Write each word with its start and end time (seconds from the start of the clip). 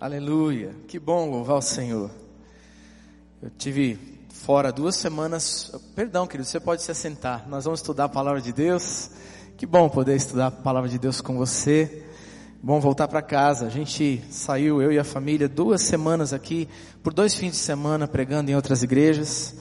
Aleluia. 0.00 0.74
Que 0.88 0.98
bom 0.98 1.28
louvar 1.28 1.58
o 1.58 1.60
Senhor. 1.60 2.10
Eu 3.42 3.50
tive 3.50 3.98
fora 4.30 4.72
duas 4.72 4.96
semanas. 4.96 5.70
Perdão, 5.94 6.26
querido, 6.26 6.48
você 6.48 6.58
pode 6.58 6.82
se 6.82 6.90
assentar. 6.90 7.46
Nós 7.46 7.66
vamos 7.66 7.80
estudar 7.80 8.04
a 8.04 8.08
palavra 8.08 8.40
de 8.40 8.50
Deus. 8.50 9.10
Que 9.58 9.66
bom 9.66 9.90
poder 9.90 10.16
estudar 10.16 10.46
a 10.46 10.50
palavra 10.50 10.88
de 10.88 10.98
Deus 10.98 11.20
com 11.20 11.36
você. 11.36 12.06
Bom 12.62 12.80
voltar 12.80 13.08
para 13.08 13.20
casa. 13.20 13.66
A 13.66 13.68
gente 13.68 14.24
saiu, 14.30 14.80
eu 14.80 14.90
e 14.90 14.98
a 14.98 15.04
família, 15.04 15.46
duas 15.46 15.82
semanas 15.82 16.32
aqui, 16.32 16.66
por 17.02 17.12
dois 17.12 17.34
fins 17.34 17.50
de 17.50 17.58
semana, 17.58 18.08
pregando 18.08 18.50
em 18.50 18.54
outras 18.54 18.82
igrejas. 18.82 19.54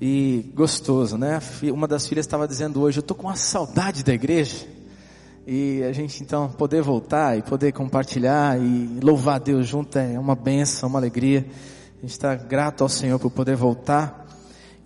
E 0.00 0.50
gostoso, 0.54 1.18
né? 1.18 1.42
Uma 1.64 1.86
das 1.86 2.08
filhas 2.08 2.24
estava 2.24 2.48
dizendo 2.48 2.80
hoje: 2.80 3.00
Eu 3.00 3.02
estou 3.02 3.14
com 3.14 3.26
uma 3.26 3.36
saudade 3.36 4.02
da 4.02 4.14
igreja. 4.14 4.66
E 5.46 5.82
a 5.82 5.92
gente 5.92 6.22
então 6.22 6.48
poder 6.48 6.80
voltar 6.80 7.36
e 7.36 7.42
poder 7.42 7.70
compartilhar 7.72 8.58
e 8.58 8.98
louvar 9.02 9.38
Deus 9.38 9.66
junto 9.66 9.98
é 9.98 10.18
uma 10.18 10.34
benção, 10.34 10.88
uma 10.88 10.98
alegria. 10.98 11.46
A 11.98 12.00
gente 12.00 12.12
está 12.12 12.34
grato 12.34 12.82
ao 12.82 12.88
Senhor 12.88 13.18
por 13.18 13.30
poder 13.30 13.54
voltar. 13.54 14.26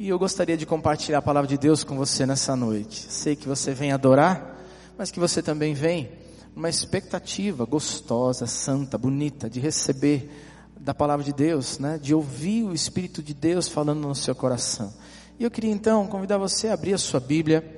E 0.01 0.09
eu 0.09 0.19
gostaria 0.19 0.57
de 0.57 0.67
compartilhar 0.67 1.19
a 1.19 1.23
palavra 1.23 1.49
de 1.49 1.57
Deus 1.57 1.85
com 1.85 1.97
você 1.97 2.27
nessa 2.27 2.57
noite. 2.57 3.07
Sei 3.09 3.37
que 3.37 3.47
você 3.47 3.73
vem 3.73 3.93
adorar, 3.93 4.59
mas 4.99 5.13
que 5.13 5.21
você 5.21 5.41
também 5.41 5.75
vem 5.75 6.11
uma 6.57 6.69
expectativa 6.69 7.65
gostosa, 7.65 8.45
santa, 8.49 8.99
bonita 8.99 9.49
de 9.49 9.61
receber 9.61 10.29
da 10.77 10.93
palavra 10.93 11.25
de 11.25 11.33
Deus, 11.33 11.79
né? 11.79 12.01
De 12.03 12.13
ouvir 12.13 12.65
o 12.65 12.75
Espírito 12.75 13.23
de 13.23 13.33
Deus 13.33 13.69
falando 13.69 14.01
no 14.01 14.15
seu 14.15 14.35
coração. 14.35 14.93
E 15.39 15.45
eu 15.45 15.53
queria 15.53 15.71
então 15.71 16.05
convidar 16.09 16.37
você 16.37 16.67
a 16.67 16.75
abrir 16.75 16.95
a 16.95 16.99
sua 16.99 17.21
Bíblia 17.21 17.78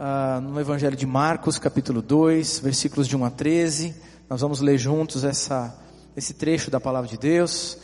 uh, 0.00 0.40
no 0.40 0.58
Evangelho 0.58 0.96
de 0.96 1.06
Marcos, 1.06 1.58
capítulo 1.58 2.00
2, 2.00 2.60
versículos 2.60 3.06
de 3.06 3.16
1 3.16 3.24
a 3.24 3.30
13. 3.30 3.94
Nós 4.28 4.40
vamos 4.40 4.60
ler 4.60 4.78
juntos 4.78 5.24
essa, 5.24 5.76
esse 6.16 6.32
trecho 6.32 6.70
da 6.70 6.80
palavra 6.80 7.08
de 7.08 7.18
Deus. 7.18 7.76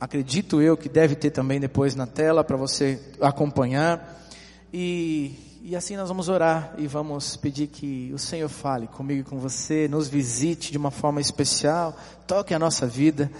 Acredito 0.00 0.60
eu 0.60 0.76
que 0.76 0.88
deve 0.88 1.14
ter 1.14 1.30
também 1.30 1.60
depois 1.60 1.94
na 1.94 2.06
tela 2.06 2.42
para 2.42 2.56
você 2.56 3.00
acompanhar. 3.20 4.20
E, 4.72 5.60
e 5.62 5.76
assim 5.76 5.96
nós 5.96 6.08
vamos 6.08 6.28
orar 6.28 6.74
e 6.76 6.88
vamos 6.88 7.36
pedir 7.36 7.68
que 7.68 8.10
o 8.12 8.18
Senhor 8.18 8.48
fale 8.48 8.88
comigo 8.88 9.20
e 9.20 9.30
com 9.30 9.38
você, 9.38 9.86
nos 9.86 10.08
visite 10.08 10.72
de 10.72 10.78
uma 10.78 10.90
forma 10.90 11.20
especial, 11.20 11.96
toque 12.26 12.52
a 12.52 12.58
nossa 12.58 12.86
vida 12.86 13.30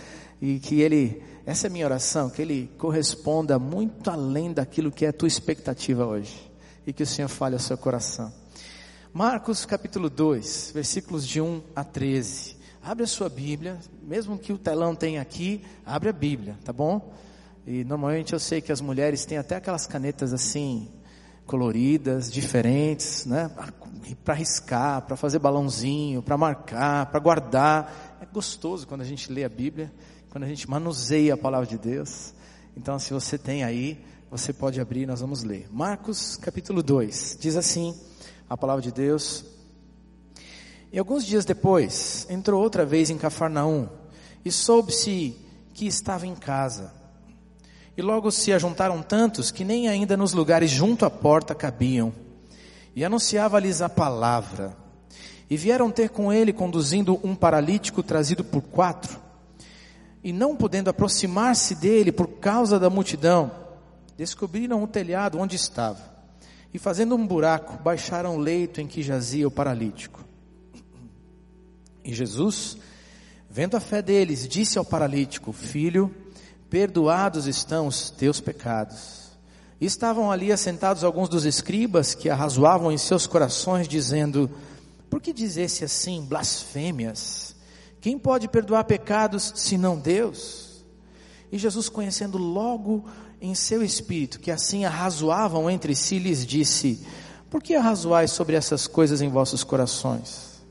e 0.41 0.61
que 0.61 0.81
Ele, 0.81 1.21
essa 1.45 1.67
é 1.67 1.69
a 1.69 1.73
minha 1.73 1.87
oração, 1.87 2.31
que 2.31 2.43
Ele 2.43 2.71
corresponda 2.79 3.59
muito 3.59 4.09
além 4.11 4.53
daquilo 4.53 4.93
que 4.93 5.05
é 5.05 5.09
a 5.09 5.13
tua 5.13 5.27
expectativa 5.27 6.07
hoje 6.07 6.52
e 6.87 6.93
que 6.93 7.03
o 7.03 7.07
Senhor 7.07 7.29
fale 7.29 7.55
ao 7.55 7.61
seu 7.61 7.77
coração. 7.77 8.33
Marcos 9.13 9.65
capítulo 9.67 10.09
2, 10.09 10.73
versículos 10.75 11.27
de 11.27 11.41
1 11.41 11.63
a 11.77 11.85
13. 11.85 12.57
Abre 12.83 13.05
a 13.05 13.07
sua 13.07 13.29
Bíblia, 13.29 13.79
mesmo 14.03 14.39
que 14.39 14.53
o 14.53 14.59
telão 14.59 14.95
tenha 14.95 15.21
aqui, 15.21 15.63
abre 15.85 16.09
a 16.09 16.13
Bíblia, 16.13 16.57
tá 16.65 16.73
bom? 16.73 17.13
E 17.67 17.85
normalmente 17.85 18.33
eu 18.33 18.41
sei 18.41 18.61
que 18.61 18.73
as 18.73 18.81
mulheres 18.81 19.25
têm 19.25 19.39
até 19.39 19.57
aquelas 19.57 19.87
canetas 19.87 20.33
assim, 20.33 20.89
coloridas, 21.47 22.33
diferentes, 22.33 23.25
né? 23.27 23.51
Para 24.25 24.35
riscar, 24.35 25.03
para 25.03 25.17
fazer 25.17 25.39
balãozinho, 25.39 26.23
para 26.23 26.37
marcar, 26.37 27.07
para 27.07 27.21
guardar. 27.21 28.19
É 28.21 28.27
gostoso 28.27 28.87
quando 28.87 29.03
a 29.03 29.05
gente 29.05 29.31
lê 29.31 29.45
a 29.45 29.49
Bíblia, 29.49 29.93
quando 30.31 30.45
a 30.45 30.49
gente 30.49 30.69
manuseia 30.69 31.35
a 31.35 31.37
palavra 31.37 31.67
de 31.67 31.79
Deus. 31.79 32.35
Então, 32.77 32.99
se 32.99 33.13
você 33.13 33.37
tem 33.37 33.63
aí, 33.63 34.03
você 34.33 34.51
pode 34.51 34.81
abrir, 34.81 35.05
nós 35.05 35.21
vamos 35.21 35.45
ler. 35.45 35.69
Marcos 35.71 36.39
capítulo 36.39 36.83
2. 36.83 37.37
Diz 37.39 37.55
assim 37.55 37.95
a 38.49 38.57
palavra 38.57 38.81
de 38.81 38.91
Deus. 38.91 39.45
E 40.91 40.99
alguns 40.99 41.27
dias 41.27 41.45
depois, 41.45 42.27
entrou 42.31 42.63
outra 42.63 42.87
vez 42.87 43.11
em 43.11 43.19
Cafarnaum 43.19 43.91
e 44.43 44.51
soube-se 44.51 45.37
que 45.75 45.87
estava 45.87 46.27
em 46.27 46.35
casa. 46.35 46.95
E 47.95 48.01
logo 48.01 48.31
se 48.31 48.55
ajuntaram 48.55 49.03
tantos 49.03 49.51
que 49.51 49.65
nem 49.65 49.87
ainda 49.87 50.17
nos 50.17 50.33
lugares 50.33 50.71
junto 50.71 51.05
à 51.05 51.11
porta 51.11 51.55
cabiam. 51.55 52.11
E 52.97 53.05
anunciava-lhes 53.05 53.83
a 53.83 53.89
palavra. 53.91 54.75
E 55.51 55.59
vieram 55.59 55.91
ter 55.91 56.09
com 56.09 56.33
ele 56.33 56.55
conduzindo 56.55 57.21
um 57.23 57.35
paralítico 57.35 58.03
trazido 58.03 58.43
por 58.43 58.63
quatro. 58.63 59.21
E 60.25 60.33
não 60.33 60.57
podendo 60.57 60.89
aproximar-se 60.89 61.75
dele 61.75 62.11
por 62.11 62.27
causa 62.27 62.81
da 62.81 62.89
multidão, 62.89 63.61
descobriram 64.17 64.83
o 64.83 64.87
telhado 64.87 65.39
onde 65.39 65.57
estava 65.57 66.13
e, 66.73 66.79
fazendo 66.79 67.15
um 67.15 67.27
buraco, 67.27 67.83
baixaram 67.83 68.37
o 68.37 68.39
leito 68.39 68.81
em 68.81 68.87
que 68.87 69.03
jazia 69.03 69.47
o 69.47 69.51
paralítico. 69.51 70.25
E 72.05 72.13
Jesus, 72.13 72.77
vendo 73.51 73.77
a 73.77 73.81
fé 73.81 74.01
deles, 74.01 74.49
disse 74.49 74.79
ao 74.79 74.85
paralítico: 74.85 75.53
Filho, 75.53 76.15
perdoados 76.71 77.47
estão 77.47 77.87
os 77.87 78.11
teus 78.11 78.41
pecados. 78.41 79.23
E 79.81 79.85
estavam 79.85 80.31
ali 80.31 80.53
assentados 80.53 81.05
alguns 81.05 81.29
dos 81.29 81.45
escribas 81.45 82.15
que 82.15 82.31
arrazoavam 82.31 82.91
em 82.91 82.99
seus 82.99 83.27
corações, 83.27 83.87
dizendo: 83.87 84.51
Por 85.11 85.21
que 85.21 85.33
dizesse 85.33 85.85
assim 85.85 86.25
blasfêmias? 86.25 87.55
Quem 88.01 88.19
pode 88.19 88.49
perdoar 88.49 88.85
pecados 88.85 89.53
senão 89.57 89.99
Deus? 89.99 90.85
E 91.53 91.59
Jesus, 91.59 91.89
conhecendo 91.89 92.39
logo 92.39 93.05
em 93.43 93.57
seu 93.57 93.83
espírito, 93.83 94.39
que 94.39 94.53
assim 94.53 94.85
arrazoavam 94.85 95.69
entre 95.69 95.97
si, 95.97 96.21
lhes 96.21 96.47
disse: 96.47 97.05
Por 97.51 97.61
que 97.61 97.75
arrazoais 97.75 98.31
sobre 98.31 98.55
essas 98.55 98.87
coisas 98.87 99.21
em 99.21 99.29
vossos 99.29 99.65
corações? 99.65 100.63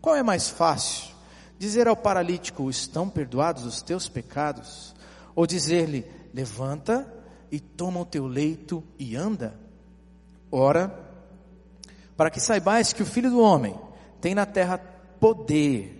Qual 0.00 0.14
é 0.14 0.22
mais 0.22 0.48
fácil? 0.48 1.12
Dizer 1.58 1.88
ao 1.88 1.96
paralítico: 1.96 2.70
Estão 2.70 3.08
perdoados 3.08 3.64
os 3.64 3.82
teus 3.82 4.08
pecados? 4.08 4.94
Ou 5.34 5.48
dizer-lhe: 5.48 6.06
Levanta 6.32 7.12
e 7.50 7.58
toma 7.58 8.00
o 8.00 8.06
teu 8.06 8.28
leito 8.28 8.84
e 8.96 9.16
anda? 9.16 9.58
Ora, 10.50 10.96
para 12.16 12.30
que 12.30 12.38
saibais 12.38 12.92
que 12.92 13.02
o 13.02 13.06
Filho 13.06 13.30
do 13.30 13.40
Homem 13.40 13.74
tem 14.20 14.32
na 14.32 14.46
terra 14.46 14.78
poder 15.18 15.98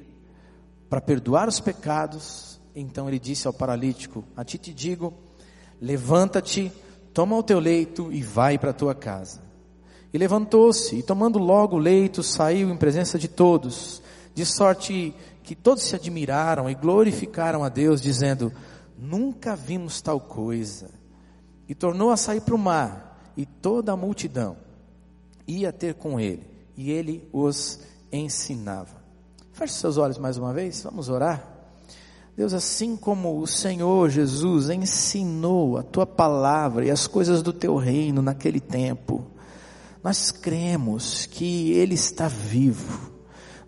para 0.88 1.00
perdoar 1.00 1.48
os 1.48 1.58
pecados, 1.58 2.60
então 2.76 3.08
ele 3.08 3.18
disse 3.18 3.48
ao 3.48 3.52
paralítico: 3.52 4.22
A 4.36 4.44
ti 4.44 4.56
te 4.56 4.72
digo, 4.72 5.12
Levanta-te, 5.82 6.70
toma 7.12 7.36
o 7.36 7.42
teu 7.42 7.58
leito 7.58 8.12
e 8.12 8.22
vai 8.22 8.56
para 8.56 8.70
a 8.70 8.72
tua 8.72 8.94
casa. 8.94 9.42
E 10.12 10.16
levantou-se, 10.16 10.94
e 10.94 11.02
tomando 11.02 11.40
logo 11.40 11.74
o 11.74 11.80
leito, 11.80 12.22
saiu 12.22 12.70
em 12.70 12.76
presença 12.76 13.18
de 13.18 13.26
todos, 13.26 14.00
de 14.32 14.46
sorte 14.46 15.12
que 15.42 15.56
todos 15.56 15.82
se 15.82 15.96
admiraram 15.96 16.70
e 16.70 16.74
glorificaram 16.76 17.64
a 17.64 17.68
Deus, 17.68 18.00
dizendo: 18.00 18.52
Nunca 18.96 19.56
vimos 19.56 20.00
tal 20.00 20.20
coisa. 20.20 20.88
E 21.68 21.74
tornou 21.74 22.10
a 22.10 22.16
sair 22.16 22.42
para 22.42 22.54
o 22.54 22.58
mar, 22.58 23.32
e 23.36 23.44
toda 23.44 23.90
a 23.90 23.96
multidão 23.96 24.56
ia 25.48 25.72
ter 25.72 25.94
com 25.94 26.20
ele, 26.20 26.46
e 26.76 26.92
ele 26.92 27.28
os 27.32 27.80
ensinava. 28.12 29.02
Feche 29.52 29.74
seus 29.74 29.96
olhos 29.96 30.18
mais 30.18 30.36
uma 30.36 30.52
vez, 30.52 30.82
vamos 30.84 31.08
orar. 31.08 31.51
Deus, 32.34 32.54
assim 32.54 32.96
como 32.96 33.38
o 33.38 33.46
Senhor 33.46 34.08
Jesus 34.08 34.70
ensinou 34.70 35.76
a 35.76 35.82
tua 35.82 36.06
palavra 36.06 36.86
e 36.86 36.90
as 36.90 37.06
coisas 37.06 37.42
do 37.42 37.52
teu 37.52 37.76
reino 37.76 38.22
naquele 38.22 38.58
tempo, 38.58 39.26
nós 40.02 40.30
cremos 40.30 41.26
que 41.26 41.72
Ele 41.72 41.94
está 41.94 42.28
vivo. 42.28 43.12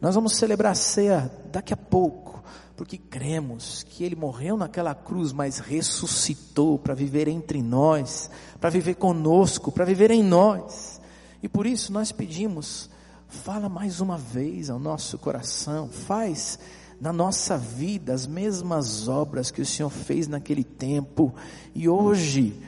Nós 0.00 0.14
vamos 0.14 0.36
celebrar 0.36 0.72
a 0.72 0.74
ceia 0.74 1.30
daqui 1.52 1.74
a 1.74 1.76
pouco, 1.76 2.42
porque 2.74 2.96
cremos 2.96 3.82
que 3.82 4.02
Ele 4.02 4.16
morreu 4.16 4.56
naquela 4.56 4.94
cruz, 4.94 5.30
mas 5.30 5.58
ressuscitou 5.58 6.78
para 6.78 6.94
viver 6.94 7.28
entre 7.28 7.60
nós, 7.62 8.30
para 8.58 8.70
viver 8.70 8.94
conosco, 8.94 9.70
para 9.70 9.84
viver 9.84 10.10
em 10.10 10.22
nós. 10.22 11.00
E 11.42 11.48
por 11.50 11.66
isso 11.66 11.92
nós 11.92 12.10
pedimos, 12.12 12.88
fala 13.28 13.68
mais 13.68 14.00
uma 14.00 14.16
vez 14.16 14.70
ao 14.70 14.78
nosso 14.78 15.18
coração, 15.18 15.86
faz 15.90 16.58
na 17.00 17.12
nossa 17.12 17.56
vida 17.58 18.12
as 18.12 18.26
mesmas 18.26 19.08
obras 19.08 19.50
que 19.50 19.60
o 19.60 19.66
Senhor 19.66 19.90
fez 19.90 20.28
naquele 20.28 20.64
tempo 20.64 21.34
e 21.74 21.88
hoje 21.88 22.60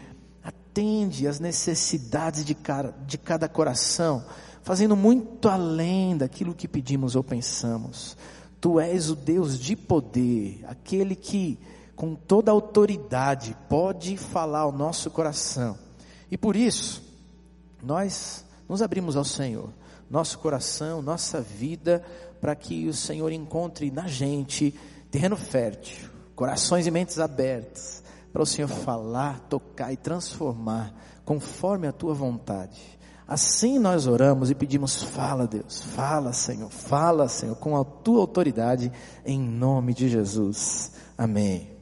atende 0.43 1.27
às 1.27 1.41
necessidades 1.41 2.45
de 2.45 2.55
cada, 2.55 2.95
de 3.07 3.17
cada 3.17 3.49
coração, 3.49 4.25
fazendo 4.63 4.95
muito 4.95 5.49
além 5.49 6.17
daquilo 6.17 6.55
que 6.55 6.69
pedimos 6.69 7.17
ou 7.17 7.25
pensamos. 7.25 8.17
Tu 8.61 8.81
és 8.81 9.11
o 9.11 9.17
Deus 9.17 9.59
de 9.59 9.77
poder, 9.77 10.65
aquele 10.67 11.15
que 11.15 11.59
com 11.95 12.15
toda 12.15 12.51
autoridade 12.51 13.57
pode 13.69 14.17
falar 14.19 14.61
ao 14.61 14.73
nosso 14.73 15.11
coração. 15.11 15.79
E 16.31 16.37
por 16.37 16.55
isso, 16.55 17.03
nós 17.83 18.45
nos 18.69 18.83
abrimos 18.83 19.17
ao 19.17 19.25
Senhor, 19.25 19.71
nosso 20.09 20.39
coração, 20.39 21.03
nossa 21.03 21.41
vida, 21.41 22.03
para 22.41 22.55
que 22.55 22.89
o 22.89 22.95
Senhor 22.95 23.33
encontre 23.33 23.91
na 23.91 24.07
gente 24.07 24.75
terreno 25.11 25.37
fértil, 25.37 26.09
corações 26.35 26.87
e 26.87 26.91
mentes 26.91 27.19
abertas, 27.19 28.03
para 28.33 28.43
o 28.43 28.47
Senhor 28.47 28.69
falar, 28.69 29.41
tocar 29.49 29.93
e 29.93 29.97
transformar 29.97 30.95
conforme 31.25 31.87
a 31.87 31.93
tua 31.93 32.15
vontade. 32.15 32.97
Assim 33.27 33.79
nós 33.79 34.07
oramos 34.07 34.51
e 34.51 34.55
pedimos: 34.55 35.03
fala, 35.03 35.47
Deus, 35.47 35.81
fala, 35.81 36.33
Senhor, 36.33 36.71
fala, 36.71 37.29
Senhor, 37.29 37.57
com 37.57 37.77
a 37.77 37.85
tua 37.85 38.21
autoridade, 38.21 38.93
em 39.25 39.41
nome 39.41 39.93
de 39.93 40.09
Jesus. 40.09 40.93
Amém. 41.19 41.73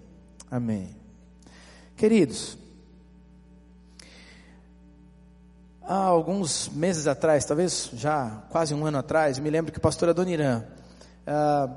Amém. 0.50 0.96
Queridos, 1.96 2.56
há 5.86 5.96
alguns 5.96 6.68
meses 6.68 7.06
atrás, 7.06 7.44
talvez 7.44 7.90
já 7.94 8.42
quase 8.50 8.74
um 8.74 8.86
ano 8.86 8.98
atrás, 8.98 9.38
me 9.38 9.50
lembro 9.50 9.72
que 9.72 9.78
o 9.78 9.80
pastor 9.80 10.08
Adoniran 10.08 10.64
uh, 11.26 11.74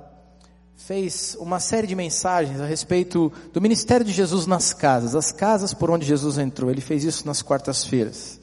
fez 0.75 1.36
uma 1.39 1.59
série 1.59 1.88
de 1.88 1.95
mensagens 1.95 2.62
a 2.62 2.65
respeito 2.65 3.31
do 3.51 3.62
ministério 3.62 4.06
de 4.06 4.13
Jesus 4.13 4.45
nas 4.45 4.74
casas, 4.74 5.15
as 5.15 5.31
casas 5.31 5.74
por 5.74 5.89
onde 5.89 6.06
Jesus 6.06 6.38
entrou. 6.38 6.69
Ele 6.69 6.81
fez 6.81 7.04
isso 7.04 7.25
nas 7.25 7.42
quartas-feiras. 7.42 8.39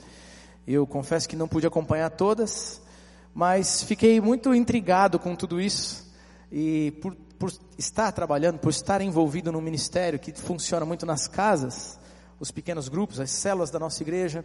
Eu 0.66 0.86
confesso 0.86 1.28
que 1.28 1.36
não 1.36 1.48
pude 1.48 1.66
acompanhar 1.66 2.10
todas, 2.10 2.80
mas 3.34 3.82
fiquei 3.82 4.20
muito 4.20 4.54
intrigado 4.54 5.18
com 5.18 5.34
tudo 5.34 5.60
isso 5.60 6.04
e 6.50 6.92
por, 7.02 7.14
por 7.38 7.52
estar 7.78 8.12
trabalhando, 8.12 8.58
por 8.58 8.70
estar 8.70 9.00
envolvido 9.00 9.52
num 9.52 9.60
ministério 9.60 10.18
que 10.18 10.32
funciona 10.32 10.84
muito 10.84 11.06
nas 11.06 11.26
casas, 11.26 11.98
os 12.40 12.50
pequenos 12.50 12.88
grupos, 12.88 13.20
as 13.20 13.30
células 13.30 13.70
da 13.70 13.78
nossa 13.78 14.02
igreja, 14.02 14.44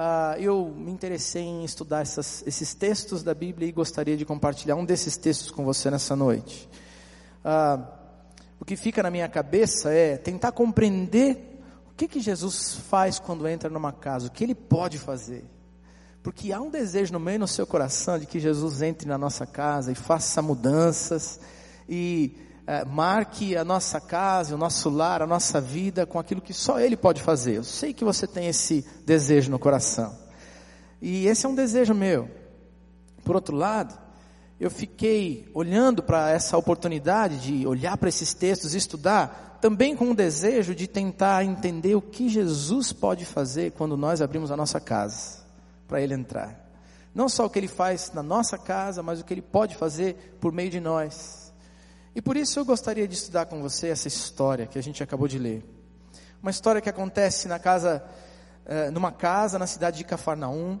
uh, 0.00 0.40
eu 0.40 0.72
me 0.74 0.90
interessei 0.90 1.42
em 1.42 1.64
estudar 1.64 2.00
essas, 2.00 2.42
esses 2.46 2.74
textos 2.74 3.22
da 3.22 3.34
Bíblia 3.34 3.68
e 3.68 3.72
gostaria 3.72 4.16
de 4.16 4.24
compartilhar 4.24 4.74
um 4.74 4.84
desses 4.84 5.16
textos 5.16 5.50
com 5.50 5.64
você 5.64 5.90
nessa 5.90 6.16
noite. 6.16 6.68
Uh, 7.44 7.84
o 8.58 8.64
que 8.64 8.76
fica 8.76 9.02
na 9.02 9.10
minha 9.10 9.28
cabeça 9.28 9.92
é 9.92 10.16
tentar 10.16 10.52
compreender 10.52 11.50
que, 12.00 12.08
que 12.08 12.20
Jesus 12.20 12.76
faz 12.88 13.18
quando 13.18 13.46
entra 13.46 13.68
numa 13.68 13.92
casa? 13.92 14.28
O 14.28 14.30
que 14.30 14.42
ele 14.42 14.54
pode 14.54 14.96
fazer? 14.96 15.44
Porque 16.22 16.50
há 16.50 16.58
um 16.58 16.70
desejo 16.70 17.12
no 17.12 17.20
meio 17.20 17.40
do 17.40 17.46
seu 17.46 17.66
coração 17.66 18.18
de 18.18 18.24
que 18.24 18.40
Jesus 18.40 18.80
entre 18.80 19.06
na 19.06 19.18
nossa 19.18 19.46
casa 19.46 19.92
e 19.92 19.94
faça 19.94 20.40
mudanças 20.40 21.38
e 21.86 22.38
é, 22.70 22.84
marque 22.84 23.56
a 23.56 23.64
nossa 23.64 24.00
casa, 24.00 24.54
o 24.54 24.58
nosso 24.58 24.88
lar, 24.88 25.22
a 25.22 25.26
nossa 25.26 25.60
vida 25.60 26.06
com 26.06 26.20
aquilo 26.20 26.40
que 26.40 26.54
só 26.54 26.78
Ele 26.78 26.96
pode 26.96 27.20
fazer. 27.20 27.56
Eu 27.56 27.64
sei 27.64 27.92
que 27.92 28.04
você 28.04 28.28
tem 28.28 28.46
esse 28.46 28.86
desejo 29.04 29.50
no 29.50 29.58
coração. 29.58 30.16
E 31.02 31.26
esse 31.26 31.44
é 31.44 31.48
um 31.48 31.54
desejo 31.56 31.92
meu. 31.92 32.30
Por 33.24 33.34
outro 33.34 33.56
lado, 33.56 33.98
eu 34.60 34.70
fiquei 34.70 35.50
olhando 35.52 36.00
para 36.00 36.30
essa 36.30 36.56
oportunidade 36.56 37.40
de 37.40 37.66
olhar 37.66 37.96
para 37.96 38.08
esses 38.08 38.32
textos 38.34 38.72
e 38.72 38.78
estudar 38.78 39.58
também 39.60 39.96
com 39.96 40.12
o 40.12 40.14
desejo 40.14 40.72
de 40.72 40.86
tentar 40.86 41.44
entender 41.44 41.96
o 41.96 42.00
que 42.00 42.28
Jesus 42.28 42.92
pode 42.92 43.24
fazer 43.24 43.72
quando 43.72 43.96
nós 43.96 44.22
abrimos 44.22 44.52
a 44.52 44.56
nossa 44.56 44.78
casa 44.78 45.40
para 45.88 46.00
Ele 46.00 46.14
entrar. 46.14 46.70
Não 47.12 47.28
só 47.28 47.46
o 47.46 47.50
que 47.50 47.58
Ele 47.58 47.66
faz 47.66 48.12
na 48.14 48.22
nossa 48.22 48.56
casa, 48.56 49.02
mas 49.02 49.20
o 49.20 49.24
que 49.24 49.34
Ele 49.34 49.42
pode 49.42 49.74
fazer 49.74 50.36
por 50.40 50.52
meio 50.52 50.70
de 50.70 50.78
nós. 50.78 51.39
E 52.14 52.20
por 52.20 52.36
isso 52.36 52.58
eu 52.58 52.64
gostaria 52.64 53.06
de 53.06 53.14
estudar 53.14 53.46
com 53.46 53.62
você 53.62 53.88
essa 53.88 54.08
história 54.08 54.66
que 54.66 54.78
a 54.78 54.82
gente 54.82 55.02
acabou 55.02 55.28
de 55.28 55.38
ler. 55.38 55.64
Uma 56.42 56.50
história 56.50 56.80
que 56.80 56.88
acontece 56.88 57.46
na 57.46 57.58
casa, 57.58 58.02
eh, 58.66 58.90
numa 58.90 59.12
casa 59.12 59.58
na 59.58 59.66
cidade 59.66 59.98
de 59.98 60.04
Cafarnaum. 60.04 60.80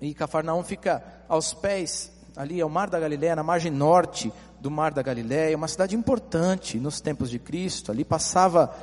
E 0.00 0.12
Cafarnaum 0.12 0.62
fica 0.62 1.02
aos 1.28 1.54
pés, 1.54 2.12
ali 2.36 2.60
é 2.60 2.64
o 2.64 2.68
Mar 2.68 2.90
da 2.90 3.00
Galileia, 3.00 3.36
na 3.36 3.42
margem 3.42 3.72
norte 3.72 4.30
do 4.60 4.70
Mar 4.70 4.92
da 4.92 5.00
Galileia, 5.02 5.56
uma 5.56 5.68
cidade 5.68 5.96
importante 5.96 6.78
nos 6.78 7.00
tempos 7.00 7.30
de 7.30 7.38
Cristo. 7.38 7.90
Ali 7.90 8.04
passava 8.04 8.74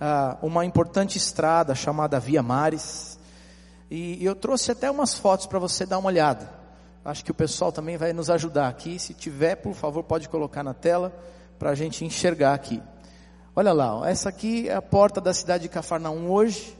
ah, 0.00 0.38
uma 0.40 0.64
importante 0.64 1.18
estrada 1.18 1.74
chamada 1.74 2.18
Via 2.18 2.42
Mares. 2.42 3.18
E, 3.90 4.22
e 4.22 4.24
eu 4.24 4.34
trouxe 4.34 4.72
até 4.72 4.90
umas 4.90 5.14
fotos 5.14 5.46
para 5.46 5.58
você 5.58 5.84
dar 5.84 5.98
uma 5.98 6.08
olhada. 6.08 6.63
Acho 7.04 7.24
que 7.24 7.30
o 7.30 7.34
pessoal 7.34 7.70
também 7.70 7.98
vai 7.98 8.12
nos 8.14 8.30
ajudar 8.30 8.68
aqui. 8.68 8.98
Se 8.98 9.12
tiver, 9.12 9.56
por 9.56 9.74
favor, 9.74 10.02
pode 10.02 10.28
colocar 10.28 10.62
na 10.62 10.72
tela 10.72 11.12
para 11.58 11.70
a 11.70 11.74
gente 11.74 12.04
enxergar 12.04 12.54
aqui. 12.54 12.82
Olha 13.54 13.72
lá, 13.72 13.98
ó, 13.98 14.04
essa 14.06 14.30
aqui 14.30 14.68
é 14.68 14.74
a 14.74 14.82
porta 14.82 15.20
da 15.20 15.34
cidade 15.34 15.64
de 15.64 15.68
Cafarnaum 15.68 16.30
hoje, 16.30 16.76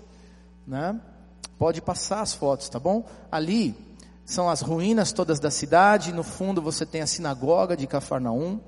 né? 0.66 0.98
Pode 1.58 1.80
passar 1.82 2.20
as 2.20 2.34
fotos, 2.34 2.68
tá 2.68 2.80
bom? 2.80 3.04
Ali 3.30 3.76
são 4.24 4.48
as 4.48 4.62
ruínas 4.62 5.12
todas 5.12 5.38
da 5.38 5.50
cidade, 5.50 6.12
no 6.12 6.22
fundo 6.22 6.62
você 6.62 6.86
tem 6.86 7.02
a 7.02 7.06
sinagoga 7.06 7.76
de 7.76 7.86
Cafarnaum. 7.86 8.58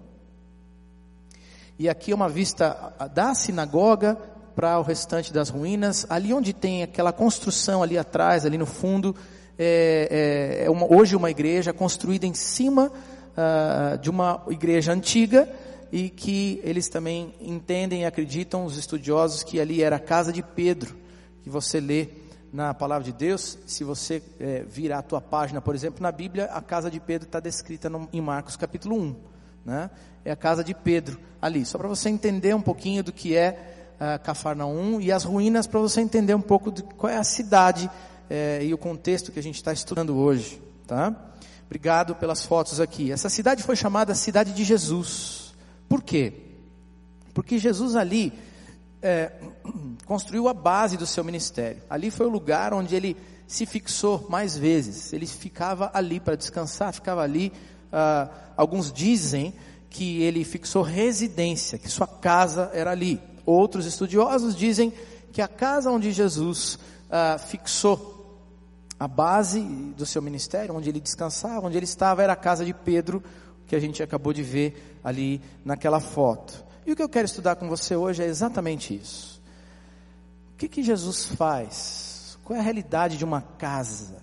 E 1.78 1.88
aqui 1.88 2.12
é 2.12 2.14
uma 2.14 2.28
vista 2.28 2.94
da 3.12 3.34
sinagoga 3.34 4.16
para 4.54 4.78
o 4.78 4.82
restante 4.82 5.32
das 5.32 5.48
ruínas. 5.48 6.06
Ali 6.08 6.32
onde 6.32 6.52
tem 6.52 6.82
aquela 6.82 7.12
construção 7.12 7.82
ali 7.82 7.98
atrás, 7.98 8.46
ali 8.46 8.56
no 8.56 8.66
fundo, 8.66 9.16
é, 9.58 10.60
é, 10.60 10.64
é 10.66 10.70
uma, 10.70 10.92
hoje 10.92 11.16
uma 11.16 11.30
igreja 11.30 11.72
construída 11.72 12.26
em 12.26 12.34
cima 12.34 12.90
uh, 12.90 13.98
de 13.98 14.10
uma 14.10 14.42
igreja 14.48 14.92
antiga 14.92 15.48
e 15.90 16.10
que 16.10 16.60
eles 16.64 16.88
também 16.88 17.34
entendem 17.40 18.02
e 18.02 18.04
acreditam, 18.04 18.64
os 18.64 18.76
estudiosos, 18.76 19.42
que 19.42 19.60
ali 19.60 19.82
era 19.82 19.96
a 19.96 20.00
casa 20.00 20.32
de 20.32 20.42
Pedro, 20.42 20.96
que 21.42 21.48
você 21.48 21.80
lê 21.80 22.08
na 22.52 22.72
palavra 22.72 23.04
de 23.04 23.12
Deus, 23.12 23.58
se 23.66 23.84
você 23.84 24.22
é, 24.40 24.64
virar 24.66 24.98
a 24.98 25.02
tua 25.02 25.20
página, 25.20 25.60
por 25.60 25.74
exemplo, 25.74 26.02
na 26.02 26.10
Bíblia, 26.10 26.46
a 26.46 26.60
casa 26.60 26.90
de 26.90 26.98
Pedro 26.98 27.26
está 27.26 27.40
descrita 27.40 27.90
no, 27.90 28.08
em 28.12 28.20
Marcos 28.20 28.56
capítulo 28.56 28.96
1. 28.96 29.16
Né? 29.64 29.90
É 30.24 30.30
a 30.30 30.36
casa 30.36 30.64
de 30.64 30.74
Pedro 30.74 31.18
ali, 31.40 31.64
só 31.64 31.76
para 31.76 31.88
você 31.88 32.08
entender 32.08 32.54
um 32.54 32.60
pouquinho 32.62 33.02
do 33.04 33.12
que 33.12 33.36
é 33.36 33.96
uh, 33.96 34.22
Cafarnaum 34.22 35.00
e 35.00 35.12
as 35.12 35.24
ruínas, 35.24 35.66
para 35.66 35.80
você 35.80 36.00
entender 36.00 36.34
um 36.34 36.40
pouco 36.40 36.72
de 36.72 36.82
qual 36.82 37.12
é 37.12 37.16
a 37.16 37.24
cidade 37.24 37.90
é, 38.28 38.64
e 38.64 38.72
o 38.74 38.78
contexto 38.78 39.32
que 39.32 39.38
a 39.38 39.42
gente 39.42 39.56
está 39.56 39.72
estudando 39.72 40.16
hoje. 40.16 40.60
Tá? 40.86 41.14
Obrigado 41.66 42.14
pelas 42.14 42.44
fotos 42.44 42.80
aqui. 42.80 43.10
Essa 43.10 43.28
cidade 43.28 43.62
foi 43.62 43.76
chamada 43.76 44.14
Cidade 44.14 44.52
de 44.52 44.64
Jesus. 44.64 45.54
Por 45.88 46.02
quê? 46.02 46.32
Porque 47.34 47.58
Jesus 47.58 47.96
ali 47.96 48.32
é, 49.02 49.32
construiu 50.06 50.48
a 50.48 50.54
base 50.54 50.96
do 50.96 51.06
seu 51.06 51.24
ministério. 51.24 51.82
Ali 51.90 52.10
foi 52.10 52.26
o 52.26 52.30
lugar 52.30 52.72
onde 52.72 52.94
ele 52.94 53.16
se 53.46 53.66
fixou 53.66 54.26
mais 54.28 54.56
vezes. 54.56 55.12
Ele 55.12 55.26
ficava 55.26 55.90
ali 55.94 56.18
para 56.18 56.36
descansar, 56.36 56.92
ficava 56.92 57.22
ali. 57.22 57.52
Ah, 57.92 58.28
alguns 58.56 58.92
dizem 58.92 59.54
que 59.88 60.22
ele 60.22 60.44
fixou 60.44 60.82
residência, 60.82 61.78
que 61.78 61.88
sua 61.88 62.06
casa 62.06 62.70
era 62.74 62.90
ali. 62.90 63.20
Outros 63.44 63.86
estudiosos 63.86 64.56
dizem 64.56 64.92
que 65.32 65.40
a 65.40 65.48
casa 65.48 65.90
onde 65.90 66.12
Jesus 66.12 66.78
ah, 67.10 67.38
fixou 67.38 68.15
a 68.98 69.06
base 69.06 69.60
do 69.96 70.06
seu 70.06 70.22
ministério, 70.22 70.74
onde 70.74 70.88
ele 70.88 71.00
descansava, 71.00 71.66
onde 71.66 71.76
ele 71.76 71.84
estava, 71.84 72.22
era 72.22 72.32
a 72.32 72.36
casa 72.36 72.64
de 72.64 72.72
Pedro, 72.72 73.22
que 73.66 73.76
a 73.76 73.80
gente 73.80 74.02
acabou 74.02 74.32
de 74.32 74.42
ver 74.42 74.98
ali 75.04 75.40
naquela 75.64 76.00
foto. 76.00 76.64
E 76.86 76.92
o 76.92 76.96
que 76.96 77.02
eu 77.02 77.08
quero 77.08 77.26
estudar 77.26 77.56
com 77.56 77.68
você 77.68 77.96
hoje 77.96 78.22
é 78.22 78.26
exatamente 78.26 78.94
isso. 78.94 79.42
O 80.54 80.56
que, 80.56 80.68
que 80.68 80.82
Jesus 80.82 81.26
faz? 81.26 82.38
Qual 82.44 82.56
é 82.56 82.60
a 82.60 82.62
realidade 82.62 83.18
de 83.18 83.24
uma 83.24 83.42
casa 83.42 84.22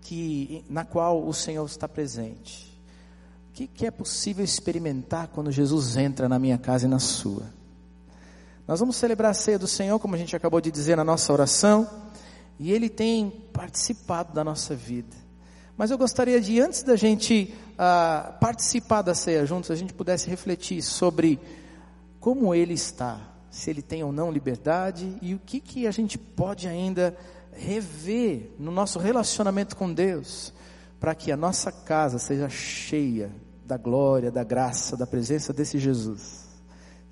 que, 0.00 0.64
na 0.68 0.84
qual 0.84 1.24
o 1.24 1.34
Senhor 1.34 1.64
está 1.66 1.86
presente? 1.86 2.80
O 3.50 3.52
que, 3.52 3.66
que 3.66 3.86
é 3.86 3.90
possível 3.90 4.44
experimentar 4.44 5.28
quando 5.28 5.52
Jesus 5.52 5.96
entra 5.96 6.28
na 6.28 6.38
minha 6.38 6.58
casa 6.58 6.86
e 6.86 6.88
na 6.88 6.98
sua? 6.98 7.44
Nós 8.66 8.80
vamos 8.80 8.96
celebrar 8.96 9.30
a 9.30 9.34
ceia 9.34 9.58
do 9.58 9.66
Senhor, 9.66 9.98
como 9.98 10.14
a 10.14 10.18
gente 10.18 10.34
acabou 10.34 10.60
de 10.60 10.70
dizer 10.70 10.96
na 10.96 11.04
nossa 11.04 11.32
oração, 11.32 11.88
e 12.58 12.72
Ele 12.72 12.88
tem 12.88 13.30
participado 13.52 14.32
da 14.32 14.42
nossa 14.42 14.74
vida. 14.74 15.16
Mas 15.76 15.92
eu 15.92 15.96
gostaria 15.96 16.40
de, 16.40 16.60
antes 16.60 16.82
da 16.82 16.96
gente 16.96 17.54
uh, 17.74 18.36
participar 18.40 19.02
da 19.02 19.14
ceia 19.14 19.46
juntos, 19.46 19.70
a 19.70 19.76
gente 19.76 19.94
pudesse 19.94 20.28
refletir 20.28 20.82
sobre 20.82 21.38
como 22.18 22.52
ele 22.52 22.74
está, 22.74 23.20
se 23.48 23.70
ele 23.70 23.80
tem 23.80 24.02
ou 24.02 24.10
não 24.10 24.32
liberdade 24.32 25.16
e 25.22 25.34
o 25.34 25.38
que, 25.38 25.60
que 25.60 25.86
a 25.86 25.92
gente 25.92 26.18
pode 26.18 26.66
ainda 26.66 27.16
rever 27.52 28.50
no 28.58 28.72
nosso 28.72 28.98
relacionamento 28.98 29.76
com 29.76 29.92
Deus, 29.92 30.52
para 30.98 31.14
que 31.14 31.30
a 31.30 31.36
nossa 31.36 31.70
casa 31.70 32.18
seja 32.18 32.48
cheia 32.48 33.30
da 33.64 33.76
glória, 33.76 34.32
da 34.32 34.42
graça, 34.42 34.96
da 34.96 35.06
presença 35.06 35.52
desse 35.52 35.78
Jesus. 35.78 36.47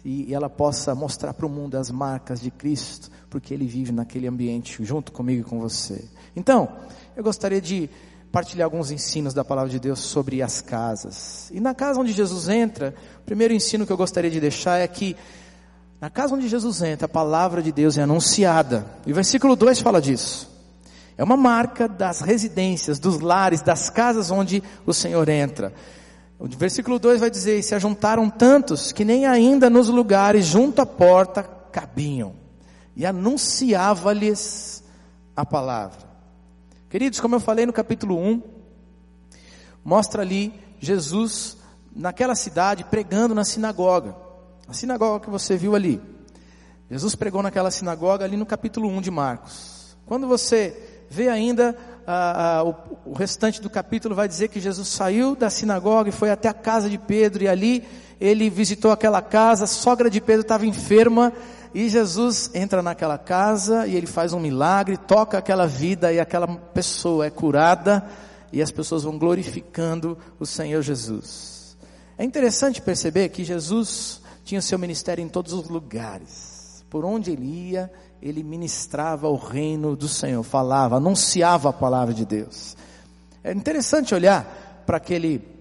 E, 0.09 0.33
ela 0.33 0.49
possa 0.49 0.95
mostrar 0.95 1.35
para 1.35 1.45
o 1.45 1.49
mundo 1.49 1.75
as 1.75 1.91
marcas 1.91 2.41
de 2.41 2.49
Cristo, 2.49 3.11
porque 3.29 3.53
ele 3.53 3.67
vive 3.67 3.91
naquele 3.91 4.29
ambiente 4.29 4.85
junto 4.85 5.11
comigo 5.11 5.41
e 5.41 5.45
com 5.45 5.59
você. 5.59 6.05
Então, 6.37 6.69
eu 7.17 7.25
gostaria 7.25 7.61
de 7.61 7.91
partilhar 8.31 8.67
alguns 8.67 8.93
ensinos 8.93 9.35
da 9.35 9.45
palavra 9.45 9.69
de 9.69 9.81
Deus 9.81 9.99
sobre 9.99 10.43
as 10.43 10.61
casas. 10.61 11.51
E 11.51 11.59
na 11.59 11.75
casa 11.75 11.99
onde 11.99 12.13
Jesus 12.13 12.49
entra, 12.49 12.95
o 13.21 13.25
primeiro 13.25 13.53
ensino 13.53 13.85
que 13.85 13.93
eu 13.93 13.97
gostaria 13.97 14.31
de 14.31 14.39
deixar 14.39 14.79
é 14.79 14.87
que 14.87 15.17
na 16.01 16.09
casa 16.09 16.37
onde 16.37 16.47
Jesus 16.47 16.83
entra, 16.83 17.07
a 17.07 17.09
palavra 17.09 17.61
de 17.61 17.73
Deus 17.73 17.99
é 17.99 18.03
anunciada. 18.03 18.87
E 19.05 19.11
o 19.11 19.15
versículo 19.15 19.57
2 19.57 19.81
fala 19.81 20.01
disso. 20.01 20.49
É 21.19 21.25
uma 21.25 21.37
marca 21.37 21.89
das 21.89 22.21
residências, 22.21 23.01
dos 23.01 23.19
lares, 23.19 23.61
das 23.61 23.91
casas 23.91 24.31
onde 24.31 24.63
o 24.87 24.95
Senhor 24.95 25.29
entra. 25.29 25.73
O 26.39 26.47
versículo 26.49 26.99
2 26.99 27.21
vai 27.21 27.31
dizer: 27.31 27.59
e 27.59 27.63
se 27.63 27.75
ajuntaram 27.75 28.29
tantos 28.29 28.93
que 28.93 29.05
nem 29.05 29.27
ainda 29.27 29.71
nos 29.71 29.89
lugares 29.89 30.45
junto 30.45 30.81
à 30.81 30.87
porta 30.87 31.43
cabiam. 31.73 32.35
E 32.95 33.05
anunciava-lhes 33.05 34.83
a 35.35 35.45
palavra. 35.45 36.07
Queridos, 36.89 37.21
como 37.21 37.35
eu 37.35 37.41
falei 37.41 37.67
no 37.67 37.73
capítulo 37.73 38.19
1, 38.19 38.43
mostra 39.85 40.23
ali 40.23 40.53
Jesus 40.81 41.59
naquela 41.95 42.35
cidade 42.35 42.85
pregando 42.85 43.35
na 43.35 43.45
sinagoga. 43.45 44.17
A 44.69 44.73
sinagoga 44.73 45.25
que 45.25 45.31
você 45.31 45.57
viu 45.57 45.75
ali. 45.75 46.01
Jesus 46.91 47.15
pregou 47.15 47.43
naquela 47.43 47.71
sinagoga 47.71 48.25
ali 48.25 48.37
no 48.37 48.47
capítulo 48.47 48.89
1 48.89 49.01
de 49.01 49.11
Marcos. 49.11 49.97
Quando 50.07 50.27
você 50.27 51.05
vê 51.11 51.29
ainda 51.29 51.77
o, 52.65 53.11
o 53.11 53.13
restante 53.13 53.61
do 53.61 53.69
capítulo, 53.69 54.15
vai 54.15 54.29
dizer 54.29 54.49
que 54.49 54.61
Jesus 54.61 54.89
saiu 54.89 55.35
da 55.35 55.51
sinagoga 55.51 56.09
e 56.09 56.13
foi 56.13 56.31
até 56.31 56.49
a 56.49 56.55
casa 56.55 56.89
de 56.89 56.99
Pedro, 56.99 57.45
e 57.45 57.49
ali 57.49 57.85
ele 58.21 58.49
visitou 58.49 58.91
aquela 58.91 59.21
casa, 59.21 59.65
a 59.65 59.67
sogra 59.67 60.09
de 60.09 60.21
Pedro 60.21 60.43
estava 60.43 60.67
enferma, 60.67 61.33
e 61.75 61.89
Jesus 61.89 62.51
entra 62.55 62.81
naquela 62.81 63.19
casa 63.19 63.87
e 63.87 63.95
ele 63.95 64.07
faz 64.07 64.33
um 64.33 64.41
milagre, 64.41 64.97
toca 64.97 65.37
aquela 65.37 65.67
vida 65.67 66.13
e 66.13 66.19
aquela 66.19 66.47
pessoa 66.47 67.27
é 67.27 67.31
curada, 67.31 68.07
e 68.53 68.63
as 68.63 68.71
pessoas 68.71 69.03
vão 69.03 69.19
glorificando 69.19 70.17
o 70.41 70.47
Senhor 70.47 70.81
Jesus. 70.81 71.77
É 72.17 72.25
interessante 72.25 72.81
perceber 72.81 73.29
que 73.29 73.45
Jesus 73.45 74.23
tinha 74.45 74.63
seu 74.63 74.79
ministério 74.79 75.23
em 75.23 75.29
todos 75.29 75.53
os 75.53 75.69
lugares. 75.69 76.85
Por 76.89 77.05
onde 77.05 77.33
ele 77.33 77.45
ia, 77.45 77.93
ele 78.21 78.43
ministrava 78.43 79.29
o 79.29 79.37
reino 79.37 79.95
do 79.95 80.09
Senhor, 80.09 80.43
falava, 80.43 80.97
anunciava 80.97 81.71
a 81.71 81.73
palavra 81.73 82.15
de 82.15 82.25
Deus. 82.25 82.77
É 83.43 83.53
interessante 83.53 84.15
olhar 84.15 84.83
para 84.87 84.97
aquele 84.97 85.57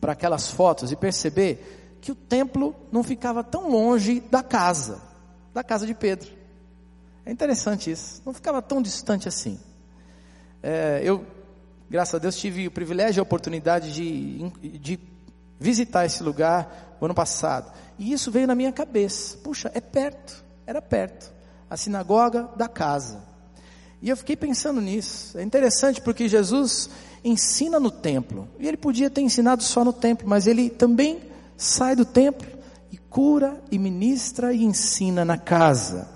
para 0.00 0.12
aquelas 0.12 0.50
fotos 0.50 0.92
e 0.92 0.96
perceber 0.96 1.98
que 2.02 2.12
o 2.12 2.14
templo 2.14 2.76
não 2.92 3.02
ficava 3.02 3.42
tão 3.42 3.70
longe 3.70 4.20
da 4.20 4.42
casa, 4.42 5.00
da 5.54 5.64
casa 5.64 5.86
de 5.86 5.94
Pedro. 5.94 6.30
É 7.24 7.32
interessante 7.32 7.90
isso, 7.90 8.20
não 8.26 8.34
ficava 8.34 8.60
tão 8.60 8.82
distante 8.82 9.28
assim. 9.28 9.58
É, 10.62 11.00
eu, 11.02 11.24
graças 11.88 12.14
a 12.14 12.18
Deus, 12.18 12.36
tive 12.36 12.66
o 12.66 12.70
privilégio 12.70 13.18
e 13.18 13.20
a 13.20 13.22
oportunidade 13.22 13.94
de, 13.94 14.50
de 14.78 15.00
visitar 15.58 16.04
esse 16.04 16.22
lugar 16.22 16.96
o 17.00 17.04
ano 17.04 17.14
passado. 17.14 17.72
E 17.98 18.12
isso 18.12 18.30
veio 18.30 18.46
na 18.46 18.54
minha 18.54 18.72
cabeça. 18.72 19.38
Puxa, 19.38 19.70
é 19.74 19.80
perto, 19.80 20.44
era 20.66 20.82
perto. 20.82 21.33
A 21.74 21.76
sinagoga 21.76 22.48
da 22.54 22.68
casa. 22.68 23.20
E 24.00 24.08
eu 24.08 24.16
fiquei 24.16 24.36
pensando 24.36 24.80
nisso. 24.80 25.36
É 25.36 25.42
interessante 25.42 26.00
porque 26.00 26.28
Jesus 26.28 26.88
ensina 27.24 27.80
no 27.80 27.90
templo. 27.90 28.48
E 28.60 28.68
ele 28.68 28.76
podia 28.76 29.10
ter 29.10 29.22
ensinado 29.22 29.60
só 29.60 29.84
no 29.84 29.92
templo, 29.92 30.28
mas 30.28 30.46
ele 30.46 30.70
também 30.70 31.20
sai 31.56 31.96
do 31.96 32.04
templo 32.04 32.46
e 32.92 32.96
cura 32.96 33.60
e 33.72 33.78
ministra 33.78 34.54
e 34.54 34.62
ensina 34.62 35.24
na 35.24 35.36
casa. 35.36 36.08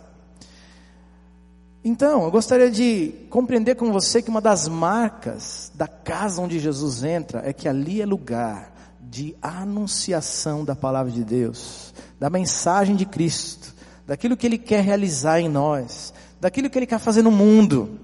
Então, 1.82 2.22
eu 2.22 2.30
gostaria 2.30 2.70
de 2.70 3.12
compreender 3.28 3.74
com 3.74 3.90
você 3.92 4.22
que 4.22 4.30
uma 4.30 4.40
das 4.40 4.68
marcas 4.68 5.72
da 5.74 5.88
casa 5.88 6.40
onde 6.40 6.60
Jesus 6.60 7.02
entra 7.02 7.42
é 7.44 7.52
que 7.52 7.68
ali 7.68 8.00
é 8.00 8.06
lugar 8.06 8.72
de 9.00 9.34
anunciação 9.42 10.64
da 10.64 10.76
palavra 10.76 11.10
de 11.10 11.24
Deus, 11.24 11.92
da 12.16 12.30
mensagem 12.30 12.94
de 12.94 13.04
Cristo, 13.04 13.76
daquilo 14.08 14.36
que 14.36 14.46
Ele 14.46 14.56
quer 14.58 14.82
realizar 14.82 15.38
em 15.38 15.48
nós, 15.48 16.12
daquilo 16.40 16.68
que 16.68 16.78
Ele 16.78 16.86
quer 16.86 16.98
fazer 16.98 17.22
no 17.22 17.30
mundo. 17.30 18.00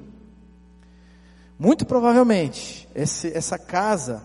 Muito 1.58 1.86
provavelmente, 1.86 2.86
esse, 2.94 3.36
essa 3.36 3.58
casa, 3.58 4.22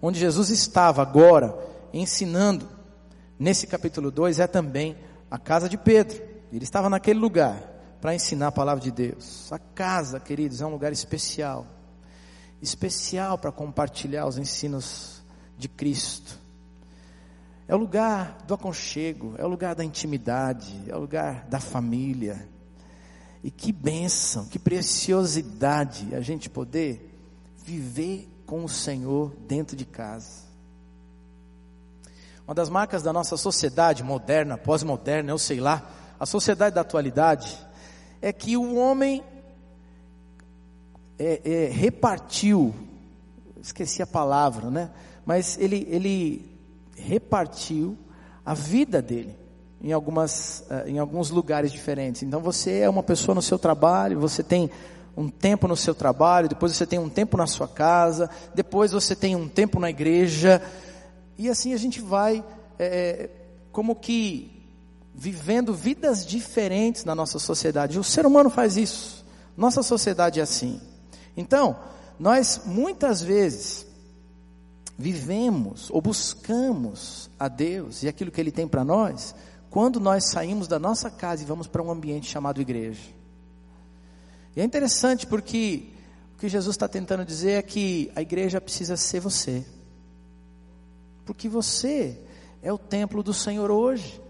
onde 0.00 0.18
Jesus 0.18 0.48
estava 0.50 1.02
agora, 1.02 1.54
ensinando, 1.92 2.66
nesse 3.38 3.66
capítulo 3.66 4.10
2, 4.10 4.40
é 4.40 4.46
também 4.46 4.96
a 5.30 5.38
casa 5.38 5.68
de 5.68 5.76
Pedro. 5.76 6.20
Ele 6.50 6.64
estava 6.64 6.88
naquele 6.88 7.20
lugar 7.20 7.62
para 8.00 8.14
ensinar 8.14 8.48
a 8.48 8.52
palavra 8.52 8.82
de 8.82 8.90
Deus. 8.90 9.52
A 9.52 9.58
casa, 9.58 10.18
queridos, 10.18 10.60
é 10.60 10.66
um 10.66 10.70
lugar 10.70 10.90
especial 10.90 11.66
especial 12.62 13.38
para 13.38 13.50
compartilhar 13.50 14.26
os 14.26 14.36
ensinos 14.36 15.22
de 15.56 15.68
Cristo. 15.68 16.38
É 17.70 17.74
o 17.76 17.78
lugar 17.78 18.38
do 18.48 18.54
aconchego, 18.54 19.36
é 19.38 19.44
o 19.44 19.48
lugar 19.48 19.76
da 19.76 19.84
intimidade, 19.84 20.74
é 20.88 20.96
o 20.96 20.98
lugar 20.98 21.46
da 21.46 21.60
família. 21.60 22.48
E 23.44 23.50
que 23.52 23.70
bênção, 23.70 24.44
que 24.46 24.58
preciosidade 24.58 26.12
a 26.12 26.20
gente 26.20 26.50
poder 26.50 27.16
viver 27.58 28.28
com 28.44 28.64
o 28.64 28.68
Senhor 28.68 29.32
dentro 29.46 29.76
de 29.76 29.84
casa. 29.84 30.42
Uma 32.44 32.56
das 32.56 32.68
marcas 32.68 33.04
da 33.04 33.12
nossa 33.12 33.36
sociedade 33.36 34.02
moderna, 34.02 34.58
pós-moderna, 34.58 35.30
eu 35.30 35.38
sei 35.38 35.60
lá, 35.60 35.88
a 36.18 36.26
sociedade 36.26 36.74
da 36.74 36.80
atualidade, 36.80 37.56
é 38.20 38.32
que 38.32 38.56
o 38.56 38.74
homem 38.74 39.22
é, 41.16 41.40
é, 41.44 41.68
repartiu, 41.68 42.74
esqueci 43.62 44.02
a 44.02 44.08
palavra, 44.08 44.72
né? 44.72 44.90
mas 45.24 45.56
ele, 45.56 45.86
ele 45.88 46.49
repartiu 47.00 47.96
a 48.44 48.54
vida 48.54 49.00
dele 49.00 49.36
em, 49.82 49.92
algumas, 49.92 50.64
eh, 50.70 50.90
em 50.90 50.98
alguns 50.98 51.30
lugares 51.30 51.72
diferentes. 51.72 52.22
Então 52.22 52.40
você 52.40 52.80
é 52.80 52.88
uma 52.88 53.02
pessoa 53.02 53.34
no 53.34 53.42
seu 53.42 53.58
trabalho, 53.58 54.20
você 54.20 54.42
tem 54.42 54.70
um 55.16 55.28
tempo 55.28 55.66
no 55.66 55.76
seu 55.76 55.94
trabalho, 55.94 56.48
depois 56.48 56.76
você 56.76 56.86
tem 56.86 56.98
um 56.98 57.08
tempo 57.08 57.36
na 57.36 57.46
sua 57.46 57.68
casa, 57.68 58.30
depois 58.54 58.92
você 58.92 59.16
tem 59.16 59.34
um 59.34 59.48
tempo 59.48 59.80
na 59.80 59.90
igreja, 59.90 60.62
e 61.36 61.48
assim 61.48 61.74
a 61.74 61.76
gente 61.76 62.00
vai 62.00 62.44
é, 62.78 63.28
como 63.72 63.94
que 63.94 64.60
vivendo 65.14 65.74
vidas 65.74 66.24
diferentes 66.24 67.04
na 67.04 67.14
nossa 67.14 67.38
sociedade. 67.38 67.98
O 67.98 68.04
ser 68.04 68.24
humano 68.24 68.48
faz 68.48 68.76
isso, 68.76 69.24
nossa 69.56 69.82
sociedade 69.82 70.40
é 70.40 70.42
assim. 70.42 70.80
Então, 71.36 71.76
nós 72.18 72.62
muitas 72.66 73.22
vezes 73.22 73.86
vivemos 75.00 75.90
ou 75.90 76.00
buscamos 76.00 77.30
a 77.38 77.48
Deus 77.48 78.02
e 78.02 78.08
aquilo 78.08 78.30
que 78.30 78.40
Ele 78.40 78.52
tem 78.52 78.68
para 78.68 78.84
nós, 78.84 79.34
quando 79.70 79.98
nós 79.98 80.30
saímos 80.30 80.68
da 80.68 80.78
nossa 80.78 81.10
casa 81.10 81.42
e 81.42 81.46
vamos 81.46 81.66
para 81.66 81.82
um 81.82 81.90
ambiente 81.90 82.28
chamado 82.28 82.60
igreja. 82.60 83.02
E 84.54 84.60
é 84.60 84.64
interessante 84.64 85.26
porque 85.26 85.88
o 86.34 86.38
que 86.38 86.48
Jesus 86.48 86.74
está 86.74 86.86
tentando 86.86 87.24
dizer 87.24 87.52
é 87.52 87.62
que 87.62 88.10
a 88.14 88.22
igreja 88.22 88.60
precisa 88.60 88.96
ser 88.96 89.20
você, 89.20 89.64
porque 91.24 91.48
você 91.48 92.18
é 92.62 92.72
o 92.72 92.78
templo 92.78 93.22
do 93.22 93.32
Senhor 93.32 93.70
hoje, 93.70 94.20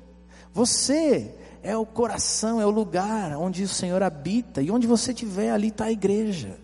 você 0.53 1.35
é 1.63 1.77
o 1.77 1.87
coração, 1.87 2.61
é 2.61 2.67
o 2.67 2.71
lugar 2.71 3.37
onde 3.37 3.63
o 3.63 3.69
Senhor 3.69 4.03
habita, 4.03 4.63
e 4.63 4.71
onde 4.71 4.87
você 4.87 5.13
estiver, 5.13 5.51
ali 5.51 5.69
está 5.69 5.87
a 5.87 5.93
igreja. 5.93 6.59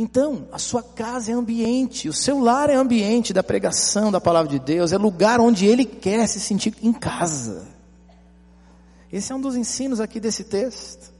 Então, 0.00 0.46
a 0.52 0.60
sua 0.60 0.80
casa 0.80 1.32
é 1.32 1.34
ambiente, 1.34 2.08
o 2.08 2.12
seu 2.12 2.38
lar 2.38 2.70
é 2.70 2.74
ambiente 2.76 3.32
da 3.32 3.42
pregação 3.42 4.12
da 4.12 4.20
palavra 4.20 4.48
de 4.48 4.60
Deus, 4.60 4.92
é 4.92 4.96
lugar 4.96 5.40
onde 5.40 5.66
ele 5.66 5.84
quer 5.84 6.24
se 6.28 6.38
sentir 6.38 6.72
em 6.80 6.92
casa. 6.92 7.66
Esse 9.12 9.32
é 9.32 9.34
um 9.34 9.40
dos 9.40 9.56
ensinos 9.56 9.98
aqui 9.98 10.20
desse 10.20 10.44
texto. 10.44 11.12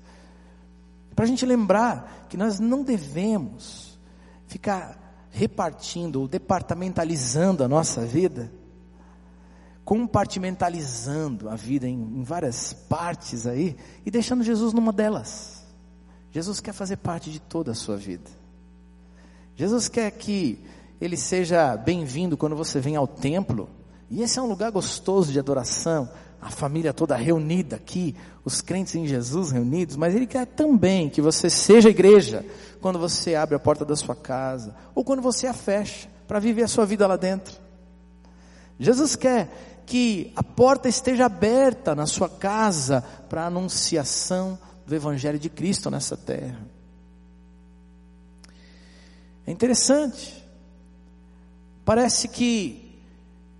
Para 1.13 1.25
a 1.25 1.27
gente 1.27 1.45
lembrar 1.45 2.29
que 2.31 2.37
nós 2.37 2.61
não 2.61 2.85
devemos 2.85 3.99
ficar 4.47 5.27
repartindo 5.33 6.21
ou 6.21 6.29
departamentalizando 6.29 7.65
a 7.65 7.69
nossa 7.69 8.07
vida, 8.07 8.49
compartimentalizando 9.85 11.49
a 11.49 11.57
vida 11.57 11.89
em, 11.89 11.99
em 12.01 12.23
várias 12.23 12.75
partes 12.75 13.45
aí 13.45 13.77
e 14.07 14.11
deixando 14.13 14.45
Jesus 14.45 14.73
numa 14.73 14.93
delas. 14.93 15.67
Jesus 16.31 16.61
quer 16.61 16.73
fazer 16.73 16.99
parte 16.99 17.29
de 17.29 17.41
toda 17.41 17.73
a 17.73 17.75
sua 17.75 17.97
vida. 17.97 18.38
Jesus 19.59 19.89
quer 19.89 20.13
que 20.13 20.57
ele 21.01 21.17
seja 21.17 21.77
bem-vindo 21.77 22.37
quando 22.37 22.55
você 22.55 22.79
vem 22.79 22.95
ao 22.95 23.09
templo. 23.09 23.69
E 24.09 24.23
esse 24.23 24.39
é 24.39 24.43
um 24.43 24.47
lugar 24.47 24.71
gostoso 24.71 25.33
de 25.33 25.39
adoração, 25.41 26.09
a 26.41 26.49
família 26.49 26.95
toda 26.95 27.17
reunida 27.17 27.75
aqui, 27.75 28.15
os 28.45 28.61
crentes 28.61 28.95
em 28.95 29.05
Jesus 29.05 29.51
reunidos, 29.51 29.97
mas 29.97 30.15
ele 30.15 30.29
quer 30.29 30.47
também 30.47 31.11
que 31.11 31.21
você 31.21 31.51
seja 31.51 31.91
igreja 31.91 32.47
quando 32.81 33.01
você 33.01 33.35
abre 33.35 33.57
a 33.57 33.59
porta 33.59 33.85
da 33.85 33.97
sua 33.97 34.15
casa 34.15 34.77
ou 34.95 35.03
quando 35.03 35.21
você 35.21 35.49
a 35.49 35.53
fecha 35.53 36.09
para 36.29 36.39
viver 36.39 36.63
a 36.63 36.69
sua 36.69 36.87
vida 36.87 37.05
lá 37.09 37.17
dentro. 37.17 37.61
Jesus 38.79 39.17
quer 39.17 39.83
que 39.85 40.33
a 40.37 40.43
porta 40.45 40.89
esteja 40.89 41.27
aberta 41.27 41.97
na 41.97 42.07
sua 42.07 42.29
casa 42.29 43.03
para 43.29 43.43
a 43.43 43.47
anunciação 43.47 44.57
do 44.87 44.95
evangelho 44.95 45.37
de 45.37 45.51
Cristo 45.51 45.91
nessa 45.91 46.17
terra. 46.17 46.78
É 49.49 49.51
interessante. 49.51 50.47
Parece 51.83 52.29
que 52.29 53.01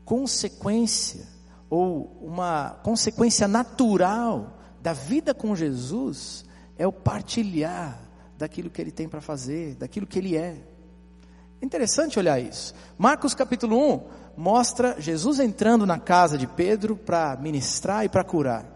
consequência 0.05 1.27
ou 1.71 2.15
uma 2.21 2.79
consequência 2.83 3.49
natural 3.49 4.59
da 4.83 4.93
vida 4.93 5.33
com 5.33 5.57
Jesus 5.57 6.45
é 6.77 6.87
o 6.87 6.93
partilhar 6.93 7.99
daquilo 8.37 8.69
que 8.69 8.83
ele 8.83 8.91
tem 8.91 9.09
para 9.09 9.23
fazer, 9.23 9.77
daquilo 9.77 10.07
que 10.07 10.19
ele 10.19 10.37
é. 10.37 10.59
é. 10.59 11.65
Interessante 11.65 12.19
olhar 12.19 12.39
isso. 12.39 12.75
Marcos 12.99 13.33
capítulo 13.33 13.95
1 13.95 14.03
mostra 14.37 15.01
Jesus 15.01 15.41
entrando 15.41 15.87
na 15.87 15.99
casa 15.99 16.37
de 16.37 16.47
Pedro 16.47 16.97
para 16.97 17.35
ministrar 17.39 18.05
e 18.05 18.11
para 18.11 18.23
curar. 18.23 18.67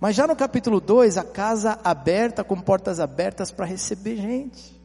Mas 0.00 0.16
já 0.16 0.26
no 0.26 0.34
capítulo 0.34 0.80
2, 0.80 1.18
a 1.18 1.24
casa 1.24 1.78
aberta, 1.84 2.42
com 2.42 2.58
portas 2.58 2.98
abertas 2.98 3.50
para 3.50 3.66
receber 3.66 4.16
gente. 4.16 4.75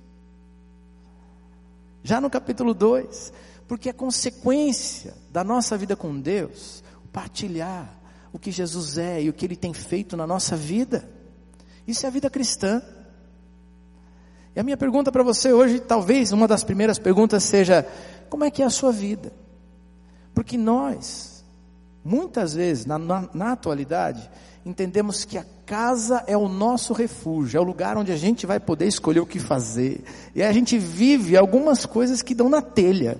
Já 2.03 2.20
no 2.20 2.29
capítulo 2.29 2.74
2, 2.74 3.34
porque 3.67 3.89
é 3.89 3.93
consequência 3.93 5.13
da 5.29 5.43
nossa 5.43 5.77
vida 5.77 5.96
com 5.96 6.20
Deus, 6.20 6.84
partilhar 7.12 8.01
o 8.34 8.39
que 8.39 8.51
Jesus 8.51 8.98
é 8.98 9.22
e 9.22 9.29
o 9.29 9.34
que 9.34 9.46
Ele 9.46 9.55
tem 9.55 9.74
feito 9.74 10.17
na 10.17 10.25
nossa 10.25 10.55
vida. 10.55 11.08
Isso 11.88 12.05
é 12.05 12.10
a 12.10 12.12
vida 12.12 12.29
cristã. 12.29 12.81
E 14.55 14.60
a 14.60 14.63
minha 14.63 14.77
pergunta 14.77 15.12
para 15.12 15.24
você 15.24 15.53
hoje, 15.53 15.79
talvez 15.79 16.31
uma 16.31 16.48
das 16.48 16.63
primeiras 16.63 17.00
perguntas 17.00 17.43
seja: 17.43 17.88
como 18.29 18.43
é 18.43 18.51
que 18.51 18.62
é 18.62 18.65
a 18.65 18.70
sua 18.70 18.91
vida? 18.91 19.31
Porque 20.34 20.58
nós, 20.58 21.46
muitas 22.03 22.53
vezes, 22.53 22.86
na, 22.86 22.98
na, 22.98 23.29
na 23.34 23.51
atualidade, 23.51 24.29
entendemos 24.65 25.25
que 25.25 25.38
a 25.38 25.46
casa 25.65 26.24
é 26.27 26.38
o 26.38 26.48
nosso 26.48 26.94
refúgio, 26.94 27.58
é 27.58 27.62
o 27.62 27.63
lugar 27.65 27.98
onde 27.98 28.12
a 28.12 28.18
gente 28.18 28.46
vai 28.46 28.60
poder 28.60 28.88
escolher 28.88 29.20
o 29.20 29.25
que 29.25 29.39
fazer. 29.39 30.03
E 30.36 30.44
a 30.44 30.51
gente 30.51 30.77
vive 30.77 31.36
algumas 31.36 31.86
coisas 31.86 32.22
que 32.22 32.36
dão 32.36 32.50
na 32.50 32.62
telha. 32.62 33.18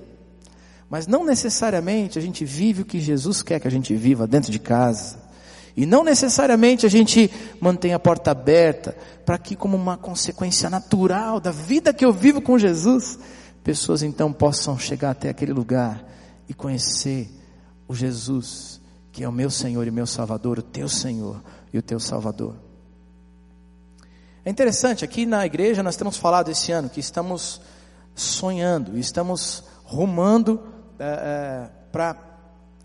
Mas 0.90 1.08
não 1.08 1.26
necessariamente 1.26 2.20
a 2.20 2.22
gente 2.22 2.44
vive 2.44 2.82
o 2.82 2.86
que 2.86 3.00
Jesus 3.00 3.42
quer 3.42 3.60
que 3.60 3.68
a 3.68 3.72
gente 3.72 3.96
viva 3.96 4.28
dentro 4.28 4.52
de 4.52 4.60
casa. 4.60 5.18
E 5.76 5.86
não 5.86 6.04
necessariamente 6.04 6.86
a 6.86 6.90
gente 6.90 7.32
mantém 7.60 7.94
a 7.94 8.00
porta 8.00 8.32
aberta 8.32 8.96
para 9.26 9.38
que, 9.38 9.56
como 9.56 9.78
uma 9.78 9.96
consequência 9.96 10.70
natural 10.70 11.40
da 11.40 11.52
vida 11.52 11.94
que 11.94 12.04
eu 12.04 12.12
vivo 12.12 12.42
com 12.42 12.60
Jesus, 12.60 13.18
pessoas 13.64 14.04
então 14.04 14.34
possam 14.34 14.78
chegar 14.78 15.12
até 15.12 15.30
aquele 15.30 15.54
lugar 15.54 16.06
e 16.50 16.54
conhecer 16.54 17.30
o 17.88 17.96
Jesus 17.96 18.81
que 19.12 19.24
é 19.24 19.28
o 19.28 19.32
meu 19.32 19.50
Senhor 19.50 19.86
e 19.86 19.92
meu 19.92 20.08
Salvador, 20.08 20.60
o 20.60 20.62
teu 20.62 20.88
Senhor 20.88 21.42
e 21.74 21.78
o 21.78 21.82
teu 21.82 22.00
Salvador. 22.00 22.56
É 24.44 24.50
interessante, 24.50 25.06
aqui 25.06 25.26
na 25.26 25.46
igreja 25.46 25.84
nós 25.84 25.96
temos 25.96 26.18
falado 26.18 26.50
esse 26.50 26.72
ano 26.72 26.90
que 26.90 27.00
estamos 27.00 27.62
sonhando, 28.16 28.98
estamos 28.98 29.64
rumando 29.84 30.60
é, 30.98 31.06
é, 31.06 31.70
para 31.92 32.16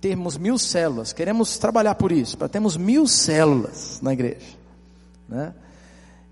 termos 0.00 0.36
mil 0.36 0.58
células, 0.58 1.12
queremos 1.12 1.56
trabalhar 1.56 1.94
por 1.94 2.12
isso, 2.12 2.36
para 2.36 2.48
termos 2.48 2.76
mil 2.76 3.06
células 3.06 4.00
na 4.02 4.12
igreja. 4.12 4.46
Né? 5.28 5.54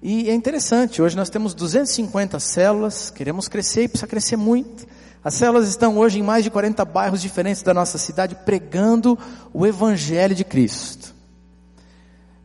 E 0.03 0.29
é 0.29 0.35
interessante, 0.35 1.01
hoje 1.01 1.17
nós 1.17 1.31
temos 1.31 1.55
250 1.55 2.39
células, 2.39 3.09
queremos 3.09 3.49
crescer 3.49 3.85
e 3.85 3.89
precisa 3.89 4.07
crescer 4.07 4.37
muito. 4.37 4.87
As 5.25 5.33
células 5.33 5.67
estão 5.67 5.97
hoje 5.97 6.19
em 6.19 6.23
mais 6.23 6.45
de 6.45 6.51
40 6.51 6.85
bairros 6.85 7.23
diferentes 7.23 7.63
da 7.63 7.73
nossa 7.73 7.97
cidade 7.97 8.35
pregando 8.35 9.19
o 9.55 9.67
Evangelho 9.67 10.35
de 10.35 10.45
Cristo. 10.45 11.15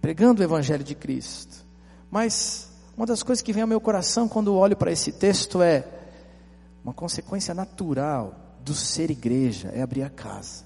Pregando 0.02 0.42
o 0.42 0.46
Evangelho 0.46 0.84
de 0.84 0.96
Cristo. 0.96 1.66
Mas 2.10 2.70
uma 2.96 3.06
das 3.06 3.22
coisas 3.22 3.42
que 3.44 3.52
vem 3.52 3.64
ao 3.64 3.68
meu 3.68 3.82
coração 3.82 4.30
quando 4.30 4.56
olho 4.56 4.78
para 4.78 4.94
esse 4.94 5.12
texto 5.12 5.62
é 5.62 5.86
uma 6.82 6.94
consequência 6.94 7.54
natural 7.54 8.34
do 8.62 8.74
ser 8.74 9.12
igreja 9.12 9.70
é 9.74 9.82
abrir 9.82 10.04
a 10.04 10.10
casa. 10.10 10.64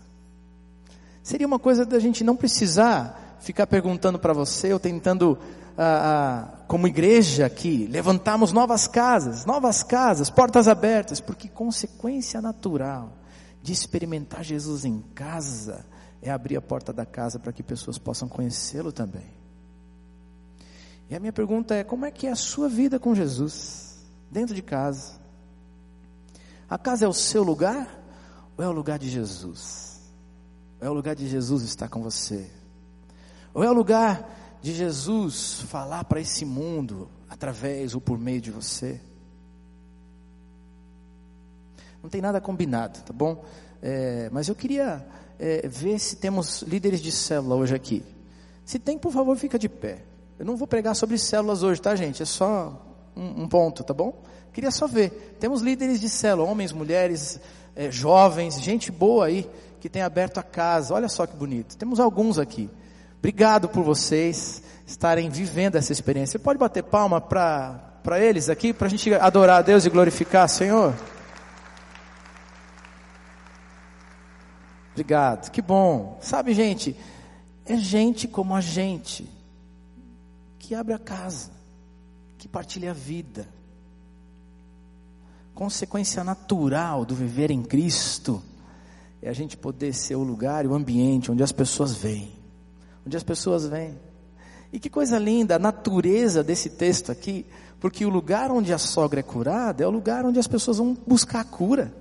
Seria 1.24 1.48
uma 1.48 1.58
coisa 1.58 1.84
da 1.84 1.98
gente 1.98 2.24
não 2.24 2.36
precisar 2.36 3.38
ficar 3.40 3.66
perguntando 3.66 4.20
para 4.20 4.34
você 4.34 4.72
ou 4.72 4.80
tentando 4.80 5.36
ah, 5.78 6.60
como 6.68 6.88
igreja 6.88 7.46
aqui, 7.46 7.88
levantamos 7.88 8.52
novas 8.52 8.88
casas, 8.88 9.46
novas 9.46 9.84
casas, 9.84 10.30
portas 10.30 10.68
abertas, 10.68 11.20
porque 11.20 11.48
consequência 11.48 12.42
natural 12.42 13.14
de 13.62 13.72
experimentar 13.72 14.44
Jesus 14.44 14.86
em 14.86 15.02
casa 15.16 15.86
é 16.22 16.30
abrir 16.30 16.58
a 16.58 16.62
porta 16.62 16.94
da 16.94 17.06
casa 17.06 17.40
para 17.40 17.52
que 17.52 17.64
pessoas 17.64 17.98
possam 17.98 18.28
conhecê-lo 18.28 18.92
também. 18.92 19.44
E 21.10 21.16
a 21.16 21.20
minha 21.20 21.34
pergunta 21.34 21.76
é: 21.76 21.84
como 21.84 22.06
é 22.06 22.12
que 22.12 22.28
é 22.28 22.32
a 22.32 22.36
sua 22.36 22.70
vida 22.70 23.00
com 23.00 23.14
Jesus, 23.14 24.04
dentro 24.32 24.56
de 24.56 24.62
casa? 24.62 25.22
A 26.70 26.78
casa 26.78 27.06
é 27.06 27.08
o 27.08 27.14
seu 27.14 27.44
lugar 27.44 27.88
ou 28.58 28.64
é 28.64 28.68
o 28.68 28.72
lugar 28.72 28.98
de 28.98 29.10
Jesus? 29.10 30.02
Ou 30.82 30.88
é 30.88 30.90
o 30.90 30.94
lugar 30.94 31.16
de 31.16 31.28
Jesus 31.28 31.64
estar 31.64 31.88
com 31.88 32.02
você? 32.02 32.50
Ou 33.54 33.64
é 33.64 33.70
o 33.70 33.74
lugar 33.74 34.43
de 34.64 34.74
Jesus 34.74 35.62
falar 35.68 36.06
para 36.06 36.22
esse 36.22 36.46
mundo 36.46 37.10
através 37.30 37.94
ou 37.94 38.00
por 38.00 38.18
meio 38.18 38.40
de 38.40 38.50
você. 38.50 38.98
Não 42.02 42.10
tem 42.10 42.22
nada 42.22 42.40
combinado, 42.40 43.02
tá 43.02 43.12
bom? 43.12 43.44
É, 43.82 44.30
mas 44.32 44.48
eu 44.48 44.56
queria 44.56 45.06
é, 45.38 45.68
ver 45.68 46.00
se 46.00 46.16
temos 46.16 46.62
líderes 46.62 47.02
de 47.02 47.12
célula 47.12 47.56
hoje 47.56 47.76
aqui. 47.76 48.06
Se 48.64 48.80
tem, 48.80 48.98
por 48.98 49.12
favor, 49.12 49.36
fica 49.36 49.60
de 49.60 49.68
pé. 49.68 50.02
Eu 50.40 50.46
não 50.46 50.56
vou 50.56 50.66
pregar 50.66 50.96
sobre 50.96 51.18
células 51.18 51.62
hoje, 51.62 51.82
tá, 51.82 51.94
gente? 51.94 52.24
É 52.24 52.26
só 52.26 52.82
um, 53.18 53.44
um 53.44 53.48
ponto, 53.50 53.84
tá 53.84 53.94
bom? 53.94 54.24
Queria 54.54 54.72
só 54.72 54.88
ver. 54.88 55.36
Temos 55.42 55.62
líderes 55.62 56.00
de 56.00 56.08
célula, 56.08 56.50
homens, 56.50 56.72
mulheres, 56.72 57.38
é, 57.76 57.92
jovens, 57.92 58.62
gente 58.62 58.94
boa 58.94 59.26
aí 59.26 59.50
que 59.82 59.90
tem 59.90 60.02
aberto 60.02 60.38
a 60.38 60.44
casa. 60.44 60.94
Olha 60.94 61.10
só 61.10 61.28
que 61.28 61.36
bonito. 61.36 61.76
Temos 61.76 62.00
alguns 62.00 62.40
aqui. 62.40 62.70
Obrigado 63.24 63.70
por 63.70 63.86
vocês 63.86 64.62
estarem 64.86 65.30
vivendo 65.30 65.78
essa 65.78 65.94
experiência. 65.94 66.38
Você 66.38 66.44
pode 66.44 66.60
bater 66.60 66.84
palma 66.84 67.22
para 67.22 68.20
eles 68.20 68.50
aqui, 68.50 68.74
para 68.74 68.88
a 68.88 68.90
gente 68.90 69.14
adorar 69.14 69.60
a 69.60 69.62
Deus 69.62 69.86
e 69.86 69.90
glorificar, 69.90 70.50
Senhor? 70.50 70.94
Obrigado, 74.92 75.52
que 75.52 75.62
bom. 75.62 76.20
Sabe, 76.22 76.54
gente, 76.54 76.98
é 77.66 77.78
gente 77.78 78.28
como 78.28 78.54
a 78.54 78.60
gente 78.60 79.26
que 80.60 80.76
abre 80.76 80.94
a 80.94 81.00
casa, 81.00 81.50
que 82.38 82.50
partilha 82.50 82.92
a 82.92 82.94
vida. 82.94 83.48
Consequência 85.56 86.26
natural 86.26 87.06
do 87.06 87.16
viver 87.16 87.52
em 87.52 87.64
Cristo 87.64 88.44
é 89.22 89.30
a 89.30 89.34
gente 89.34 89.56
poder 89.56 89.94
ser 89.94 90.16
o 90.16 90.24
lugar 90.24 90.66
e 90.66 90.68
o 90.68 90.74
ambiente 90.74 91.32
onde 91.32 91.42
as 91.42 91.54
pessoas 91.54 91.96
vêm 91.96 92.43
onde 93.06 93.18
as 93.18 93.24
pessoas 93.24 93.66
vêm. 93.68 93.98
E 94.72 94.80
que 94.80 94.90
coisa 94.90 95.20
linda 95.20 95.56
a 95.56 95.60
natureza 95.60 96.44
desse 96.44 96.70
texto 96.70 97.12
aqui, 97.12 97.46
porque 97.80 98.06
o 98.06 98.10
lugar 98.10 98.50
onde 98.50 98.74
a 98.74 98.78
sogra 98.78 99.20
é 99.20 99.24
curada 99.24 99.84
é 99.84 99.88
o 99.88 99.92
lugar 99.92 100.26
onde 100.26 100.40
as 100.40 100.48
pessoas 100.48 100.78
vão 100.78 100.98
buscar 101.06 101.42
a 101.42 101.44
cura. 101.44 101.94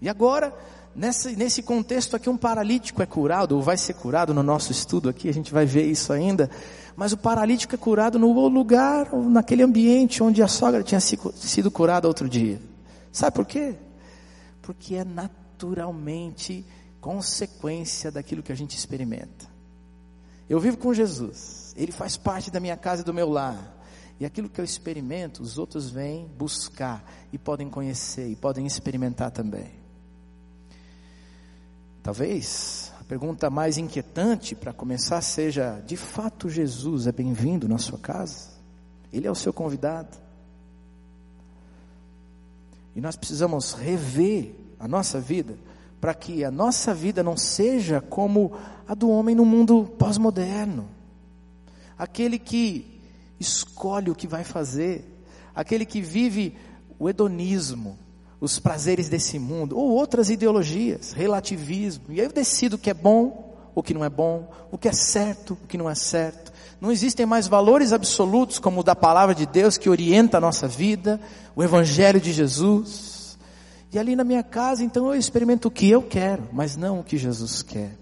E 0.00 0.08
agora, 0.08 0.54
nesse, 0.94 1.34
nesse 1.34 1.62
contexto 1.62 2.14
aqui, 2.14 2.30
um 2.30 2.36
paralítico 2.36 3.02
é 3.02 3.06
curado, 3.06 3.56
ou 3.56 3.62
vai 3.62 3.76
ser 3.76 3.94
curado 3.94 4.32
no 4.32 4.42
nosso 4.42 4.70
estudo 4.70 5.08
aqui, 5.08 5.28
a 5.28 5.32
gente 5.32 5.52
vai 5.52 5.66
ver 5.66 5.86
isso 5.86 6.12
ainda. 6.12 6.48
Mas 6.94 7.12
o 7.12 7.16
paralítico 7.16 7.74
é 7.74 7.78
curado 7.78 8.18
no 8.18 8.48
lugar, 8.48 9.12
naquele 9.12 9.62
ambiente 9.62 10.22
onde 10.22 10.42
a 10.42 10.48
sogra 10.48 10.82
tinha 10.82 11.00
sido 11.00 11.70
curada 11.70 12.06
outro 12.06 12.28
dia. 12.28 12.60
Sabe 13.10 13.34
por 13.34 13.46
quê? 13.46 13.74
Porque 14.62 14.94
é 14.94 15.04
naturalmente 15.04 16.64
consequência 17.00 18.10
daquilo 18.10 18.42
que 18.42 18.52
a 18.52 18.56
gente 18.56 18.76
experimenta. 18.76 19.49
Eu 20.50 20.58
vivo 20.58 20.76
com 20.76 20.92
Jesus, 20.92 21.72
Ele 21.76 21.92
faz 21.92 22.16
parte 22.16 22.50
da 22.50 22.58
minha 22.58 22.76
casa 22.76 23.02
e 23.02 23.04
do 23.04 23.14
meu 23.14 23.30
lar. 23.30 23.78
E 24.18 24.26
aquilo 24.26 24.48
que 24.48 24.60
eu 24.60 24.64
experimento, 24.64 25.44
os 25.44 25.58
outros 25.58 25.88
vêm 25.88 26.26
buscar 26.26 27.08
e 27.32 27.38
podem 27.38 27.70
conhecer 27.70 28.28
e 28.28 28.34
podem 28.34 28.66
experimentar 28.66 29.30
também. 29.30 29.70
Talvez 32.02 32.92
a 33.00 33.04
pergunta 33.04 33.48
mais 33.48 33.78
inquietante 33.78 34.56
para 34.56 34.72
começar 34.72 35.20
seja: 35.22 35.80
de 35.86 35.96
fato 35.96 36.50
Jesus 36.50 37.06
é 37.06 37.12
bem-vindo 37.12 37.68
na 37.68 37.78
sua 37.78 37.98
casa? 37.98 38.48
Ele 39.12 39.28
é 39.28 39.30
o 39.30 39.36
seu 39.36 39.52
convidado. 39.52 40.18
E 42.96 43.00
nós 43.00 43.14
precisamos 43.14 43.72
rever 43.74 44.52
a 44.80 44.88
nossa 44.88 45.20
vida 45.20 45.56
para 46.00 46.14
que 46.14 46.42
a 46.44 46.50
nossa 46.50 46.94
vida 46.94 47.22
não 47.22 47.36
seja 47.36 48.00
como 48.00 48.52
a 48.88 48.94
do 48.94 49.10
homem 49.10 49.34
no 49.34 49.44
mundo 49.44 49.84
pós-moderno. 49.98 50.88
Aquele 51.98 52.38
que 52.38 53.02
escolhe 53.38 54.10
o 54.10 54.14
que 54.14 54.26
vai 54.26 54.42
fazer, 54.42 55.04
aquele 55.54 55.84
que 55.84 56.00
vive 56.00 56.56
o 56.98 57.08
hedonismo, 57.08 57.98
os 58.40 58.58
prazeres 58.58 59.08
desse 59.08 59.38
mundo, 59.38 59.76
ou 59.76 59.90
outras 59.90 60.30
ideologias, 60.30 61.12
relativismo. 61.12 62.04
E 62.08 62.20
aí 62.20 62.26
eu 62.26 62.32
decido 62.32 62.76
o 62.76 62.78
que 62.78 62.90
é 62.90 62.94
bom, 62.94 63.54
o 63.74 63.82
que 63.82 63.92
não 63.92 64.04
é 64.04 64.08
bom, 64.08 64.50
o 64.72 64.78
que 64.78 64.88
é 64.88 64.92
certo, 64.92 65.52
o 65.62 65.66
que 65.66 65.76
não 65.76 65.88
é 65.88 65.94
certo. 65.94 66.50
Não 66.80 66.90
existem 66.90 67.26
mais 67.26 67.46
valores 67.46 67.92
absolutos 67.92 68.58
como 68.58 68.80
o 68.80 68.84
da 68.84 68.96
palavra 68.96 69.34
de 69.34 69.44
Deus 69.44 69.76
que 69.76 69.90
orienta 69.90 70.38
a 70.38 70.40
nossa 70.40 70.66
vida, 70.66 71.20
o 71.54 71.62
evangelho 71.62 72.18
de 72.18 72.32
Jesus. 72.32 73.19
E 73.92 73.98
ali 73.98 74.14
na 74.14 74.22
minha 74.22 74.42
casa, 74.42 74.84
então 74.84 75.06
eu 75.12 75.18
experimento 75.18 75.68
o 75.68 75.70
que 75.70 75.90
eu 75.90 76.02
quero, 76.02 76.48
mas 76.52 76.76
não 76.76 77.00
o 77.00 77.04
que 77.04 77.18
Jesus 77.18 77.62
quer. 77.62 77.98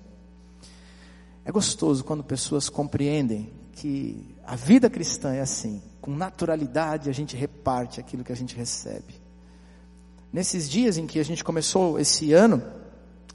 É 1.44 1.50
gostoso 1.50 2.04
quando 2.04 2.22
pessoas 2.22 2.68
compreendem 2.68 3.50
que 3.72 4.36
a 4.44 4.54
vida 4.54 4.90
cristã 4.90 5.32
é 5.32 5.40
assim, 5.40 5.82
com 6.00 6.10
naturalidade 6.10 7.08
a 7.08 7.12
gente 7.12 7.36
reparte 7.36 8.00
aquilo 8.00 8.22
que 8.22 8.32
a 8.32 8.36
gente 8.36 8.54
recebe. 8.54 9.14
Nesses 10.30 10.68
dias 10.68 10.98
em 10.98 11.06
que 11.06 11.18
a 11.18 11.24
gente 11.24 11.42
começou 11.42 11.98
esse 11.98 12.34
ano 12.34 12.62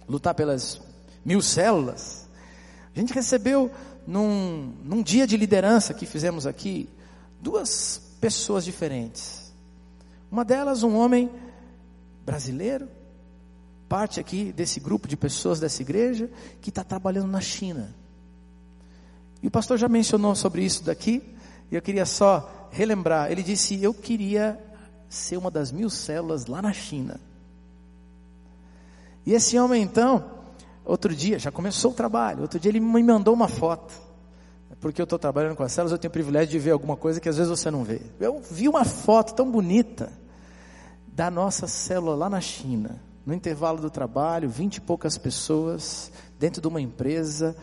lutar 0.07 0.35
pelas 0.35 0.79
mil 1.25 1.41
células, 1.41 2.29
a 2.95 2.99
gente 2.99 3.13
recebeu 3.13 3.71
num, 4.05 4.73
num 4.83 5.01
dia 5.01 5.25
de 5.25 5.35
liderança 5.37 5.91
que 5.91 6.05
fizemos 6.05 6.45
aqui, 6.45 6.87
duas 7.41 7.99
pessoas 8.21 8.63
diferentes. 8.63 9.51
Uma 10.31 10.45
delas, 10.45 10.83
um 10.83 10.95
homem 10.95 11.31
brasileiro, 12.25 12.87
parte 13.87 14.19
aqui 14.19 14.51
desse 14.51 14.79
grupo 14.79 15.07
de 15.07 15.15
pessoas 15.15 15.59
dessa 15.59 15.81
igreja, 15.81 16.29
que 16.61 16.69
está 16.69 16.83
trabalhando 16.83 17.27
na 17.27 17.41
China. 17.41 17.93
E 19.41 19.47
o 19.47 19.51
pastor 19.51 19.77
já 19.77 19.89
mencionou 19.89 20.33
sobre 20.35 20.63
isso 20.63 20.83
daqui, 20.83 21.21
e 21.69 21.75
eu 21.75 21.81
queria 21.81 22.05
só 22.05 22.69
relembrar. 22.71 23.31
Ele 23.31 23.43
disse: 23.43 23.81
Eu 23.81 23.93
queria 23.93 24.59
ser 25.09 25.37
uma 25.37 25.51
das 25.51 25.71
mil 25.71 25.89
células 25.89 26.45
lá 26.45 26.61
na 26.61 26.73
China. 26.73 27.19
E 29.25 29.33
esse 29.33 29.57
homem 29.57 29.81
então, 29.81 30.31
outro 30.83 31.15
dia, 31.15 31.37
já 31.39 31.51
começou 31.51 31.91
o 31.91 31.93
trabalho, 31.93 32.41
outro 32.41 32.59
dia 32.59 32.71
ele 32.71 32.79
me 32.79 33.03
mandou 33.03 33.33
uma 33.33 33.47
foto. 33.47 33.93
Porque 34.81 34.99
eu 34.99 35.05
estou 35.05 35.19
trabalhando 35.19 35.55
com 35.55 35.63
as 35.63 35.71
células, 35.71 35.91
eu 35.91 35.97
tenho 35.97 36.09
o 36.09 36.13
privilégio 36.13 36.49
de 36.49 36.59
ver 36.59 36.71
alguma 36.71 36.97
coisa 36.97 37.19
que 37.19 37.29
às 37.29 37.37
vezes 37.37 37.49
você 37.49 37.69
não 37.69 37.83
vê. 37.83 38.01
Eu 38.19 38.41
vi 38.41 38.67
uma 38.67 38.83
foto 38.83 39.33
tão 39.33 39.49
bonita 39.49 40.11
da 41.15 41.29
nossa 41.29 41.67
célula 41.67 42.15
lá 42.15 42.29
na 42.29 42.41
China, 42.41 42.99
no 43.23 43.33
intervalo 43.33 43.79
do 43.79 43.89
trabalho, 43.89 44.49
vinte 44.49 44.77
e 44.77 44.81
poucas 44.81 45.15
pessoas, 45.15 46.11
dentro 46.39 46.59
de 46.59 46.67
uma 46.67 46.81
empresa, 46.81 47.55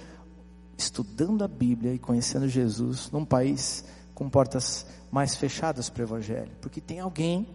estudando 0.79 1.43
a 1.43 1.49
Bíblia 1.49 1.93
e 1.93 1.99
conhecendo 1.99 2.49
Jesus, 2.49 3.11
num 3.11 3.25
país 3.25 3.85
com 4.15 4.31
portas 4.31 4.87
mais 5.11 5.35
fechadas 5.35 5.91
para 5.91 6.03
o 6.03 6.05
Evangelho, 6.05 6.53
porque 6.61 6.81
tem 6.81 7.01
alguém 7.01 7.49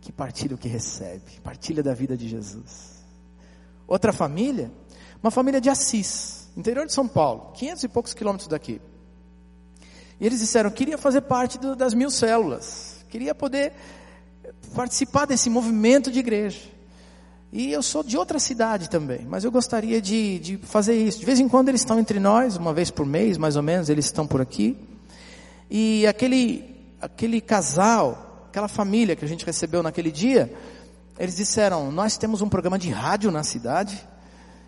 que 0.00 0.10
partilha 0.10 0.54
o 0.54 0.58
que 0.58 0.68
recebe, 0.68 1.38
partilha 1.42 1.82
da 1.82 1.92
vida 1.92 2.16
de 2.16 2.26
Jesus. 2.28 3.04
Outra 3.86 4.12
família, 4.12 4.72
uma 5.22 5.30
família 5.30 5.60
de 5.60 5.68
Assis, 5.68 6.48
interior 6.56 6.86
de 6.86 6.94
São 6.94 7.06
Paulo, 7.06 7.52
500 7.52 7.84
e 7.84 7.88
poucos 7.88 8.14
quilômetros 8.14 8.48
daqui. 8.48 8.80
E 10.18 10.24
eles 10.26 10.40
disseram: 10.40 10.70
queria 10.70 10.96
fazer 10.96 11.20
parte 11.20 11.58
do, 11.58 11.76
das 11.76 11.92
mil 11.92 12.10
células, 12.10 13.04
queria 13.10 13.34
poder 13.34 13.74
participar 14.74 15.26
desse 15.26 15.50
movimento 15.50 16.10
de 16.10 16.18
igreja. 16.18 16.60
E 17.52 17.70
eu 17.70 17.82
sou 17.82 18.02
de 18.02 18.16
outra 18.16 18.38
cidade 18.38 18.88
também, 18.88 19.26
mas 19.28 19.44
eu 19.44 19.52
gostaria 19.52 20.00
de, 20.00 20.38
de 20.38 20.56
fazer 20.56 20.94
isso. 20.94 21.20
De 21.20 21.26
vez 21.26 21.38
em 21.38 21.48
quando 21.48 21.68
eles 21.68 21.82
estão 21.82 21.98
entre 22.00 22.18
nós, 22.18 22.56
uma 22.56 22.72
vez 22.72 22.90
por 22.90 23.04
mês, 23.04 23.36
mais 23.36 23.56
ou 23.56 23.62
menos, 23.62 23.90
eles 23.90 24.06
estão 24.06 24.26
por 24.26 24.40
aqui. 24.40 24.76
E 25.70 26.06
aquele, 26.06 26.64
aquele 27.00 27.40
casal, 27.40 28.46
aquela 28.48 28.68
família 28.68 29.14
que 29.14 29.24
a 29.24 29.28
gente 29.28 29.44
recebeu 29.44 29.82
naquele 29.82 30.10
dia, 30.10 30.50
eles 31.18 31.36
disseram: 31.36 31.92
Nós 31.92 32.16
temos 32.16 32.40
um 32.40 32.48
programa 32.48 32.78
de 32.78 32.88
rádio 32.88 33.30
na 33.30 33.42
cidade 33.42 34.02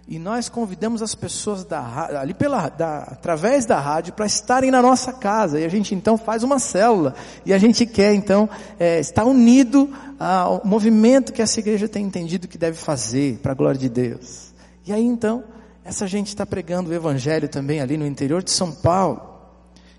e 0.07 0.19
nós 0.19 0.51
convidamos 0.51 1.01
as 1.01 1.15
pessoas 1.15 1.65
da, 1.65 2.21
ali 2.21 2.35
pela, 2.35 2.69
da, 2.69 2.99
através 3.05 3.65
da 3.65 3.81
rádio 3.81 4.13
para 4.13 4.27
estarem 4.27 4.71
na 4.71 4.83
nossa 4.83 5.15
casa. 5.15 5.59
E 5.59 5.65
a 5.65 5.69
gente 5.69 5.95
então 5.95 6.19
faz 6.19 6.43
uma 6.43 6.59
célula 6.59 7.15
e 7.45 7.55
a 7.55 7.59
gente 7.59 7.87
quer 7.87 8.13
então 8.13 8.49
é, 8.79 9.01
estar 9.01 9.25
unido 9.25 9.91
ao 10.19 10.61
movimento 10.63 11.33
que 11.33 11.41
essa 11.41 11.59
igreja 11.59 11.89
tem 11.89 12.05
entendido 12.05 12.47
que 12.47 12.59
deve 12.59 12.77
fazer 12.77 13.39
para 13.39 13.53
a 13.53 13.55
glória 13.55 13.81
de 13.81 13.89
Deus. 13.89 14.53
E 14.87 14.93
aí 14.93 15.05
então 15.05 15.43
essa 15.83 16.07
gente 16.07 16.29
está 16.29 16.45
pregando 16.45 16.91
o 16.91 16.95
evangelho 16.95 17.49
também 17.49 17.81
ali 17.81 17.97
no 17.97 18.07
interior 18.07 18.43
de 18.43 18.51
São 18.51 18.73
Paulo. 18.73 19.23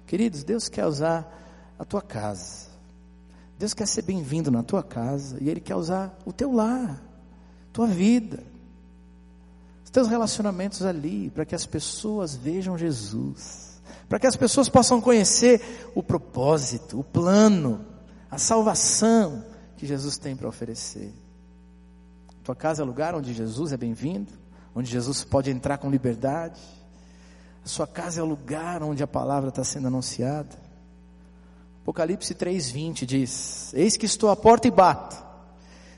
Queridos, 0.05 0.43
Deus 0.43 0.69
quer 0.69 0.85
usar 0.85 1.27
a 1.79 1.83
tua 1.83 2.01
casa. 2.01 2.67
Deus 3.57 3.73
quer 3.73 3.87
ser 3.87 4.03
bem-vindo 4.03 4.51
na 4.51 4.61
tua 4.61 4.83
casa 4.83 5.37
e 5.41 5.49
Ele 5.49 5.59
quer 5.59 5.75
usar 5.75 6.15
o 6.25 6.31
teu 6.31 6.51
lar, 6.51 7.01
tua 7.73 7.87
vida, 7.87 8.43
teus 9.95 10.09
relacionamentos 10.09 10.81
ali, 10.81 11.29
para 11.29 11.45
que 11.45 11.55
as 11.55 11.65
pessoas 11.65 12.35
vejam 12.35 12.77
Jesus, 12.77 13.81
para 14.09 14.19
que 14.19 14.27
as 14.27 14.35
pessoas 14.35 14.67
possam 14.67 14.99
conhecer 14.99 15.61
o 15.95 16.03
propósito, 16.03 16.99
o 16.99 17.03
plano, 17.03 17.85
a 18.29 18.37
salvação 18.37 19.45
que 19.77 19.87
Jesus 19.87 20.17
tem 20.17 20.35
para 20.35 20.49
oferecer. 20.49 21.13
Tua 22.43 22.57
casa 22.57 22.83
é 22.83 22.85
lugar 22.85 23.15
onde 23.15 23.33
Jesus 23.33 23.71
é 23.71 23.77
bem-vindo, 23.77 24.33
onde 24.75 24.91
Jesus 24.91 25.23
pode 25.23 25.49
entrar 25.49 25.77
com 25.77 25.89
liberdade. 25.89 26.59
A 27.63 27.67
sua 27.69 27.87
casa 27.87 28.19
é 28.19 28.23
o 28.23 28.27
lugar 28.27 28.83
onde 28.83 29.01
a 29.01 29.07
palavra 29.07 29.47
está 29.47 29.63
sendo 29.63 29.87
anunciada. 29.87 30.57
Apocalipse 31.83 32.35
3:20 32.35 33.05
diz: 33.05 33.73
Eis 33.73 33.95
que 33.95 34.05
estou 34.05 34.29
à 34.29 34.35
porta 34.35 34.67
e 34.67 34.71
bato. 34.71 35.24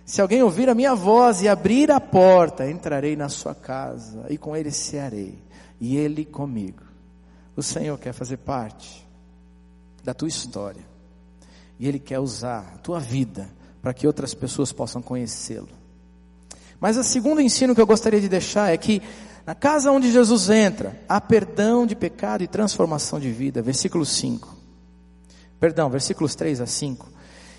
Se 0.07 0.21
alguém 0.21 0.41
ouvir 0.41 0.69
a 0.69 0.73
minha 0.73 0.95
voz 0.95 1.41
e 1.41 1.49
abrir 1.49 1.91
a 1.91 1.99
porta, 1.99 2.71
entrarei 2.71 3.17
na 3.17 3.27
sua 3.27 3.53
casa 3.53 4.25
e 4.29 4.37
com 4.37 4.55
ele 4.55 4.71
cearei, 4.71 5.37
e 5.81 5.97
ele 5.97 6.23
comigo. 6.23 6.81
O 7.57 7.61
Senhor 7.61 7.99
quer 7.99 8.13
fazer 8.13 8.37
parte 8.37 9.05
da 10.05 10.13
tua 10.13 10.29
história. 10.29 10.81
E 11.77 11.89
ele 11.89 11.99
quer 11.99 12.19
usar 12.19 12.71
a 12.75 12.77
tua 12.77 13.01
vida 13.01 13.49
para 13.81 13.93
que 13.93 14.07
outras 14.07 14.33
pessoas 14.33 14.71
possam 14.71 15.01
conhecê-lo. 15.01 15.67
Mas 16.79 16.95
o 16.95 17.03
segundo 17.03 17.41
ensino 17.41 17.75
que 17.75 17.81
eu 17.81 17.85
gostaria 17.85 18.21
de 18.21 18.29
deixar 18.29 18.71
é 18.71 18.77
que 18.77 19.01
na 19.45 19.53
casa 19.53 19.91
onde 19.91 20.09
Jesus 20.09 20.49
entra, 20.49 20.97
há 21.09 21.19
perdão 21.19 21.85
de 21.85 21.97
pecado 21.97 22.45
e 22.45 22.47
transformação 22.47 23.19
de 23.19 23.29
vida. 23.29 23.61
Versículo 23.61 24.05
5. 24.05 24.55
Perdão, 25.59 25.89
versículos 25.89 26.33
3 26.33 26.61
a 26.61 26.65
5. 26.65 27.16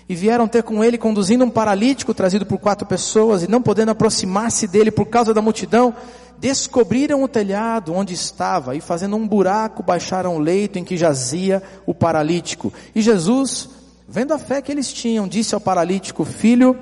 E 0.09 0.15
vieram 0.15 0.47
ter 0.47 0.63
com 0.63 0.83
ele, 0.83 0.97
conduzindo 0.97 1.45
um 1.45 1.51
paralítico 1.51 2.15
trazido 2.15 2.43
por 2.43 2.57
quatro 2.57 2.87
pessoas, 2.87 3.43
e 3.43 3.47
não 3.47 3.61
podendo 3.61 3.91
aproximar-se 3.91 4.67
dele 4.67 4.89
por 4.89 5.05
causa 5.05 5.35
da 5.35 5.41
multidão, 5.41 5.93
descobriram 6.39 7.21
o 7.21 7.27
telhado 7.27 7.93
onde 7.93 8.15
estava, 8.15 8.75
e 8.75 8.81
fazendo 8.81 9.15
um 9.15 9.27
buraco, 9.27 9.83
baixaram 9.83 10.35
o 10.35 10.39
leito 10.39 10.79
em 10.79 10.83
que 10.83 10.97
jazia 10.97 11.61
o 11.85 11.93
paralítico. 11.93 12.73
E 12.95 13.01
Jesus, 13.03 13.69
vendo 14.07 14.33
a 14.33 14.39
fé 14.39 14.63
que 14.63 14.71
eles 14.71 14.91
tinham, 14.91 15.27
disse 15.27 15.53
ao 15.53 15.61
paralítico: 15.61 16.25
Filho, 16.25 16.75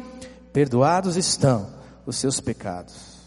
perdoados 0.53 1.17
estão 1.17 1.67
os 2.05 2.15
seus 2.15 2.39
pecados. 2.39 3.17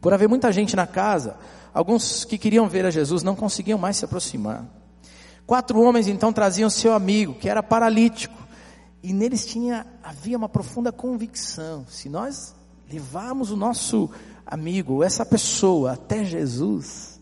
Por 0.00 0.14
haver 0.14 0.28
muita 0.28 0.50
gente 0.50 0.74
na 0.74 0.86
casa, 0.86 1.36
alguns 1.74 2.24
que 2.24 2.38
queriam 2.38 2.66
ver 2.68 2.86
a 2.86 2.90
Jesus 2.90 3.22
não 3.22 3.36
conseguiam 3.36 3.78
mais 3.78 3.98
se 3.98 4.04
aproximar. 4.06 4.64
Quatro 5.46 5.80
homens 5.80 6.08
então 6.08 6.32
traziam 6.32 6.70
seu 6.70 6.94
amigo, 6.94 7.34
que 7.34 7.48
era 7.48 7.62
paralítico, 7.62 8.41
e 9.02 9.12
neles 9.12 9.44
tinha 9.44 9.86
havia 10.02 10.36
uma 10.36 10.48
profunda 10.48 10.92
convicção: 10.92 11.84
se 11.88 12.08
nós 12.08 12.54
levarmos 12.90 13.50
o 13.50 13.56
nosso 13.56 14.10
amigo, 14.46 15.02
essa 15.02 15.24
pessoa 15.24 15.92
até 15.92 16.24
Jesus, 16.24 17.20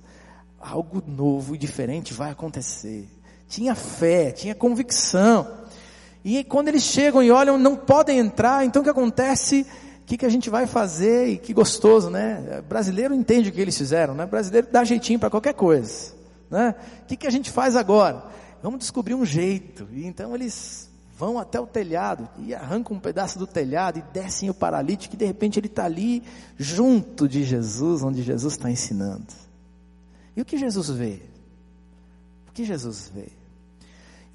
algo 0.58 1.02
novo 1.06 1.54
e 1.54 1.58
diferente 1.58 2.12
vai 2.12 2.30
acontecer. 2.30 3.08
Tinha 3.48 3.74
fé, 3.74 4.30
tinha 4.30 4.54
convicção. 4.54 5.46
E 6.24 6.44
quando 6.44 6.68
eles 6.68 6.82
chegam 6.82 7.22
e 7.22 7.30
olham, 7.30 7.56
não 7.56 7.76
podem 7.76 8.18
entrar, 8.18 8.64
então 8.64 8.82
o 8.82 8.84
que 8.84 8.90
acontece? 8.90 9.66
O 10.02 10.04
que, 10.04 10.18
que 10.18 10.26
a 10.26 10.28
gente 10.28 10.50
vai 10.50 10.66
fazer? 10.66 11.28
E 11.28 11.38
que 11.38 11.54
gostoso, 11.54 12.10
né? 12.10 12.62
Brasileiro 12.68 13.14
entende 13.14 13.48
o 13.48 13.52
que 13.52 13.60
eles 13.60 13.78
fizeram, 13.78 14.14
né? 14.14 14.26
Brasileiro 14.26 14.68
dá 14.70 14.84
jeitinho 14.84 15.18
para 15.18 15.30
qualquer 15.30 15.54
coisa. 15.54 16.12
Né? 16.50 16.74
O 17.02 17.06
que, 17.06 17.16
que 17.16 17.26
a 17.26 17.30
gente 17.30 17.50
faz 17.50 17.76
agora? 17.76 18.24
Vamos 18.60 18.80
descobrir 18.80 19.14
um 19.14 19.24
jeito. 19.24 19.88
E 19.92 20.04
então 20.04 20.34
eles 20.34 20.89
vão 21.20 21.38
até 21.38 21.60
o 21.60 21.66
telhado 21.66 22.26
e 22.38 22.54
arrancam 22.54 22.96
um 22.96 23.00
pedaço 23.00 23.38
do 23.38 23.46
telhado 23.46 23.98
e 23.98 24.02
descem 24.10 24.48
o 24.48 24.54
paralítico, 24.54 25.14
e 25.14 25.18
de 25.18 25.26
repente 25.26 25.60
ele 25.60 25.66
está 25.66 25.84
ali 25.84 26.22
junto 26.56 27.28
de 27.28 27.44
Jesus, 27.44 28.02
onde 28.02 28.22
Jesus 28.22 28.54
está 28.54 28.70
ensinando. 28.70 29.26
E 30.34 30.40
o 30.40 30.44
que 30.46 30.56
Jesus 30.56 30.88
vê? 30.88 31.20
O 32.48 32.52
que 32.52 32.64
Jesus 32.64 33.12
vê? 33.14 33.28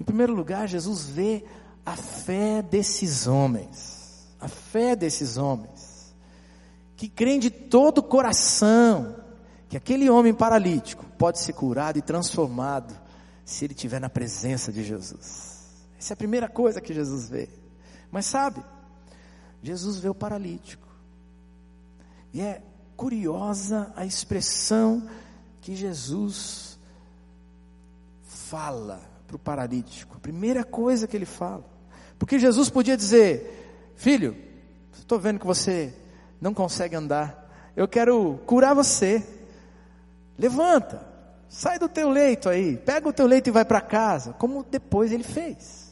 Em 0.00 0.04
primeiro 0.04 0.32
lugar, 0.32 0.68
Jesus 0.68 1.04
vê 1.04 1.44
a 1.84 1.96
fé 1.96 2.62
desses 2.62 3.26
homens, 3.26 4.28
a 4.40 4.46
fé 4.46 4.94
desses 4.94 5.36
homens, 5.36 6.14
que 6.96 7.08
creem 7.08 7.40
de 7.40 7.50
todo 7.50 7.98
o 7.98 8.02
coração 8.02 9.16
que 9.68 9.76
aquele 9.76 10.08
homem 10.08 10.32
paralítico 10.32 11.04
pode 11.18 11.40
ser 11.40 11.52
curado 11.52 11.98
e 11.98 12.02
transformado 12.02 12.96
se 13.44 13.64
ele 13.64 13.74
estiver 13.74 14.00
na 14.00 14.08
presença 14.08 14.72
de 14.72 14.84
Jesus. 14.84 15.55
Essa 15.98 16.12
é 16.12 16.14
a 16.14 16.16
primeira 16.16 16.48
coisa 16.48 16.80
que 16.80 16.94
Jesus 16.94 17.28
vê. 17.28 17.48
Mas 18.10 18.26
sabe, 18.26 18.62
Jesus 19.62 19.98
vê 19.98 20.08
o 20.08 20.14
paralítico. 20.14 20.86
E 22.32 22.40
é 22.40 22.62
curiosa 22.96 23.92
a 23.96 24.04
expressão 24.04 25.08
que 25.60 25.74
Jesus 25.74 26.78
fala 28.22 29.00
para 29.26 29.36
o 29.36 29.38
paralítico. 29.38 30.16
A 30.16 30.20
primeira 30.20 30.64
coisa 30.64 31.06
que 31.06 31.16
ele 31.16 31.26
fala. 31.26 31.64
Porque 32.18 32.38
Jesus 32.38 32.70
podia 32.70 32.96
dizer: 32.96 33.92
Filho, 33.96 34.36
estou 34.92 35.18
vendo 35.18 35.40
que 35.40 35.46
você 35.46 35.94
não 36.40 36.54
consegue 36.54 36.94
andar. 36.94 37.72
Eu 37.76 37.88
quero 37.88 38.38
curar 38.46 38.74
você. 38.74 39.26
Levanta, 40.38 41.06
sai 41.48 41.78
do 41.78 41.88
teu 41.88 42.10
leito 42.10 42.48
aí, 42.48 42.76
pega 42.76 43.08
o 43.08 43.12
teu 43.12 43.26
leito 43.26 43.48
e 43.48 43.52
vai 43.52 43.64
para 43.64 43.80
casa, 43.80 44.34
como 44.34 44.62
depois 44.62 45.12
ele 45.12 45.24
fez. 45.24 45.85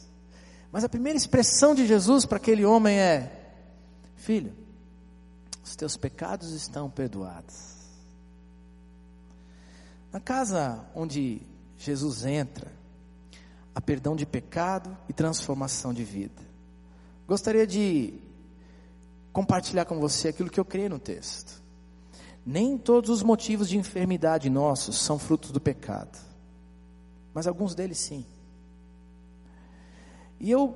Mas 0.71 0.83
a 0.83 0.89
primeira 0.89 1.17
expressão 1.17 1.73
de 1.73 1.85
Jesus 1.85 2.25
para 2.25 2.37
aquele 2.37 2.65
homem 2.65 2.97
é: 2.97 3.53
Filho, 4.15 4.53
os 5.63 5.75
teus 5.75 5.97
pecados 5.97 6.51
estão 6.51 6.89
perdoados. 6.89 7.75
Na 10.11 10.19
casa 10.19 10.85
onde 10.95 11.41
Jesus 11.77 12.25
entra, 12.25 12.71
há 13.73 13.81
perdão 13.81 14.15
de 14.15 14.25
pecado 14.25 14.95
e 15.09 15.13
transformação 15.13 15.93
de 15.93 16.03
vida. 16.03 16.41
Gostaria 17.27 17.67
de 17.67 18.13
compartilhar 19.33 19.85
com 19.85 19.99
você 19.99 20.29
aquilo 20.29 20.49
que 20.49 20.59
eu 20.59 20.63
creio 20.63 20.89
no 20.89 20.99
texto. 20.99 21.61
Nem 22.45 22.77
todos 22.77 23.09
os 23.09 23.23
motivos 23.23 23.67
de 23.67 23.77
enfermidade 23.77 24.49
nossos 24.49 25.01
são 25.01 25.19
frutos 25.19 25.51
do 25.51 25.59
pecado, 25.59 26.17
mas 27.33 27.47
alguns 27.47 27.73
deles 27.75 27.97
sim. 27.97 28.25
E 30.39 30.51
eu 30.51 30.75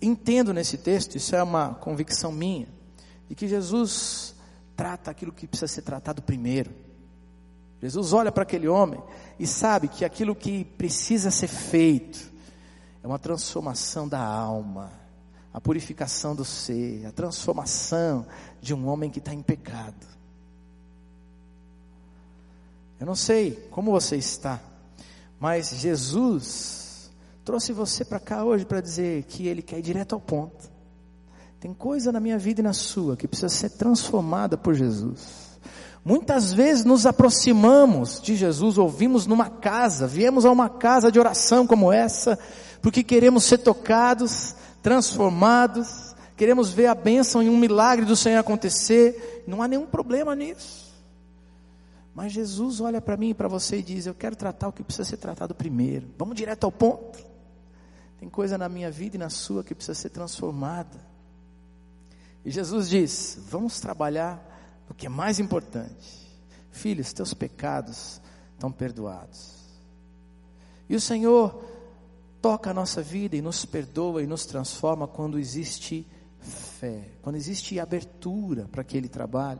entendo 0.00 0.52
nesse 0.52 0.76
texto, 0.78 1.16
isso 1.16 1.34
é 1.34 1.42
uma 1.42 1.74
convicção 1.74 2.32
minha, 2.32 2.68
de 3.28 3.34
que 3.34 3.46
Jesus 3.46 4.34
trata 4.76 5.10
aquilo 5.10 5.32
que 5.32 5.46
precisa 5.46 5.68
ser 5.68 5.82
tratado 5.82 6.20
primeiro. 6.20 6.72
Jesus 7.80 8.12
olha 8.12 8.30
para 8.30 8.42
aquele 8.42 8.68
homem 8.68 9.00
e 9.38 9.46
sabe 9.46 9.88
que 9.88 10.04
aquilo 10.04 10.34
que 10.34 10.64
precisa 10.64 11.30
ser 11.30 11.48
feito 11.48 12.32
é 13.02 13.06
uma 13.06 13.18
transformação 13.18 14.08
da 14.08 14.20
alma, 14.20 14.92
a 15.52 15.60
purificação 15.60 16.34
do 16.34 16.44
ser, 16.44 17.04
a 17.06 17.12
transformação 17.12 18.26
de 18.60 18.72
um 18.72 18.86
homem 18.86 19.10
que 19.10 19.18
está 19.18 19.34
em 19.34 19.42
pecado. 19.42 20.06
Eu 23.00 23.06
não 23.06 23.16
sei 23.16 23.68
como 23.70 23.90
você 23.90 24.16
está, 24.16 24.60
mas 25.40 25.70
Jesus 25.70 26.81
trouxe 27.44 27.72
você 27.72 28.04
para 28.04 28.20
cá 28.20 28.44
hoje 28.44 28.64
para 28.64 28.80
dizer 28.80 29.24
que 29.24 29.46
Ele 29.46 29.62
quer 29.62 29.78
ir 29.78 29.82
direto 29.82 30.14
ao 30.14 30.20
ponto. 30.20 30.70
Tem 31.60 31.72
coisa 31.72 32.10
na 32.10 32.18
minha 32.18 32.38
vida 32.38 32.60
e 32.60 32.64
na 32.64 32.72
sua 32.72 33.16
que 33.16 33.28
precisa 33.28 33.48
ser 33.48 33.70
transformada 33.70 34.56
por 34.56 34.74
Jesus. 34.74 35.52
Muitas 36.04 36.52
vezes 36.52 36.84
nos 36.84 37.06
aproximamos 37.06 38.20
de 38.20 38.34
Jesus, 38.34 38.76
ouvimos 38.76 39.26
numa 39.26 39.48
casa, 39.48 40.06
viemos 40.06 40.44
a 40.44 40.50
uma 40.50 40.68
casa 40.68 41.12
de 41.12 41.20
oração 41.20 41.64
como 41.64 41.92
essa, 41.92 42.36
porque 42.80 43.04
queremos 43.04 43.44
ser 43.44 43.58
tocados, 43.58 44.56
transformados, 44.82 46.16
queremos 46.36 46.70
ver 46.70 46.88
a 46.88 46.94
bênção 46.94 47.40
e 47.40 47.48
um 47.48 47.56
milagre 47.56 48.04
do 48.04 48.16
Senhor 48.16 48.40
acontecer. 48.40 49.44
Não 49.46 49.62
há 49.62 49.68
nenhum 49.68 49.86
problema 49.86 50.34
nisso. 50.34 50.92
Mas 52.12 52.32
Jesus 52.32 52.80
olha 52.80 53.00
para 53.00 53.16
mim 53.16 53.30
e 53.30 53.34
para 53.34 53.46
você 53.46 53.78
e 53.78 53.82
diz: 53.82 54.06
Eu 54.06 54.14
quero 54.14 54.34
tratar 54.34 54.68
o 54.68 54.72
que 54.72 54.82
precisa 54.82 55.08
ser 55.08 55.16
tratado 55.18 55.54
primeiro. 55.54 56.08
Vamos 56.18 56.34
direto 56.34 56.64
ao 56.64 56.72
ponto. 56.72 57.31
Tem 58.22 58.30
coisa 58.30 58.56
na 58.56 58.68
minha 58.68 58.88
vida 58.88 59.16
e 59.16 59.18
na 59.18 59.28
sua 59.28 59.64
que 59.64 59.74
precisa 59.74 59.96
ser 59.96 60.10
transformada. 60.10 61.04
E 62.44 62.52
Jesus 62.52 62.88
diz: 62.88 63.36
Vamos 63.50 63.80
trabalhar 63.80 64.40
no 64.88 64.94
que 64.94 65.06
é 65.06 65.08
mais 65.08 65.40
importante. 65.40 66.30
Filhos, 66.70 67.12
teus 67.12 67.34
pecados 67.34 68.20
estão 68.54 68.70
perdoados. 68.70 69.56
E 70.88 70.94
o 70.94 71.00
Senhor 71.00 71.64
toca 72.40 72.70
a 72.70 72.74
nossa 72.74 73.02
vida 73.02 73.34
e 73.34 73.42
nos 73.42 73.64
perdoa 73.64 74.22
e 74.22 74.26
nos 74.28 74.46
transforma 74.46 75.08
quando 75.08 75.36
existe 75.36 76.06
fé, 76.38 77.08
quando 77.22 77.34
existe 77.34 77.80
abertura 77.80 78.68
para 78.70 78.82
aquele 78.82 79.08
trabalho. 79.08 79.58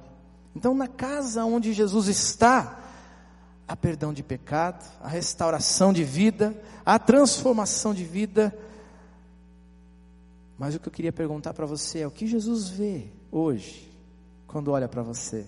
Então, 0.54 0.72
na 0.72 0.86
casa 0.86 1.44
onde 1.44 1.72
Jesus 1.72 2.06
está, 2.06 2.78
há 3.72 3.76
perdão 3.76 4.12
de 4.12 4.22
pecado, 4.22 4.84
a 5.00 5.08
restauração 5.08 5.94
de 5.94 6.04
vida, 6.04 6.54
a 6.84 6.98
transformação 6.98 7.94
de 7.94 8.04
vida. 8.04 8.54
Mas 10.58 10.74
o 10.74 10.80
que 10.80 10.88
eu 10.88 10.92
queria 10.92 11.12
perguntar 11.12 11.54
para 11.54 11.64
você 11.64 12.00
é: 12.00 12.06
o 12.06 12.10
que 12.10 12.26
Jesus 12.26 12.68
vê 12.68 13.06
hoje, 13.30 13.90
quando 14.46 14.70
olha 14.70 14.88
para 14.88 15.02
você? 15.02 15.46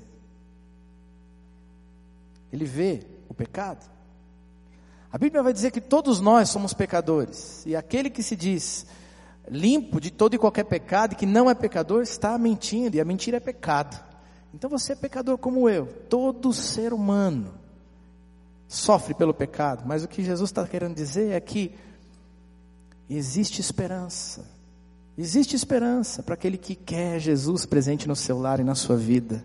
Ele 2.50 2.64
vê 2.64 3.06
o 3.28 3.34
pecado? 3.34 3.84
A 5.12 5.18
Bíblia 5.18 5.42
vai 5.42 5.52
dizer 5.52 5.70
que 5.70 5.80
todos 5.80 6.18
nós 6.18 6.48
somos 6.48 6.72
pecadores, 6.72 7.62
e 7.66 7.76
aquele 7.76 8.08
que 8.08 8.22
se 8.22 8.34
diz 8.34 8.86
limpo 9.46 10.00
de 10.00 10.10
todo 10.10 10.32
e 10.32 10.38
qualquer 10.38 10.64
pecado 10.64 11.12
e 11.12 11.16
que 11.16 11.26
não 11.26 11.50
é 11.50 11.54
pecador 11.54 12.02
está 12.02 12.38
mentindo, 12.38 12.96
e 12.96 13.00
a 13.02 13.04
mentira 13.04 13.36
é 13.36 13.40
pecado. 13.40 14.02
Então 14.54 14.70
você 14.70 14.94
é 14.94 14.96
pecador 14.96 15.36
como 15.36 15.68
eu. 15.68 15.86
Todo 16.08 16.54
ser 16.54 16.94
humano 16.94 17.63
sofre 18.68 19.14
pelo 19.14 19.34
pecado. 19.34 19.84
Mas 19.86 20.04
o 20.04 20.08
que 20.08 20.22
Jesus 20.22 20.50
está 20.50 20.66
querendo 20.66 20.94
dizer 20.94 21.32
é 21.32 21.40
que 21.40 21.74
existe 23.08 23.60
esperança. 23.60 24.44
Existe 25.16 25.54
esperança 25.54 26.22
para 26.22 26.34
aquele 26.34 26.58
que 26.58 26.74
quer 26.74 27.20
Jesus 27.20 27.64
presente 27.64 28.08
no 28.08 28.16
seu 28.16 28.38
lar 28.38 28.58
e 28.58 28.64
na 28.64 28.74
sua 28.74 28.96
vida. 28.96 29.44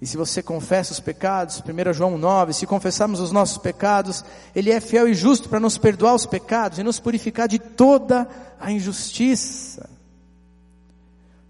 E 0.00 0.06
se 0.06 0.16
você 0.16 0.42
confessa 0.42 0.92
os 0.92 0.98
pecados, 0.98 1.62
1 1.62 1.92
João 1.92 2.18
9, 2.18 2.52
se 2.52 2.66
confessarmos 2.66 3.20
os 3.20 3.30
nossos 3.30 3.58
pecados, 3.58 4.24
Ele 4.52 4.72
é 4.72 4.80
fiel 4.80 5.08
e 5.08 5.14
justo 5.14 5.48
para 5.48 5.60
nos 5.60 5.78
perdoar 5.78 6.16
os 6.16 6.26
pecados 6.26 6.80
e 6.80 6.82
nos 6.82 6.98
purificar 6.98 7.46
de 7.46 7.60
toda 7.60 8.28
a 8.58 8.72
injustiça. 8.72 9.88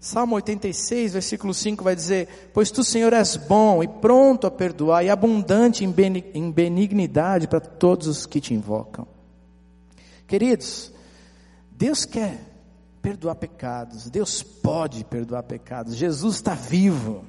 Salmo 0.03 0.35
86, 0.35 1.13
versículo 1.13 1.53
5 1.53 1.81
vai 1.81 1.95
dizer: 1.95 2.49
Pois 2.53 2.69
tu, 2.69 2.83
Senhor, 2.83 3.13
és 3.13 3.37
bom 3.37 3.81
e 3.81 3.87
pronto 3.87 4.45
a 4.45 4.51
perdoar 4.51 5.01
e 5.01 5.09
abundante 5.09 5.85
em 5.85 6.51
benignidade 6.51 7.47
para 7.47 7.61
todos 7.61 8.07
os 8.07 8.25
que 8.25 8.41
te 8.41 8.53
invocam. 8.53 9.07
Queridos, 10.27 10.91
Deus 11.71 12.03
quer 12.03 12.37
perdoar 13.01 13.35
pecados, 13.35 14.09
Deus 14.09 14.43
pode 14.43 15.05
perdoar 15.05 15.43
pecados, 15.43 15.95
Jesus 15.95 16.35
está 16.35 16.53
vivo 16.53 17.23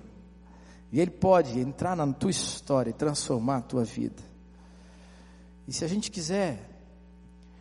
e 0.90 1.00
Ele 1.00 1.12
pode 1.12 1.60
entrar 1.60 1.94
na 1.94 2.12
tua 2.12 2.32
história 2.32 2.90
e 2.90 2.92
transformar 2.92 3.58
a 3.58 3.62
tua 3.62 3.84
vida. 3.84 4.20
E 5.68 5.72
se 5.72 5.84
a 5.84 5.88
gente 5.88 6.10
quiser 6.10 6.58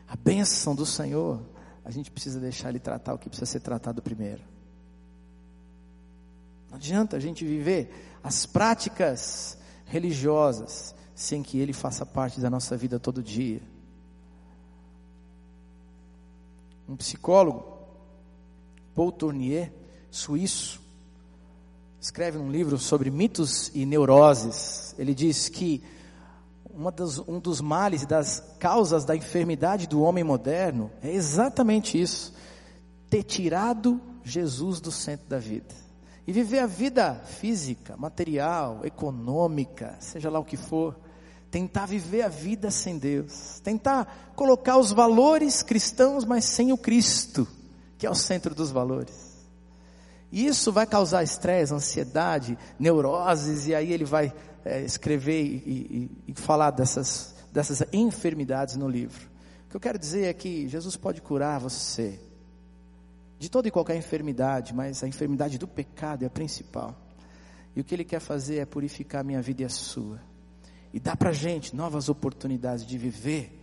a 0.07 0.15
bênção 0.15 0.73
do 0.73 0.87
Senhor, 0.87 1.39
a 1.85 1.91
gente 1.91 2.09
precisa 2.09 2.39
deixar 2.39 2.69
Ele 2.69 2.79
tratar 2.79 3.13
o 3.13 3.19
que 3.19 3.29
precisa 3.29 3.51
ser 3.51 3.59
tratado 3.59 4.01
primeiro. 4.01 4.52
Não 6.73 6.77
adianta 6.77 7.17
a 7.17 7.19
gente 7.19 7.45
viver 7.45 8.17
as 8.23 8.47
práticas 8.47 9.55
religiosas 9.85 10.95
sem 11.13 11.43
que 11.43 11.59
Ele 11.59 11.71
faça 11.71 12.03
parte 12.03 12.39
da 12.39 12.49
nossa 12.49 12.75
vida 12.75 12.99
todo 12.99 13.21
dia. 13.21 13.61
Um 16.89 16.95
psicólogo, 16.95 17.63
Paul 18.95 19.11
Tournier, 19.11 19.71
suíço, 20.09 20.81
escreve 22.01 22.39
um 22.39 22.49
livro 22.49 22.79
sobre 22.79 23.11
mitos 23.11 23.69
e 23.75 23.85
neuroses. 23.85 24.95
Ele 24.97 25.13
diz 25.13 25.49
que 25.49 25.83
das, 26.95 27.19
um 27.19 27.39
dos 27.39 27.61
males 27.61 28.01
e 28.01 28.07
das 28.07 28.39
causas 28.57 29.05
da 29.05 29.15
enfermidade 29.15 29.85
do 29.85 30.01
homem 30.01 30.23
moderno 30.23 30.89
é 31.03 31.11
exatamente 31.11 32.01
isso: 32.01 32.33
ter 33.11 33.21
tirado 33.21 34.01
Jesus 34.23 34.81
do 34.81 34.91
centro 34.91 35.29
da 35.29 35.37
vida 35.37 35.82
e 36.25 36.31
viver 36.31 36.59
a 36.59 36.65
vida 36.65 37.15
física, 37.25 37.97
material, 37.97 38.81
econômica, 38.83 39.95
seja 39.99 40.29
lá 40.29 40.39
o 40.39 40.45
que 40.45 40.55
for, 40.55 40.95
tentar 41.51 41.85
viver 41.85 42.23
a 42.23 42.29
vida 42.29 42.71
sem 42.71 42.97
Deus, 42.97 43.59
tentar 43.59 44.31
colocar 44.35 44.77
os 44.77 44.91
valores 44.91 45.61
cristãos, 45.61 46.25
mas 46.25 46.45
sem 46.45 46.71
o 46.71 46.77
Cristo, 46.77 47.47
que 47.97 48.07
é 48.07 48.09
o 48.09 48.15
centro 48.15 48.55
dos 48.55 48.71
valores. 48.71 49.33
E 50.31 50.47
isso 50.47 50.71
vai 50.71 50.87
causar 50.87 51.21
estresse, 51.23 51.73
ansiedade, 51.73 52.57
neuroses, 52.79 53.67
e 53.67 53.75
aí 53.75 53.93
ele 53.93 54.05
vai 54.05 54.33
é, 54.65 54.81
escrever 54.81 55.43
e, 55.43 56.09
e, 56.27 56.31
e 56.31 56.33
falar 56.33 56.71
dessas, 56.71 57.35
dessas 57.51 57.83
enfermidades 57.93 58.75
no 58.75 58.87
livro. 58.87 59.29
O 59.67 59.69
que 59.69 59.75
eu 59.75 59.81
quero 59.81 59.99
dizer 59.99 60.25
é 60.25 60.33
que 60.33 60.67
Jesus 60.67 60.95
pode 60.95 61.21
curar 61.21 61.59
você 61.59 62.19
de 63.43 63.51
toda 63.51 63.67
e 63.67 63.71
qualquer 63.71 63.97
enfermidade, 63.97 64.73
mas 64.73 65.03
a 65.03 65.07
enfermidade 65.07 65.57
do 65.57 65.67
pecado 65.67 66.23
é 66.23 66.27
a 66.27 66.29
principal. 66.29 66.95
E 67.75 67.81
o 67.81 67.83
que 67.83 67.93
Ele 67.93 68.05
quer 68.05 68.21
fazer 68.21 68.59
é 68.59 68.65
purificar 68.65 69.19
a 69.19 69.23
minha 69.23 69.41
vida 69.41 69.63
e 69.63 69.65
a 69.65 69.69
sua. 69.69 70.21
E 70.93 70.99
dar 70.99 71.17
para 71.17 71.31
a 71.31 71.33
gente 71.33 71.75
novas 71.75 72.07
oportunidades 72.07 72.85
de 72.85 72.97
viver 72.97 73.61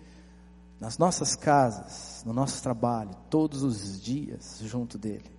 nas 0.78 0.98
nossas 0.98 1.34
casas, 1.34 2.22
no 2.26 2.34
nosso 2.34 2.62
trabalho, 2.62 3.10
todos 3.30 3.62
os 3.62 3.98
dias 3.98 4.60
junto 4.62 4.98
dEle. 4.98 5.30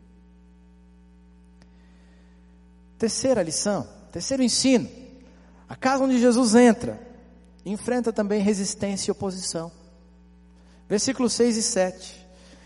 Terceira 2.97 3.43
lição, 3.43 3.87
terceiro 4.11 4.41
ensino. 4.41 4.89
A 5.69 5.75
casa 5.75 6.03
onde 6.03 6.19
Jesus 6.19 6.55
entra, 6.55 6.99
enfrenta 7.63 8.11
também 8.11 8.41
resistência 8.41 9.11
e 9.11 9.13
oposição. 9.13 9.71
Versículos 10.89 11.33
6 11.33 11.57
e 11.57 11.61
7. 11.61 12.20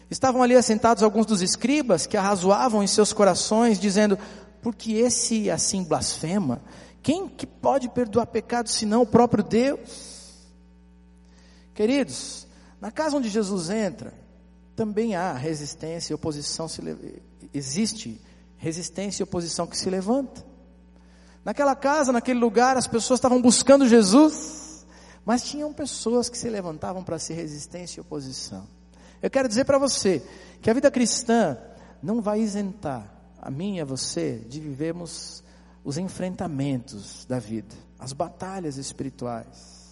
Estavam 0.10 0.44
ali 0.44 0.56
assentados 0.56 1.02
alguns 1.02 1.26
dos 1.26 1.42
escribas 1.42 2.06
que 2.06 2.18
arrazoavam 2.18 2.84
em 2.84 2.88
seus 2.88 3.12
corações, 3.12 3.80
dizendo: 3.80 4.18
Por 4.62 4.76
que 4.76 4.94
esse 4.96 5.50
assim 5.50 5.84
blasfema? 5.84 6.62
Quem 7.02 7.28
que 7.28 7.46
pode 7.46 7.90
perdoar 7.90 8.28
pecados 8.28 8.74
senão 8.74 9.02
o 9.02 9.06
próprio 9.08 9.44
Deus? 9.44 10.36
Queridos, 11.74 12.48
na 12.80 12.92
casa 12.92 13.18
onde 13.18 13.30
Jesus 13.30 13.70
entra, 13.70 14.14
também 14.76 15.16
há 15.16 15.34
resistência 15.34 16.14
e 16.14 16.16
oposição, 16.16 16.68
se, 16.68 16.82
existe 17.54 18.22
resistência 18.58 19.22
e 19.22 19.26
oposição 19.26 19.68
que 19.68 19.78
se 19.78 19.90
levanta. 19.90 20.46
Naquela 21.44 21.76
casa, 21.76 22.12
naquele 22.12 22.40
lugar, 22.40 22.78
as 22.78 22.88
pessoas 22.88 23.20
estavam 23.20 23.42
buscando 23.42 23.88
Jesus, 23.88 24.66
Mas 25.26 25.44
tinham 25.44 25.74
pessoas 25.74 26.30
que 26.30 26.38
se 26.38 26.48
levantavam 26.50 27.04
para 27.04 27.18
ser 27.18 27.34
resistência 27.34 28.00
e 28.00 28.02
oposição. 28.02 28.68
Eu 29.22 29.30
quero 29.30 29.48
dizer 29.48 29.66
para 29.66 29.78
você 29.78 30.22
que 30.62 30.70
a 30.70 30.74
vida 30.74 30.92
cristã 30.92 31.58
não 32.02 32.22
vai 32.22 32.42
isentar 32.42 33.12
a 33.42 33.50
mim 33.50 33.78
e 33.78 33.82
a 33.82 33.86
você 33.86 34.38
de 34.48 34.60
vivermos 34.60 35.44
os 35.84 35.98
enfrentamentos 35.98 37.26
da 37.26 37.40
vida, 37.40 37.76
as 38.00 38.12
batalhas 38.12 38.78
espirituais. 38.78 39.86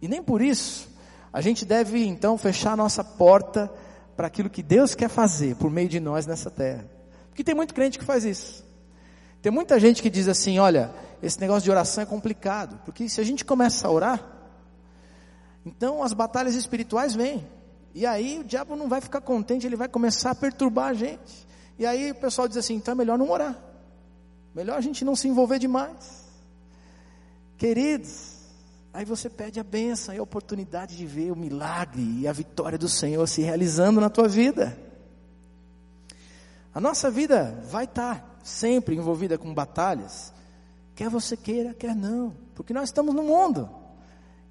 E 0.00 0.08
nem 0.08 0.22
por 0.22 0.42
isso 0.42 0.88
a 1.32 1.40
gente 1.40 1.64
deve 1.64 2.04
então 2.04 2.36
fechar 2.36 2.76
nossa 2.76 3.02
porta 3.02 3.72
para 4.14 4.26
aquilo 4.26 4.50
que 4.50 4.62
Deus 4.62 4.94
quer 4.94 5.08
fazer 5.08 5.56
por 5.56 5.70
meio 5.70 5.88
de 5.88 5.98
nós 5.98 6.26
nessa 6.26 6.50
terra. 6.50 6.84
Porque 7.30 7.42
tem 7.42 7.54
muito 7.54 7.72
crente 7.72 7.98
que 7.98 8.04
faz 8.04 8.24
isso. 8.24 8.62
Tem 9.40 9.50
muita 9.50 9.80
gente 9.80 10.02
que 10.02 10.10
diz 10.10 10.28
assim: 10.28 10.58
olha, 10.58 10.92
esse 11.22 11.40
negócio 11.40 11.62
de 11.62 11.70
oração 11.70 12.02
é 12.02 12.06
complicado, 12.06 12.78
porque 12.84 13.08
se 13.08 13.20
a 13.20 13.24
gente 13.24 13.44
começa 13.44 13.88
a 13.88 13.90
orar, 13.90 14.22
então 15.64 16.02
as 16.02 16.12
batalhas 16.12 16.54
espirituais 16.54 17.14
vêm. 17.14 17.42
E 17.94 18.06
aí 18.06 18.38
o 18.38 18.44
diabo 18.44 18.74
não 18.74 18.88
vai 18.88 19.00
ficar 19.00 19.20
contente, 19.20 19.66
ele 19.66 19.76
vai 19.76 19.88
começar 19.88 20.30
a 20.30 20.34
perturbar 20.34 20.88
a 20.88 20.94
gente. 20.94 21.46
E 21.78 21.84
aí 21.84 22.10
o 22.10 22.14
pessoal 22.14 22.48
diz 22.48 22.56
assim: 22.56 22.74
então 22.74 22.92
é 22.92 22.94
melhor 22.94 23.18
não 23.18 23.30
orar. 23.30 23.58
Melhor 24.54 24.76
a 24.76 24.80
gente 24.80 25.04
não 25.04 25.16
se 25.16 25.28
envolver 25.28 25.58
demais. 25.58 26.22
Queridos, 27.56 28.36
aí 28.92 29.04
você 29.04 29.30
pede 29.30 29.60
a 29.60 29.64
bênção 29.64 30.14
e 30.14 30.18
a 30.18 30.22
oportunidade 30.22 30.96
de 30.96 31.06
ver 31.06 31.30
o 31.30 31.36
milagre 31.36 32.02
e 32.20 32.28
a 32.28 32.32
vitória 32.32 32.78
do 32.78 32.88
Senhor 32.88 33.26
se 33.26 33.42
realizando 33.42 34.00
na 34.00 34.10
tua 34.10 34.28
vida. 34.28 34.76
A 36.74 36.80
nossa 36.80 37.10
vida 37.10 37.62
vai 37.70 37.84
estar 37.84 38.38
sempre 38.42 38.96
envolvida 38.96 39.36
com 39.36 39.52
batalhas, 39.52 40.32
quer 40.94 41.08
você 41.08 41.36
queira, 41.36 41.74
quer 41.74 41.94
não, 41.94 42.34
porque 42.54 42.72
nós 42.72 42.88
estamos 42.88 43.14
no 43.14 43.22
mundo, 43.22 43.68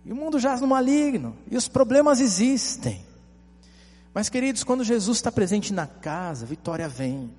e 0.05 0.13
o 0.13 0.15
mundo 0.15 0.39
jaz 0.39 0.61
no 0.61 0.67
maligno, 0.67 1.35
e 1.49 1.57
os 1.57 1.67
problemas 1.67 2.19
existem. 2.19 3.03
Mas, 4.13 4.29
queridos, 4.29 4.63
quando 4.63 4.83
Jesus 4.83 5.17
está 5.17 5.31
presente 5.31 5.73
na 5.73 5.87
casa, 5.87 6.45
vitória 6.45 6.87
vem. 6.87 7.33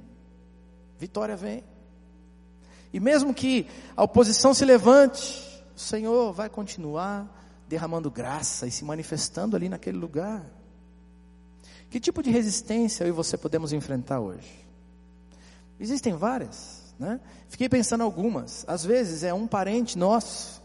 Vitória 0.99 1.37
vem. 1.37 1.63
E 2.93 3.01
mesmo 3.01 3.35
que 3.35 3.67
a 3.97 4.03
oposição 4.03 4.55
se 4.55 4.65
levante, 4.65 5.65
o 5.75 5.81
Senhor 5.81 6.33
vai 6.33 6.49
continuar 6.49 7.41
derramando 7.69 8.11
graça 8.11 8.67
e 8.67 8.71
se 8.71 8.85
manifestando 8.85 9.57
ali 9.57 9.69
naquele 9.69 9.99
lugar. 9.99 10.45
Que 11.91 11.99
tipo 12.01 12.23
de 12.23 12.31
resistência 12.31 13.05
eu 13.05 13.09
e 13.09 13.13
você 13.13 13.37
podemos 13.37 13.73
enfrentar 13.73 14.21
hoje? 14.21 14.67
Existem 15.81 16.15
várias, 16.15 16.95
né? 16.99 17.21
Fiquei 17.49 17.69
pensando 17.69 18.03
algumas. 18.03 18.65
Às 18.69 18.85
vezes 18.85 19.25
é 19.25 19.35
um 19.35 19.47
parente 19.47 19.99
nosso 19.99 20.63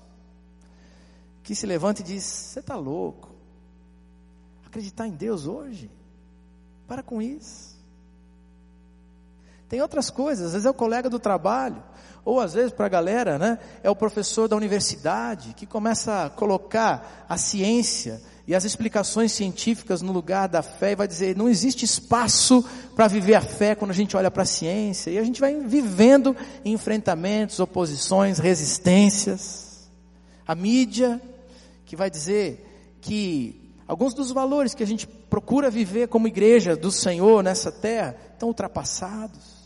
que 1.43 1.55
se 1.55 1.65
levanta 1.65 2.01
e 2.01 2.03
diz: 2.03 2.23
Você 2.23 2.59
está 2.59 2.75
louco? 2.75 3.29
Acreditar 4.65 5.07
em 5.07 5.11
Deus 5.11 5.47
hoje? 5.47 5.89
Para 6.87 7.03
com 7.03 7.21
isso. 7.21 7.77
Tem 9.67 9.81
outras 9.81 10.09
coisas, 10.09 10.47
às 10.47 10.51
vezes 10.53 10.65
é 10.65 10.69
o 10.69 10.73
colega 10.73 11.09
do 11.09 11.19
trabalho, 11.19 11.83
ou 12.23 12.39
às 12.39 12.53
vezes 12.53 12.71
para 12.71 12.85
a 12.85 12.89
galera, 12.89 13.37
né, 13.37 13.59
é 13.83 13.89
o 13.89 13.95
professor 13.95 14.47
da 14.47 14.55
universidade 14.55 15.53
que 15.53 15.65
começa 15.65 16.25
a 16.25 16.29
colocar 16.29 17.25
a 17.27 17.37
ciência 17.37 18.21
e 18.47 18.55
as 18.55 18.63
explicações 18.63 19.33
científicas 19.33 20.01
no 20.01 20.13
lugar 20.13 20.47
da 20.47 20.61
fé 20.61 20.93
e 20.93 20.95
vai 20.95 21.07
dizer: 21.07 21.35
não 21.35 21.49
existe 21.49 21.83
espaço 21.83 22.63
para 22.95 23.07
viver 23.07 23.35
a 23.35 23.41
fé 23.41 23.75
quando 23.75 23.91
a 23.91 23.93
gente 23.93 24.15
olha 24.15 24.31
para 24.31 24.43
a 24.43 24.45
ciência, 24.45 25.11
e 25.11 25.17
a 25.17 25.23
gente 25.23 25.41
vai 25.41 25.53
vivendo 25.59 26.35
enfrentamentos, 26.63 27.59
oposições, 27.59 28.39
resistências. 28.39 29.89
A 30.47 30.55
mídia, 30.55 31.21
que 31.85 31.97
vai 31.97 32.09
dizer 32.09 32.97
que 33.01 33.66
alguns 33.87 34.13
dos 34.13 34.31
valores 34.31 34.75
que 34.75 34.83
a 34.83 34.87
gente 34.87 35.07
procura 35.07 35.69
viver 35.69 36.07
como 36.07 36.27
igreja 36.27 36.75
do 36.75 36.91
Senhor 36.91 37.41
nessa 37.41 37.71
terra 37.71 38.15
estão 38.33 38.49
ultrapassados. 38.49 39.57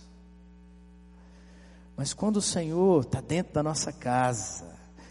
Mas 1.97 2.13
quando 2.13 2.38
o 2.38 2.41
Senhor 2.41 3.03
está 3.03 3.21
dentro 3.21 3.53
da 3.53 3.63
nossa 3.63 3.91
casa, 3.91 4.65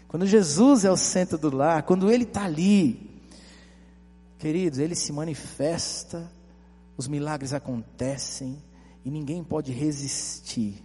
quando 0.07 0.25
Jesus 0.25 0.83
é 0.83 0.91
o 0.91 0.97
centro 0.97 1.37
do 1.37 1.55
lar, 1.55 1.83
quando 1.83 2.11
Ele 2.11 2.23
está 2.23 2.43
ali, 2.43 3.21
queridos, 4.37 4.79
Ele 4.79 4.95
se 4.95 5.13
manifesta, 5.13 6.29
os 6.97 7.07
milagres 7.07 7.53
acontecem 7.53 8.61
e 9.05 9.09
ninguém 9.09 9.43
pode 9.43 9.71
resistir. 9.71 10.83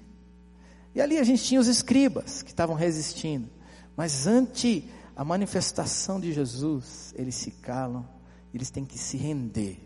E 0.95 1.01
ali 1.01 1.19
a 1.19 1.25
gente 1.25 1.43
tinha 1.43 1.61
os 1.61 1.67
escribas 1.67 2.43
que 2.43 2.51
estavam 2.51 2.75
resistindo, 2.75 3.51
mas 3.97 4.27
ante 4.27 4.89
a 5.17 5.25
manifestação 5.25 6.21
de 6.21 6.33
Jesus, 6.33 7.13
eles 7.17 7.35
se 7.35 7.51
calam, 7.51 8.07
eles 8.57 8.71
têm 8.71 8.87
que 8.87 8.99
se 8.99 9.19
render 9.19 9.79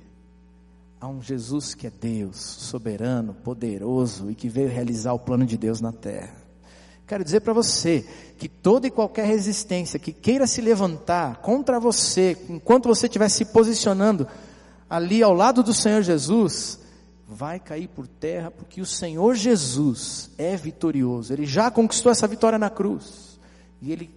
a 1.01 1.09
um 1.09 1.21
Jesus 1.21 1.75
que 1.75 1.89
é 1.89 1.91
Deus, 1.91 2.37
soberano, 2.37 3.35
poderoso 3.35 4.31
e 4.31 4.35
que 4.35 4.49
veio 4.49 4.69
realizar 4.69 5.13
o 5.13 5.19
plano 5.19 5.45
de 5.45 5.59
Deus 5.59 5.81
na 5.81 5.91
terra. 5.91 6.37
Quero 7.05 7.25
dizer 7.25 7.41
para 7.41 7.53
você 7.53 8.07
que 8.39 8.49
toda 8.49 8.87
e 8.87 8.91
qualquer 8.91 9.27
resistência 9.27 9.99
que 9.99 10.13
queira 10.13 10.47
se 10.47 10.61
levantar 10.61 11.39
contra 11.39 11.81
você, 11.81 12.39
enquanto 12.49 12.87
você 12.87 13.07
estiver 13.07 13.29
se 13.29 13.47
posicionando 13.47 14.29
ali 14.89 15.21
ao 15.21 15.35
lado 15.35 15.65
do 15.65 15.75
Senhor 15.75 16.03
Jesus, 16.03 16.79
vai 17.27 17.59
cair 17.59 17.89
por 17.89 18.07
terra, 18.07 18.53
porque 18.53 18.81
o 18.81 18.87
Senhor 18.87 19.35
Jesus 19.35 20.31
é 20.39 20.55
vitorioso, 20.57 21.33
ele 21.33 21.45
já 21.45 21.73
conquistou 21.73 22.13
essa 22.13 22.29
vitória 22.29 22.59
na 22.59 22.71
cruz, 22.71 23.41
e 23.83 23.91
ele 23.91 24.15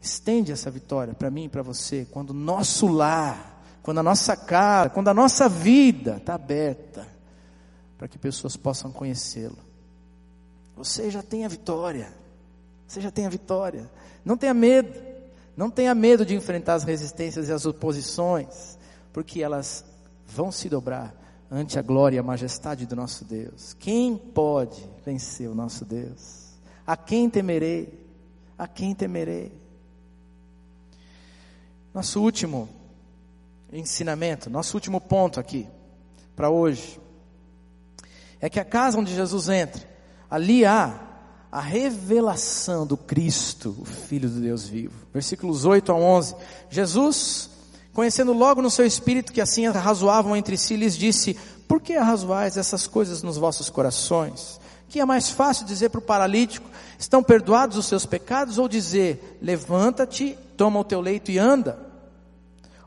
estende 0.00 0.52
essa 0.52 0.70
vitória 0.70 1.12
para 1.12 1.30
mim 1.30 1.44
e 1.44 1.48
para 1.50 1.62
você, 1.62 2.06
quando 2.10 2.32
nosso 2.32 2.86
lar 2.86 3.53
quando 3.84 3.98
a 3.98 4.02
nossa 4.02 4.34
cara, 4.34 4.88
quando 4.88 5.08
a 5.08 5.14
nossa 5.14 5.46
vida 5.46 6.16
está 6.16 6.36
aberta 6.36 7.06
para 7.98 8.08
que 8.08 8.16
pessoas 8.16 8.56
possam 8.56 8.90
conhecê-lo. 8.90 9.58
Você 10.74 11.10
já 11.10 11.22
tem 11.22 11.44
a 11.44 11.48
vitória. 11.48 12.10
Você 12.88 13.02
já 13.02 13.10
tem 13.10 13.26
a 13.26 13.28
vitória. 13.28 13.90
Não 14.24 14.38
tenha 14.38 14.54
medo. 14.54 14.98
Não 15.54 15.68
tenha 15.68 15.94
medo 15.94 16.24
de 16.24 16.34
enfrentar 16.34 16.74
as 16.74 16.82
resistências 16.82 17.50
e 17.50 17.52
as 17.52 17.66
oposições, 17.66 18.78
porque 19.12 19.42
elas 19.42 19.84
vão 20.26 20.50
se 20.50 20.70
dobrar 20.70 21.14
ante 21.50 21.78
a 21.78 21.82
glória 21.82 22.16
e 22.16 22.18
a 22.18 22.22
majestade 22.22 22.86
do 22.86 22.96
nosso 22.96 23.22
Deus. 23.22 23.74
Quem 23.74 24.16
pode 24.16 24.82
vencer 25.04 25.46
o 25.46 25.54
nosso 25.54 25.84
Deus? 25.84 26.54
A 26.86 26.96
quem 26.96 27.28
temerei? 27.28 28.02
A 28.56 28.66
quem 28.66 28.94
temerei? 28.94 29.52
Nosso 31.92 32.22
último 32.22 32.66
ensinamento, 33.78 34.48
nosso 34.48 34.76
último 34.76 35.00
ponto 35.00 35.40
aqui, 35.40 35.68
para 36.36 36.50
hoje, 36.50 37.00
é 38.40 38.48
que 38.48 38.60
a 38.60 38.64
casa 38.64 38.98
onde 38.98 39.14
Jesus 39.14 39.48
entra, 39.48 39.82
ali 40.30 40.64
há 40.64 41.00
a 41.50 41.60
revelação 41.60 42.84
do 42.84 42.96
Cristo, 42.96 43.76
o 43.78 43.84
Filho 43.84 44.28
do 44.28 44.40
Deus 44.40 44.66
vivo. 44.66 45.06
Versículos 45.12 45.64
8 45.64 45.92
a 45.92 45.94
11. 45.94 46.34
Jesus, 46.68 47.48
conhecendo 47.92 48.32
logo 48.32 48.60
no 48.60 48.68
seu 48.68 48.84
espírito 48.84 49.32
que 49.32 49.40
assim 49.40 49.66
arrazoavam 49.66 50.36
entre 50.36 50.56
si, 50.56 50.76
lhes 50.76 50.96
disse: 50.96 51.38
Por 51.68 51.80
que 51.80 51.94
arrazoais 51.94 52.56
essas 52.56 52.88
coisas 52.88 53.22
nos 53.22 53.36
vossos 53.36 53.70
corações? 53.70 54.60
Que 54.88 54.98
é 54.98 55.04
mais 55.04 55.30
fácil 55.30 55.64
dizer 55.64 55.90
para 55.90 56.00
o 56.00 56.02
paralítico: 56.02 56.68
Estão 56.98 57.22
perdoados 57.22 57.76
os 57.76 57.86
seus 57.86 58.04
pecados? 58.04 58.58
Ou 58.58 58.68
dizer: 58.68 59.38
Levanta-te, 59.40 60.36
toma 60.56 60.80
o 60.80 60.84
teu 60.84 61.00
leito 61.00 61.30
e 61.30 61.38
anda? 61.38 61.83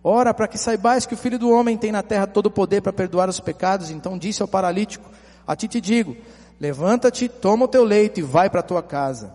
Ora, 0.10 0.34
para 0.34 0.48
que 0.48 0.58
saibais 0.58 1.06
que 1.06 1.15
o 1.15 1.17
Filho 1.17 1.38
do 1.38 1.50
Homem 1.50 1.78
tem 1.78 1.91
na 1.91 2.02
terra 2.02 2.26
todo 2.26 2.46
o 2.46 2.52
poder 2.52 2.82
para 2.82 2.93
perdoar 2.93 3.28
os 3.28 3.41
pecados, 3.41 3.91
então 3.91 4.17
disse 4.17 4.41
ao 4.41 4.48
paralítico: 4.48 5.04
A 5.46 5.54
ti 5.54 5.67
te 5.67 5.82
digo, 5.82 6.15
levanta-te, 6.58 7.28
toma 7.28 7.65
o 7.65 7.67
teu 7.67 7.84
leito 7.84 8.22
e 8.22 8.24
vai 8.24 8.50
para 8.50 8.62
a 8.62 8.63
tua 8.63 8.82
casa. 8.82 9.34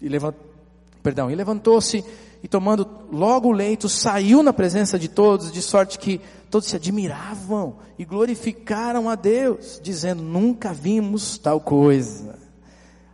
E 0.00 0.08
levant... 0.08 0.34
perdão, 1.02 1.30
e 1.30 1.34
levantou-se 1.34 2.02
e 2.42 2.48
tomando 2.48 2.88
logo 3.12 3.48
o 3.48 3.52
leito, 3.52 3.90
saiu 3.90 4.42
na 4.42 4.54
presença 4.54 4.98
de 4.98 5.06
todos, 5.06 5.52
de 5.52 5.60
sorte 5.60 5.98
que 5.98 6.18
todos 6.50 6.66
se 6.66 6.76
admiravam 6.76 7.76
e 7.98 8.04
glorificaram 8.06 9.06
a 9.06 9.14
Deus, 9.14 9.78
dizendo: 9.82 10.22
Nunca 10.22 10.72
vimos 10.72 11.36
tal 11.36 11.60
coisa. 11.60 12.38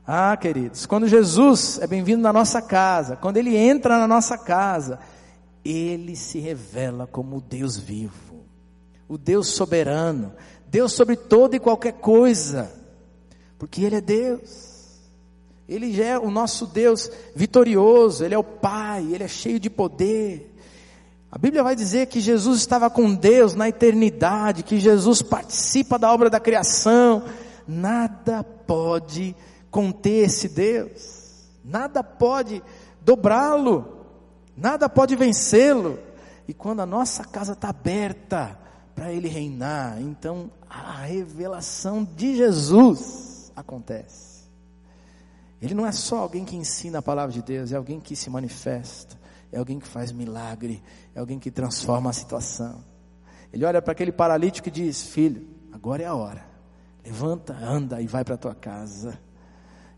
Ah, 0.07 0.37
queridos, 0.37 0.87
quando 0.87 1.09
Jesus 1.09 1.81
é 1.83 1.87
bem-vindo 1.89 2.23
na 2.23 2.33
nossa 2.33 2.63
casa, 2.63 3.17
quando 3.17 3.39
Ele 3.39 3.57
entra 3.57 3.99
na 3.99 4.07
nossa 4.07 4.39
casa, 4.39 5.01
ele 5.71 6.17
se 6.17 6.39
revela 6.39 7.07
como 7.07 7.39
o 7.39 7.41
Deus 7.41 7.77
vivo, 7.77 8.45
o 9.09 9.17
Deus 9.17 9.49
soberano, 9.49 10.33
Deus 10.67 10.93
sobre 10.93 11.17
toda 11.17 11.57
e 11.57 11.61
qualquer 11.61 11.95
coisa, 11.95 12.71
porque 13.59 13.83
Ele 13.83 13.97
é 13.97 14.01
Deus. 14.01 14.77
Ele 15.69 16.01
é 16.01 16.19
o 16.19 16.31
nosso 16.31 16.67
Deus 16.67 17.11
vitorioso, 17.35 18.25
Ele 18.25 18.35
é 18.35 18.39
o 18.39 18.45
Pai, 18.45 19.03
Ele 19.13 19.25
é 19.25 19.29
cheio 19.29 19.59
de 19.59 19.71
poder. 19.71 20.55
A 21.31 21.39
Bíblia 21.39 21.63
vai 21.63 21.75
dizer 21.75 22.07
que 22.07 22.21
Jesus 22.21 22.61
estava 22.61 22.89
com 22.89 23.15
Deus 23.15 23.55
na 23.55 23.69
eternidade, 23.69 24.63
que 24.63 24.79
Jesus 24.79 25.23
participa 25.23 25.99
da 25.99 26.13
obra 26.13 26.31
da 26.31 26.39
criação. 26.39 27.25
Nada 27.67 28.45
pode 28.45 29.35
conter 29.71 30.27
esse 30.27 30.49
Deus, 30.49 31.49
nada 31.65 32.03
pode 32.03 32.63
dobrá-lo. 33.03 33.96
Nada 34.57 34.89
pode 34.89 35.15
vencê-lo. 35.15 35.99
E 36.49 36.55
quando 36.55 36.81
a 36.81 36.87
nossa 36.87 37.25
casa 37.25 37.53
está 37.53 37.71
aberta 37.71 38.59
para 38.95 39.13
Ele 39.13 39.29
reinar, 39.29 40.01
então 40.01 40.51
a 40.69 41.05
revelação 41.05 42.05
de 42.05 42.37
Jesus 42.37 43.53
acontece. 43.55 44.47
Ele 45.61 45.75
não 45.75 45.87
é 45.87 45.93
só 45.93 46.19
alguém 46.19 46.45
que 46.45 46.57
ensina 46.57 46.99
a 46.99 47.03
palavra 47.03 47.33
de 47.33 47.43
Deus, 47.43 47.73
é 47.73 47.77
alguém 47.77 47.99
que 47.99 48.15
se 48.15 48.31
manifesta, 48.31 49.19
é 49.51 49.59
alguém 49.59 49.79
que 49.79 49.89
faz 49.89 50.13
milagre, 50.13 50.83
é 51.15 51.21
alguém 51.21 51.39
que 51.39 51.51
transforma 51.51 52.11
a 52.11 52.13
situação. 52.13 52.85
Ele 53.53 53.65
olha 53.65 53.81
para 53.81 53.93
aquele 53.93 54.13
paralítico 54.13 54.69
e 54.69 54.71
diz: 54.71 55.03
Filho, 55.03 55.47
agora 55.73 56.03
é 56.03 56.07
a 56.07 56.15
hora. 56.15 56.45
Levanta, 57.05 57.55
anda 57.55 58.01
e 58.03 58.07
vai 58.07 58.25
para 58.25 58.35
a 58.35 58.39
tua 58.39 58.55
casa. 58.55 59.19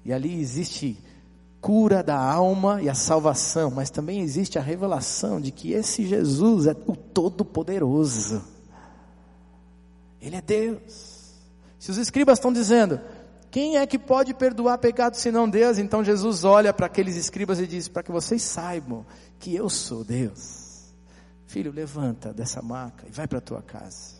E 0.05 0.13
ali 0.13 0.41
existe 0.41 1.03
cura 1.61 2.03
da 2.03 2.17
alma 2.17 2.81
e 2.83 2.89
a 2.89 2.95
salvação, 2.95 3.71
mas 3.71 3.91
também 3.91 4.21
existe 4.21 4.59
a 4.59 4.63
revelação 4.63 5.41
de 5.41 5.51
que 5.51 5.73
esse 5.73 6.07
Jesus 6.07 6.67
é 6.67 6.77
o 6.87 6.95
Todo-Poderoso. 6.95 8.43
Ele 10.21 10.37
é 10.37 10.41
Deus. 10.41 11.35
Se 11.79 11.91
os 11.91 11.97
escribas 11.97 12.39
estão 12.39 12.53
dizendo, 12.53 13.01
quem 13.51 13.77
é 13.77 13.87
que 13.87 13.99
pode 13.99 14.35
perdoar 14.35 14.79
pecados 14.79 15.21
senão 15.21 15.49
Deus? 15.49 15.79
Então 15.79 16.05
Jesus 16.05 16.45
olha 16.45 16.73
para 16.73 16.87
aqueles 16.87 17.17
escribas 17.17 17.61
e 17.61 17.67
diz: 17.67 17.89
para 17.89 18.03
que 18.03 18.13
vocês 18.13 18.43
saibam 18.43 19.07
que 19.39 19.55
eu 19.55 19.69
sou 19.69 20.05
Deus. 20.05 20.93
Filho, 21.47 21.73
levanta 21.73 22.33
dessa 22.33 22.61
maca 22.61 23.07
e 23.09 23.11
vai 23.11 23.27
para 23.27 23.39
a 23.39 23.43
tua 23.43 23.63
casa. 23.63 24.19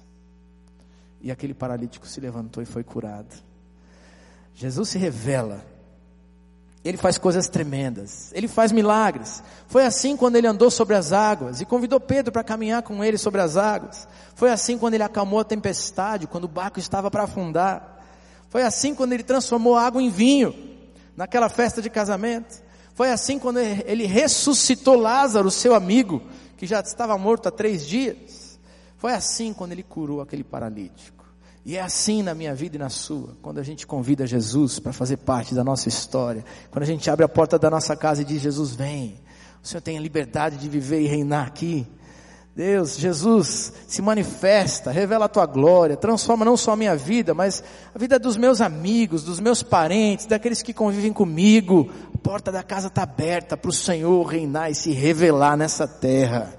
E 1.21 1.31
aquele 1.31 1.53
paralítico 1.53 2.07
se 2.07 2.21
levantou 2.21 2.63
e 2.63 2.67
foi 2.67 2.83
curado. 2.83 3.35
Jesus 4.55 4.89
se 4.89 4.99
revela 4.99 5.65
ele 6.85 6.97
faz 6.97 7.19
coisas 7.19 7.49
tremendas, 7.49 8.31
ele 8.33 8.49
faz 8.49 8.73
milagres. 8.73 9.43
Foi 9.67 9.85
assim 9.85 10.17
quando 10.17 10.37
ele 10.37 10.47
andou 10.47 10.71
sobre 10.71 10.95
as 10.95 11.13
águas 11.13 11.61
e 11.61 11.65
convidou 11.65 11.99
Pedro 11.99 12.33
para 12.33 12.45
caminhar 12.45 12.83
com 12.83 13.03
ele 13.05 13.19
sobre 13.19 13.41
as 13.41 13.57
águas. 13.57 14.07
Foi 14.35 14.51
assim 14.51 14.79
quando 14.79 14.95
ele 14.95 15.03
acalmou 15.03 15.41
a 15.41 15.45
tempestade, 15.45 16.27
quando 16.27 16.45
o 16.45 16.49
barco 16.49 16.79
estava 16.79 17.11
para 17.11 17.25
afundar. 17.25 17.99
Foi 18.49 18.63
assim 18.63 18.95
quando 18.95 19.13
ele 19.13 19.23
transformou 19.23 19.77
água 19.77 20.01
em 20.01 20.09
vinho, 20.09 20.55
naquela 21.17 21.49
festa 21.49 21.83
de 21.83 21.91
casamento. 21.91 22.63
Foi 22.95 23.11
assim 23.11 23.39
quando 23.39 23.59
ele 23.59 24.07
ressuscitou 24.07 24.97
Lázaro, 24.97 25.51
seu 25.51 25.75
amigo, 25.75 26.23
que 26.57 26.67
já 26.67 26.81
estava 26.81 27.19
morto 27.19 27.49
há 27.49 27.51
três 27.51 27.87
dias. 27.87 28.59
Foi 28.97 29.13
assim 29.13 29.53
quando 29.53 29.73
ele 29.73 29.83
curou 29.83 30.21
aquele 30.21 30.43
paralítico. 30.43 31.18
E 31.69 31.77
é 31.77 31.83
assim 31.83 32.23
na 32.23 32.35
minha 32.35 32.55
vida 32.55 32.77
e 32.77 32.79
na 32.79 32.89
sua, 32.89 33.37
quando 33.43 33.59
a 33.59 33.63
gente 33.63 33.87
convida 33.87 34.27
Jesus 34.27 34.79
para 34.79 34.91
fazer 34.91 35.19
parte 35.19 35.55
da 35.55 35.63
nossa 35.63 35.87
história, 35.87 36.43
quando 36.71 36.83
a 36.83 36.87
gente 36.87 37.11
abre 37.11 37.27
a 37.27 37.29
porta 37.29 37.59
da 37.59 37.69
nossa 37.69 37.95
casa 37.95 38.23
e 38.23 38.25
diz: 38.25 38.41
Jesus, 38.41 38.75
vem, 38.75 39.21
o 39.63 39.69
Senhor 39.69 39.83
tem 39.83 39.99
a 39.99 40.01
liberdade 40.01 40.57
de 40.57 40.67
viver 40.67 41.03
e 41.03 41.07
reinar 41.07 41.47
aqui. 41.47 41.87
Deus, 42.57 42.97
Jesus, 42.97 43.71
se 43.87 44.01
manifesta, 44.01 44.91
revela 44.91 45.27
a 45.27 45.29
tua 45.29 45.45
glória, 45.45 45.95
transforma 45.95 46.43
não 46.43 46.57
só 46.57 46.73
a 46.73 46.77
minha 46.77 46.97
vida, 46.97 47.35
mas 47.35 47.63
a 47.95 47.99
vida 47.99 48.19
dos 48.19 48.39
meus 48.39 48.63
amigos, 48.63 49.23
dos 49.23 49.39
meus 49.39 49.63
parentes, 49.63 50.25
daqueles 50.25 50.63
que 50.63 50.73
convivem 50.73 51.13
comigo. 51.13 51.93
A 52.15 52.17
porta 52.17 52.51
da 52.51 52.63
casa 52.63 52.89
está 52.89 53.03
aberta 53.03 53.59
para 53.59 53.69
o 53.69 53.75
Senhor 53.75 54.25
reinar 54.25 54.71
e 54.71 54.75
se 54.75 54.91
revelar 54.91 55.55
nessa 55.55 55.87
terra. 55.87 56.59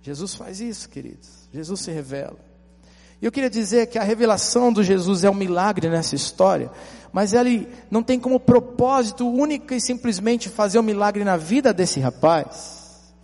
Jesus 0.00 0.34
faz 0.34 0.58
isso, 0.58 0.88
queridos. 0.88 1.50
Jesus 1.52 1.80
se 1.80 1.90
revela. 1.90 2.51
E 3.22 3.24
eu 3.24 3.30
queria 3.30 3.48
dizer 3.48 3.86
que 3.86 4.00
a 4.00 4.02
revelação 4.02 4.72
do 4.72 4.82
Jesus 4.82 5.22
é 5.22 5.30
um 5.30 5.34
milagre 5.34 5.88
nessa 5.88 6.16
história, 6.16 6.68
mas 7.12 7.32
ele 7.32 7.68
não 7.88 8.02
tem 8.02 8.18
como 8.18 8.40
propósito 8.40 9.24
único 9.24 9.72
e 9.72 9.80
simplesmente 9.80 10.48
fazer 10.48 10.80
um 10.80 10.82
milagre 10.82 11.22
na 11.22 11.36
vida 11.36 11.72
desse 11.72 12.00
rapaz. 12.00 13.14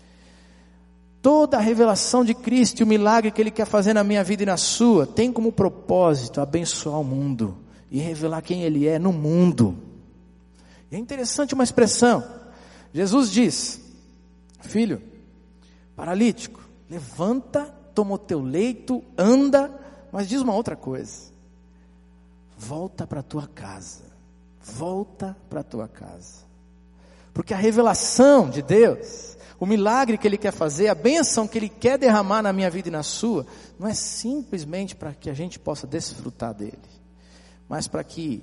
Toda 1.21 1.57
a 1.57 1.61
revelação 1.61 2.25
de 2.25 2.33
Cristo 2.33 2.79
e 2.79 2.85
o 2.85 2.87
milagre 2.87 3.33
que 3.33 3.43
Ele 3.43 3.51
quer 3.51 3.67
fazer 3.67 3.93
na 3.93 4.05
minha 4.05 4.23
vida 4.23 4.45
e 4.45 4.47
na 4.47 4.57
sua 4.57 5.05
tem 5.05 5.33
como 5.33 5.51
propósito 5.51 6.41
abençoar 6.41 7.01
o 7.01 7.05
mundo 7.05 7.59
e 7.91 7.99
revelar 7.99 8.41
quem 8.41 8.63
Ele 8.63 8.87
é 8.87 9.01
no 9.01 9.13
mundo. 9.13 9.77
E 10.93 10.95
é 10.95 10.99
interessante 10.99 11.55
uma 11.55 11.65
expressão. 11.65 12.23
Jesus 12.95 13.33
diz: 13.33 13.81
Filho, 14.61 15.03
paralítico, 15.97 16.61
levanta, 16.89 17.65
toma 17.93 18.15
o 18.15 18.19
teu 18.19 18.41
leito, 18.41 19.03
anda 19.19 19.88
mas 20.13 20.29
diz 20.29 20.41
uma 20.41 20.55
outra 20.55 20.77
coisa. 20.77 21.33
Volta 22.57 23.07
para 23.07 23.21
a 23.21 23.23
tua 23.23 23.47
casa. 23.47 24.05
Volta 24.61 25.37
para 25.49 25.61
a 25.61 25.65
tua 25.65 25.89
casa. 25.89 26.47
Porque 27.33 27.55
a 27.55 27.57
revelação 27.57 28.51
de 28.51 28.63
Deus, 28.63 29.37
o 29.61 29.67
milagre 29.67 30.19
que 30.19 30.27
Ele 30.27 30.37
quer 30.37 30.53
fazer, 30.53 30.89
a 30.89 30.95
bênção 30.95 31.47
que 31.47 31.57
Ele 31.57 31.69
quer 31.69 31.97
derramar 31.97 32.43
na 32.43 32.53
minha 32.53 32.69
vida 32.69 32.89
e 32.89 32.93
na 32.93 33.03
sua, 33.03 33.47
não 33.79 33.87
é 33.87 33.95
simplesmente 33.95 34.97
para 34.97 35.15
que 35.15 35.31
a 35.31 35.35
gente 35.35 35.59
possa 35.59 35.87
desfrutar 35.87 36.53
dele, 36.53 36.79
mas 37.69 37.87
para 37.87 38.03
que 38.03 38.43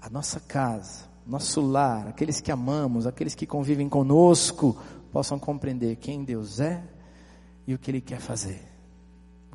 a 0.00 0.08
nossa 0.08 0.40
casa, 0.40 1.04
nosso 1.26 1.60
lar, 1.60 2.08
aqueles 2.08 2.40
que 2.40 2.50
amamos, 2.50 3.06
aqueles 3.06 3.34
que 3.34 3.46
convivem 3.46 3.88
conosco, 3.88 4.76
possam 5.12 5.38
compreender 5.38 5.96
quem 5.96 6.24
Deus 6.24 6.58
é 6.58 6.82
e 7.66 7.74
o 7.74 7.78
que 7.78 7.90
Ele 7.90 8.00
quer 8.00 8.18
fazer 8.18 8.71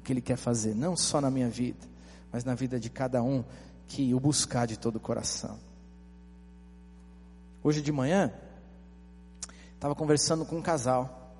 que 0.08 0.14
Ele 0.14 0.22
quer 0.22 0.38
fazer, 0.38 0.74
não 0.74 0.96
só 0.96 1.20
na 1.20 1.30
minha 1.30 1.50
vida, 1.50 1.86
mas 2.32 2.46
na 2.46 2.56
vida 2.56 2.80
de 2.80 2.90
cada 2.90 3.22
um 3.22 3.44
que 3.90 4.14
o 4.14 4.20
buscar 4.22 4.66
de 4.66 4.80
todo 4.80 4.96
o 4.96 5.00
coração. 5.02 5.60
Hoje 7.62 7.82
de 7.82 7.92
manhã, 7.92 8.32
estava 9.76 9.94
conversando 9.94 10.46
com 10.46 10.56
um 10.56 10.62
casal, 10.62 11.36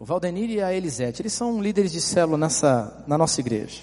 o 0.00 0.04
Valdenir 0.04 0.50
e 0.50 0.60
a 0.60 0.72
Elisete, 0.72 1.22
eles 1.22 1.32
são 1.32 1.62
líderes 1.62 1.92
de 1.92 2.00
célula 2.00 2.36
nessa, 2.36 3.04
na 3.06 3.16
nossa 3.16 3.40
igreja. 3.40 3.82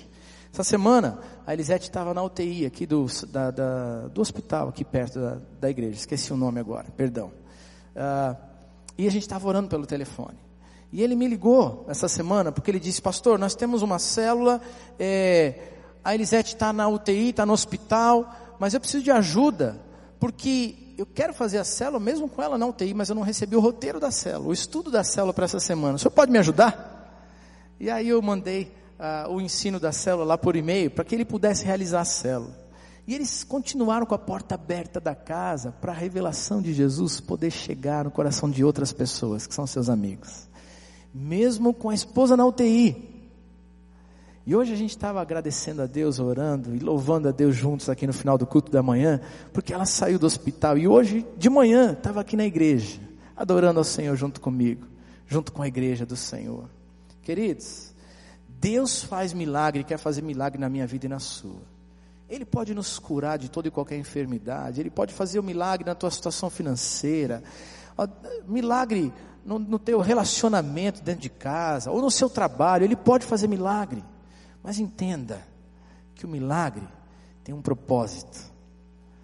Essa 0.52 0.66
semana, 0.66 1.20
a 1.48 1.54
Elisete 1.54 1.88
estava 1.88 2.14
na 2.14 2.22
UTI 2.22 2.66
aqui 2.66 2.86
do, 2.86 3.06
da, 3.30 3.52
da, 3.52 4.08
do 4.10 4.20
hospital, 4.20 4.68
aqui 4.68 4.84
perto 4.84 5.18
da, 5.18 5.38
da, 5.62 5.70
igreja, 5.70 5.96
esqueci 5.96 6.34
o 6.34 6.38
nome 6.38 6.60
agora, 6.60 6.88
perdão. 6.98 7.32
Uh, 7.96 8.36
e 8.98 9.08
a 9.08 9.10
gente 9.10 9.24
estava 9.24 9.48
orando 9.48 9.70
pelo 9.70 9.86
telefone. 9.86 10.43
E 10.94 11.02
ele 11.02 11.16
me 11.16 11.28
ligou 11.28 11.88
essa 11.90 12.08
semana, 12.08 12.52
porque 12.52 12.70
ele 12.70 12.80
disse, 12.80 13.02
pastor, 13.02 13.40
nós 13.40 13.56
temos 13.56 13.82
uma 13.82 13.98
célula, 13.98 14.62
é, 15.00 15.56
a 16.04 16.14
Elisete 16.14 16.54
está 16.54 16.72
na 16.72 16.88
UTI, 16.88 17.32
está 17.32 17.48
no 17.48 17.54
hospital, 17.54 18.32
mas 18.60 18.76
eu 18.76 18.80
preciso 18.80 19.04
de 19.04 19.10
ajuda, 19.10 19.82
porque 20.20 20.94
eu 20.96 21.08
quero 21.08 21.34
fazer 21.34 21.58
a 21.58 21.64
célula 21.64 22.00
mesmo 22.00 22.30
com 22.30 22.44
ela 22.44 22.60
na 22.60 22.68
UTI, 22.68 22.94
mas 22.94 23.10
eu 23.10 23.16
não 23.16 23.24
recebi 23.24 23.56
o 23.56 23.60
roteiro 23.60 24.00
da 24.00 24.12
célula, 24.12 24.50
o 24.50 24.54
estudo 24.54 24.92
da 24.92 25.04
célula 25.04 25.34
para 25.34 25.46
essa 25.46 25.60
semana. 25.60 25.96
O 25.96 25.98
senhor 25.98 26.12
pode 26.12 26.32
me 26.32 26.38
ajudar? 26.38 27.26
E 27.80 27.90
aí 27.90 28.10
eu 28.10 28.22
mandei 28.22 28.72
uh, 29.00 29.34
o 29.34 29.42
ensino 29.42 29.80
da 29.80 29.92
célula 29.92 30.24
lá 30.24 30.38
por 30.38 30.56
e-mail, 30.56 30.92
para 30.92 31.04
que 31.04 31.16
ele 31.16 31.26
pudesse 31.26 31.66
realizar 31.66 32.02
a 32.02 32.06
célula. 32.06 32.56
E 33.08 33.16
eles 33.16 33.44
continuaram 33.44 34.06
com 34.06 34.14
a 34.14 34.20
porta 34.20 34.54
aberta 34.54 35.00
da 35.00 35.16
casa 35.16 35.72
para 35.72 35.92
a 35.92 35.96
revelação 35.96 36.62
de 36.62 36.72
Jesus 36.72 37.20
poder 37.20 37.50
chegar 37.50 38.06
no 38.06 38.12
coração 38.12 38.48
de 38.48 38.64
outras 38.64 38.94
pessoas, 38.94 39.48
que 39.48 39.56
são 39.56 39.66
seus 39.66 39.90
amigos 39.90 40.53
mesmo 41.14 41.74
com 41.74 41.90
a 41.90 41.94
esposa 41.94 42.36
na 42.36 42.46
UTI. 42.46 43.14
E 44.46 44.56
hoje 44.56 44.74
a 44.74 44.76
gente 44.76 44.90
estava 44.90 45.22
agradecendo 45.22 45.82
a 45.82 45.86
Deus, 45.86 46.20
orando 46.20 46.76
e 46.76 46.80
louvando 46.80 47.30
a 47.30 47.32
Deus 47.32 47.56
juntos 47.56 47.88
aqui 47.88 48.06
no 48.06 48.12
final 48.12 48.38
do 48.38 48.46
culto 48.46 48.70
da 48.72 48.84
manhã, 48.84 49.22
porque 49.54 49.74
ela 49.74 49.86
saiu 49.86 50.20
do 50.20 50.26
hospital 50.26 50.78
e 50.78 50.86
hoje 50.86 51.26
de 51.38 51.50
manhã 51.50 51.94
estava 51.94 52.20
aqui 52.20 52.36
na 52.36 52.46
igreja, 52.46 53.00
adorando 53.38 53.80
ao 53.80 53.86
Senhor 53.86 54.18
junto 54.18 54.42
comigo, 54.42 54.86
junto 55.26 55.54
com 55.54 55.62
a 55.62 55.68
igreja 55.68 56.06
do 56.06 56.18
Senhor. 56.18 56.66
Queridos, 57.22 57.94
Deus 58.50 59.02
faz 59.04 59.34
milagre, 59.34 59.86
quer 59.86 59.98
fazer 59.98 60.22
milagre 60.22 60.60
na 60.60 60.70
minha 60.70 60.86
vida 60.86 61.06
e 61.06 61.10
na 61.10 61.20
sua. 61.20 61.74
Ele 62.28 62.44
pode 62.44 62.74
nos 62.74 63.00
curar 63.00 63.38
de 63.38 63.50
toda 63.50 63.70
e 63.70 63.72
qualquer 63.72 63.98
enfermidade, 63.98 64.82
Ele 64.82 64.90
pode 64.90 65.14
fazer 65.14 65.40
o 65.40 65.42
um 65.42 65.46
milagre 65.46 65.86
na 65.86 65.96
tua 65.96 66.12
situação 66.12 66.50
financeira, 66.50 67.42
milagre 68.46 69.14
no, 69.46 69.60
no 69.60 69.78
teu 69.78 70.00
relacionamento 70.00 71.02
dentro 71.02 71.22
de 71.22 71.30
casa, 71.30 71.92
ou 71.92 72.02
no 72.02 72.10
seu 72.10 72.30
trabalho, 72.30 72.84
Ele 72.84 72.96
pode 72.96 73.26
fazer 73.26 73.48
milagre. 73.48 74.04
Mas 74.64 74.80
entenda 74.80 75.46
que 76.16 76.26
o 76.26 76.30
milagre 76.30 76.88
tem 77.44 77.54
um 77.54 77.62
propósito: 77.62 78.40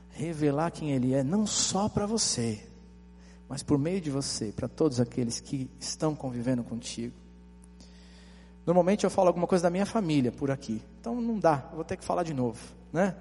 revelar 0.09 0.71
quem 0.71 0.91
Ele 0.91 1.13
é, 1.13 1.23
não 1.23 1.47
só 1.47 1.87
para 1.87 2.05
você, 2.05 2.67
mas 3.47 3.63
por 3.63 3.77
meio 3.77 4.01
de 4.01 4.11
você, 4.11 4.51
para 4.51 4.67
todos 4.67 4.99
aqueles 4.99 5.39
que 5.39 5.69
estão 5.79 6.15
convivendo 6.15 6.63
contigo. 6.63 7.15
Normalmente 8.65 9.03
eu 9.03 9.09
falo 9.09 9.29
alguma 9.29 9.47
coisa 9.47 9.63
da 9.63 9.69
minha 9.69 9.85
família 9.85 10.31
por 10.31 10.51
aqui, 10.51 10.81
então 10.99 11.19
não 11.19 11.39
dá, 11.39 11.69
vou 11.73 11.83
ter 11.83 11.97
que 11.97 12.03
falar 12.03 12.23
de 12.23 12.33
novo, 12.33 12.59
né? 12.93 13.15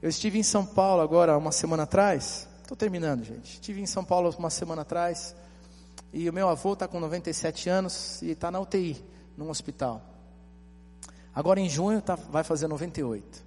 Eu 0.00 0.08
estive 0.08 0.38
em 0.38 0.42
São 0.44 0.64
Paulo 0.64 1.02
agora 1.02 1.36
uma 1.36 1.50
semana 1.50 1.82
atrás, 1.82 2.48
estou 2.62 2.76
terminando, 2.76 3.24
gente. 3.24 3.54
Estive 3.54 3.80
em 3.80 3.86
São 3.86 4.04
Paulo 4.04 4.32
uma 4.38 4.48
semana 4.48 4.82
atrás. 4.82 5.34
E 6.12 6.28
o 6.28 6.32
meu 6.32 6.48
avô 6.48 6.72
está 6.72 6.88
com 6.88 6.98
97 6.98 7.68
anos 7.68 8.22
e 8.22 8.30
está 8.30 8.50
na 8.50 8.60
UTI, 8.60 9.04
num 9.36 9.50
hospital. 9.50 10.02
Agora 11.34 11.60
em 11.60 11.68
junho 11.68 12.00
tá, 12.00 12.14
vai 12.16 12.42
fazer 12.42 12.66
98. 12.66 13.44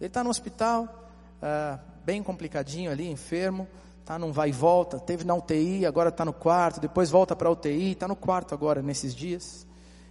Ele 0.00 0.06
está 0.06 0.24
no 0.24 0.30
hospital, 0.30 1.10
uh, 1.42 1.78
bem 2.04 2.22
complicadinho 2.22 2.90
ali, 2.90 3.08
enfermo, 3.08 3.68
está 4.00 4.18
num 4.18 4.32
vai 4.32 4.48
e 4.48 4.52
volta, 4.52 4.98
teve 4.98 5.24
na 5.24 5.34
UTI, 5.34 5.86
agora 5.86 6.08
está 6.08 6.24
no 6.24 6.32
quarto, 6.32 6.80
depois 6.80 7.10
volta 7.10 7.36
para 7.36 7.48
a 7.48 7.52
UTI, 7.52 7.92
está 7.92 8.08
no 8.08 8.16
quarto 8.16 8.54
agora 8.54 8.82
nesses 8.82 9.14
dias, 9.14 9.66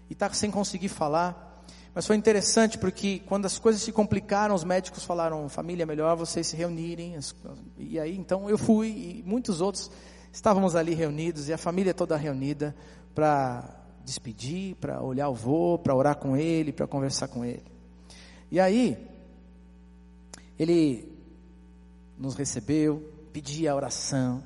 e 0.09 0.13
está 0.13 0.31
sem 0.31 0.49
conseguir 0.49 0.89
falar. 0.89 1.65
Mas 1.93 2.07
foi 2.07 2.15
interessante 2.15 2.77
porque 2.77 3.21
quando 3.25 3.45
as 3.45 3.59
coisas 3.59 3.81
se 3.81 3.91
complicaram, 3.91 4.55
os 4.55 4.63
médicos 4.63 5.03
falaram: 5.03 5.49
família, 5.49 5.83
é 5.83 5.85
melhor 5.85 6.15
vocês 6.15 6.47
se 6.47 6.55
reunirem. 6.55 7.19
E 7.77 7.99
aí 7.99 8.15
então 8.15 8.49
eu 8.49 8.57
fui 8.57 8.87
e 8.87 9.23
muitos 9.25 9.59
outros 9.59 9.91
estávamos 10.31 10.75
ali 10.75 10.93
reunidos 10.93 11.47
e 11.49 11.53
a 11.53 11.57
família 11.57 11.93
toda 11.93 12.15
reunida 12.15 12.75
para 13.13 13.79
despedir, 14.03 14.75
para 14.75 15.01
olhar 15.01 15.29
o 15.29 15.33
vô, 15.33 15.77
para 15.77 15.95
orar 15.95 16.15
com 16.17 16.35
ele, 16.35 16.71
para 16.71 16.87
conversar 16.87 17.27
com 17.27 17.45
ele. 17.45 17.63
E 18.51 18.59
aí 18.59 18.97
ele 20.57 21.11
nos 22.17 22.35
recebeu, 22.35 23.13
pedia 23.31 23.71
a 23.71 23.75
oração, 23.75 24.43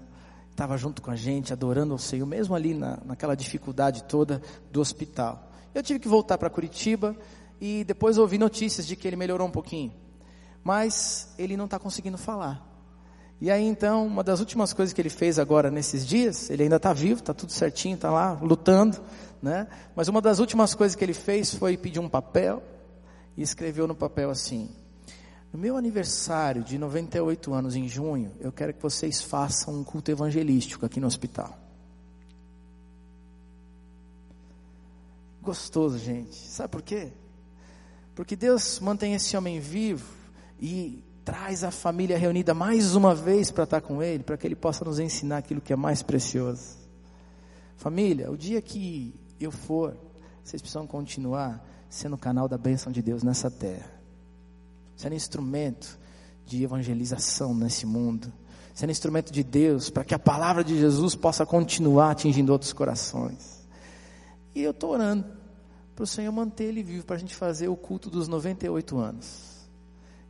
estava 0.52 0.78
junto 0.78 1.02
com 1.02 1.10
a 1.10 1.16
gente, 1.16 1.52
adorando 1.52 1.96
o 1.96 2.00
Senhor, 2.00 2.26
mesmo 2.26 2.54
ali 2.54 2.74
na, 2.74 3.00
naquela 3.06 3.36
dificuldade 3.36 4.04
toda 4.04 4.42
do 4.72 4.80
hospital. 4.80 5.52
Eu 5.74 5.82
tive 5.82 6.00
que 6.00 6.08
voltar 6.08 6.38
para 6.38 6.50
Curitiba 6.50 7.16
e 7.60 7.84
depois 7.84 8.18
ouvi 8.18 8.38
notícias 8.38 8.86
de 8.86 8.96
que 8.96 9.08
ele 9.08 9.16
melhorou 9.16 9.48
um 9.48 9.52
pouquinho, 9.52 9.94
mas 10.64 11.34
ele 11.38 11.58
não 11.58 11.66
está 11.66 11.80
conseguindo 11.80 12.18
falar. 12.18 12.73
E 13.44 13.52
aí 13.52 13.66
então, 13.66 14.08
uma 14.08 14.24
das 14.24 14.40
últimas 14.40 14.72
coisas 14.72 14.94
que 14.94 15.02
ele 15.02 15.10
fez 15.10 15.38
agora 15.38 15.70
nesses 15.70 16.08
dias, 16.08 16.50
ele 16.50 16.64
ainda 16.64 16.78
está 16.78 16.94
vivo, 16.94 17.20
está 17.20 17.34
tudo 17.34 17.52
certinho, 17.52 17.96
está 17.96 18.10
lá 18.10 18.40
lutando, 18.42 18.98
né? 19.42 19.68
Mas 19.94 20.08
uma 20.08 20.22
das 20.22 20.40
últimas 20.40 20.74
coisas 20.74 20.96
que 20.96 21.04
ele 21.04 21.14
fez 21.14 21.54
foi 21.54 21.76
pedir 21.76 22.00
um 22.00 22.08
papel 22.08 22.64
e 23.36 23.42
escreveu 23.42 23.86
no 23.86 23.94
papel 23.94 24.30
assim: 24.30 24.70
No 25.52 25.60
meu 25.60 25.76
aniversário 25.76 26.64
de 26.64 26.78
98 26.78 27.54
anos 27.54 27.76
em 27.76 27.86
junho, 27.86 28.32
eu 28.40 28.50
quero 28.50 28.74
que 28.74 28.82
vocês 28.82 29.22
façam 29.22 29.74
um 29.74 29.84
culto 29.84 30.10
evangelístico 30.10 30.86
aqui 30.86 31.02
no 31.02 31.08
hospital. 31.08 31.60
Gostoso, 35.42 35.98
gente. 35.98 36.34
Sabe 36.34 36.70
por 36.70 36.82
quê? 36.82 37.12
Porque 38.16 38.38
Deus 38.38 38.80
mantém 38.80 39.16
esse 39.16 39.36
homem 39.36 39.60
vivo 39.60 40.14
e 40.58 41.04
traz 41.24 41.64
a 41.64 41.72
família 41.72 42.18
reunida 42.18 42.54
mais 42.54 42.96
uma 42.96 43.16
vez 43.16 43.50
para 43.50 43.64
estar 43.64 43.82
com 43.82 44.04
Ele, 44.04 44.24
para 44.24 44.38
que 44.38 44.46
Ele 44.46 44.56
possa 44.56 44.84
nos 44.84 45.00
ensinar 45.00 45.38
aquilo 45.38 45.62
que 45.62 45.72
é 45.72 45.76
mais 45.76 46.04
precioso. 46.04 46.78
Família, 47.78 48.30
o 48.32 48.38
dia 48.38 48.62
que 48.62 49.14
eu 49.40 49.52
for, 49.52 49.98
vocês 50.44 50.62
precisam 50.62 50.86
continuar 50.86 51.66
sendo 51.90 52.16
o 52.16 52.18
canal 52.18 52.48
da 52.48 52.58
bênção 52.58 52.92
de 52.92 53.02
Deus 53.02 53.24
nessa 53.24 53.50
terra, 53.50 53.92
sendo 54.96 55.16
instrumento 55.16 55.98
de 56.46 56.64
evangelização 56.64 57.54
nesse 57.54 57.86
mundo, 57.86 58.32
sendo 58.74 58.92
instrumento 58.92 59.32
de 59.32 59.44
Deus 59.44 59.90
para 59.90 60.04
que 60.04 60.14
a 60.14 60.20
palavra 60.20 60.64
de 60.64 60.78
Jesus 60.78 61.16
possa 61.16 61.46
continuar 61.46 62.12
atingindo 62.12 62.52
outros 62.52 62.74
corações. 62.74 63.66
E 64.54 64.62
eu 64.62 64.72
estou 64.72 64.92
orando 64.92 65.26
para 65.96 66.04
o 66.04 66.08
Senhor 66.08 66.32
manter 66.32 66.66
ele 66.66 66.84
vivo, 66.84 67.06
para 67.06 67.16
a 67.16 67.20
gente 67.20 67.36
fazer 67.36 67.68
o 67.68 67.76
culto 67.76 68.10
dos 68.10 68.28
98 68.28 68.98
anos. 68.98 69.53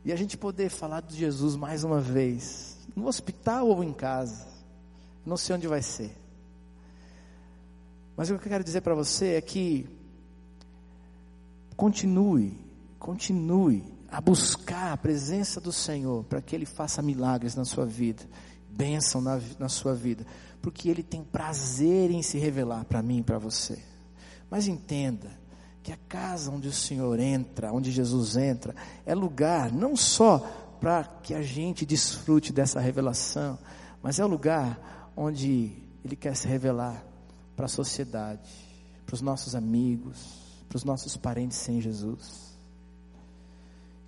E 0.04 0.12
a 0.12 0.16
gente 0.16 0.36
poder 0.36 0.68
falar 0.68 1.00
de 1.00 1.16
Jesus 1.16 1.56
mais 1.56 1.82
uma 1.82 2.00
vez, 2.00 2.76
no 2.94 3.06
hospital 3.06 3.68
ou 3.68 3.82
em 3.82 3.92
casa. 3.92 4.46
Não 5.24 5.36
sei 5.36 5.56
onde 5.56 5.66
vai 5.66 5.82
ser. 5.82 6.14
Mas 8.16 8.30
o 8.30 8.38
que 8.38 8.46
eu 8.46 8.50
quero 8.50 8.62
dizer 8.62 8.82
para 8.82 8.94
você 8.94 9.34
é 9.34 9.40
que 9.40 9.88
continue, 11.76 12.56
continue 12.98 13.82
a 14.08 14.20
buscar 14.20 14.92
a 14.92 14.96
presença 14.96 15.60
do 15.60 15.72
Senhor 15.72 16.22
para 16.24 16.40
que 16.40 16.54
Ele 16.54 16.66
faça 16.66 17.02
milagres 17.02 17.54
na 17.54 17.64
sua 17.64 17.84
vida, 17.84 18.22
bênção 18.70 19.20
na, 19.20 19.40
na 19.58 19.68
sua 19.68 19.94
vida, 19.94 20.24
porque 20.62 20.88
Ele 20.88 21.02
tem 21.02 21.24
prazer 21.24 22.10
em 22.10 22.22
se 22.22 22.38
revelar 22.38 22.84
para 22.84 23.02
mim 23.02 23.18
e 23.18 23.22
para 23.22 23.38
você. 23.38 23.82
Mas 24.48 24.68
entenda 24.68 25.30
que 25.84 25.92
a 25.92 25.98
casa 26.08 26.50
onde 26.50 26.66
o 26.66 26.72
Senhor 26.72 27.20
entra, 27.20 27.70
onde 27.70 27.92
Jesus 27.92 28.38
entra, 28.38 28.74
é 29.04 29.14
lugar 29.14 29.70
não 29.70 29.94
só 29.94 30.38
para 30.80 31.04
que 31.04 31.34
a 31.34 31.42
gente 31.42 31.84
desfrute 31.84 32.54
dessa 32.54 32.80
revelação, 32.80 33.58
mas 34.02 34.18
é 34.18 34.24
o 34.24 34.28
lugar 34.28 35.12
onde 35.14 35.76
Ele 36.02 36.16
quer 36.16 36.34
se 36.34 36.48
revelar 36.48 37.04
para 37.54 37.66
a 37.66 37.68
sociedade, 37.68 38.50
para 39.04 39.12
os 39.12 39.20
nossos 39.20 39.54
amigos, 39.54 40.56
para 40.70 40.76
os 40.76 40.84
nossos 40.84 41.18
parentes 41.18 41.58
sem 41.58 41.82
Jesus. 41.82 42.56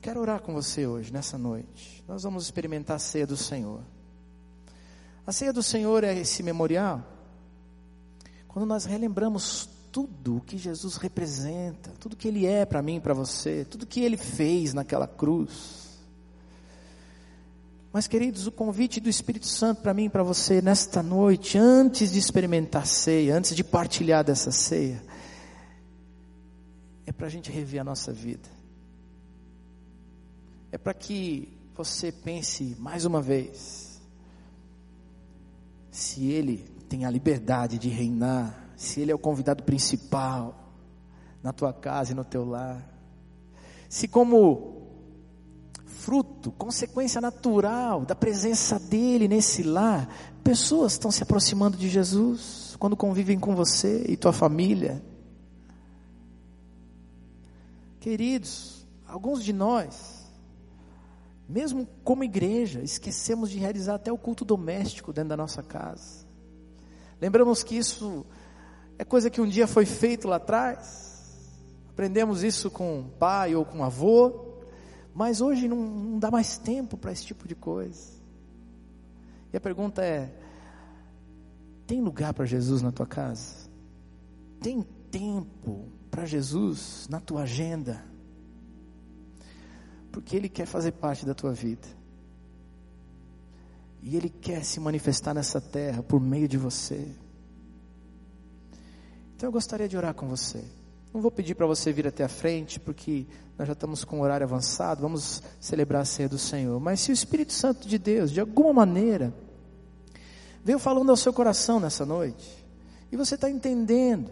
Quero 0.01 0.20
orar 0.20 0.41
com 0.41 0.55
você 0.55 0.87
hoje, 0.87 1.12
nessa 1.12 1.37
noite. 1.37 2.03
Nós 2.09 2.22
vamos 2.22 2.45
experimentar 2.45 2.97
a 2.97 2.99
ceia 2.99 3.27
do 3.27 3.37
Senhor. 3.37 3.83
A 5.27 5.33
ceia 5.33 5.53
do 5.53 5.62
Senhor 5.62 6.05
é 6.05 6.16
esse 6.16 6.43
memorial. 6.43 7.05
Quando 8.49 8.64
nós 8.64 8.87
relembramos 8.87 9.76
tudo 9.97 10.36
o 10.36 10.40
que 10.42 10.59
Jesus 10.59 10.99
representa, 10.99 11.90
tudo 11.99 12.18
que 12.18 12.28
Ele 12.28 12.44
é 12.44 12.66
para 12.66 12.82
mim 12.82 12.97
e 12.97 13.01
para 13.01 13.14
você, 13.14 13.64
tudo 13.64 13.86
que 13.86 14.01
Ele 14.01 14.18
fez 14.18 14.74
naquela 14.74 15.09
cruz. 15.09 15.97
Mas, 17.90 18.07
queridos, 18.07 18.47
o 18.47 18.53
convite 18.53 19.01
do 19.01 19.09
Espírito 19.09 19.47
Santo 19.47 19.80
para 19.80 19.94
mim 19.94 20.05
e 20.05 20.11
para 20.11 20.22
você 20.22 20.61
nesta 20.61 21.03
noite, 21.03 21.57
antes 21.57 22.12
de 22.12 22.18
experimentar 22.18 22.82
a 22.82 22.84
ceia, 22.84 23.34
antes 23.34 23.57
de 23.57 23.64
partilhar 23.64 24.22
dessa 24.22 24.51
ceia, 24.51 25.03
é 27.07 27.11
para 27.11 27.26
a 27.28 27.30
gente 27.30 27.51
rever 27.51 27.80
a 27.80 27.84
nossa 27.84 28.12
vida. 28.12 28.51
É 30.70 30.76
para 30.76 30.92
que 30.92 31.57
você 31.74 32.12
pense 32.12 32.76
mais 32.78 33.07
uma 33.07 33.22
vez, 33.22 33.99
se 35.90 36.26
Ele 36.26 36.66
tem 36.86 37.07
a 37.07 37.11
liberdade 37.11 37.78
de 37.78 37.88
reinar 37.88 38.65
se 38.77 39.01
Ele 39.01 39.11
é 39.11 39.14
o 39.14 39.18
convidado 39.18 39.64
principal 39.64 40.72
na 41.43 41.53
tua 41.53 41.72
casa 41.72 42.12
e 42.12 42.14
no 42.14 42.24
teu 42.24 42.45
lar, 42.45 42.87
se 43.89 44.07
como 44.07 44.77
fruto, 45.85 46.53
consequência 46.53 47.20
natural 47.20 48.05
da 48.05 48.14
presença 48.14 48.79
dEle 48.79 49.27
nesse 49.27 49.62
lar, 49.62 50.09
pessoas 50.45 50.93
estão 50.93 51.11
se 51.11 51.22
aproximando 51.22 51.77
de 51.77 51.89
Jesus 51.89 52.77
quando 52.79 52.97
convivem 52.97 53.39
com 53.41 53.57
você 53.57 54.05
e 54.07 54.16
tua 54.16 54.33
família. 54.33 55.03
Queridos, 57.99 58.87
alguns 59.09 59.43
de 59.43 59.53
nós, 59.53 60.31
mesmo 61.49 61.89
como 62.05 62.22
igreja, 62.22 62.81
esquecemos 62.83 63.51
de 63.51 63.59
realizar 63.59 63.97
até 63.97 64.12
o 64.12 64.18
culto 64.18 64.45
doméstico 64.45 65.12
dentro 65.12 65.31
da 65.31 65.37
nossa 65.37 65.62
casa. 65.62 66.24
Lembramos 67.20 67.64
que 67.64 67.77
isso 67.77 68.24
é 68.99 69.05
coisa 69.05 69.30
que 69.30 69.40
um 69.40 69.47
dia 69.47 69.66
foi 69.66 69.84
feito 69.84 70.26
lá 70.26 70.36
atrás. 70.36 71.07
Aprendemos 71.90 72.42
isso 72.42 72.70
com 72.70 73.11
pai 73.18 73.55
ou 73.55 73.64
com 73.64 73.84
avô. 73.84 74.44
Mas 75.14 75.40
hoje 75.40 75.66
não, 75.68 75.76
não 75.76 76.18
dá 76.18 76.30
mais 76.30 76.59
tempo 76.59 76.97
para 76.97 77.12
esse 77.12 77.24
tipo 77.24 77.49
de 77.49 77.55
coisa. 77.55 78.12
E 79.53 79.57
a 79.57 79.61
pergunta 79.61 80.05
é: 80.05 80.34
tem 81.86 82.01
lugar 82.01 82.34
para 82.34 82.44
Jesus 82.44 82.82
na 82.82 82.92
tua 82.92 83.07
casa? 83.07 83.70
Tem 84.61 84.82
tempo 85.11 85.88
para 86.11 86.26
Jesus 86.26 87.07
na 87.09 87.20
tua 87.20 87.42
agenda? 87.42 88.05
Porque 90.11 90.36
Ele 90.36 90.49
quer 90.49 90.66
fazer 90.66 90.92
parte 90.92 91.24
da 91.24 91.34
tua 91.34 91.53
vida. 91.53 91.86
E 94.03 94.16
Ele 94.16 94.28
quer 94.28 94.64
se 94.64 94.80
manifestar 94.80 95.34
nessa 95.34 95.61
terra 95.61 96.03
por 96.03 96.20
meio 96.20 96.49
de 96.49 96.59
você. 96.59 97.14
Então 99.37 99.49
eu 99.49 99.53
gostaria 99.53 99.87
de 99.87 99.95
orar 99.99 100.14
com 100.14 100.26
você. 100.26 100.64
Não 101.12 101.20
vou 101.20 101.30
pedir 101.30 101.55
para 101.55 101.66
você 101.66 101.93
vir 101.93 102.07
até 102.07 102.24
a 102.24 102.28
frente, 102.28 102.80
porque 102.80 103.26
nós 103.59 103.66
já 103.68 103.74
estamos 103.74 104.03
com 104.03 104.18
o 104.18 104.22
horário 104.22 104.47
avançado, 104.47 105.03
vamos 105.03 105.43
celebrar 105.61 106.03
a 106.03 106.05
ceia 106.07 106.28
do 106.28 106.39
Senhor. 106.39 106.80
Mas 106.80 107.01
se 107.01 107.11
o 107.11 107.12
Espírito 107.12 107.53
Santo 107.53 107.87
de 107.87 107.99
Deus, 107.99 108.30
de 108.30 108.41
alguma 108.41 108.72
maneira, 108.72 109.34
veio 110.64 110.78
falando 110.78 111.11
ao 111.11 111.16
seu 111.18 111.34
coração 111.34 111.78
nessa 111.78 112.07
noite, 112.07 112.66
e 113.12 113.16
você 113.16 113.34
está 113.34 113.51
entendendo, 113.51 114.30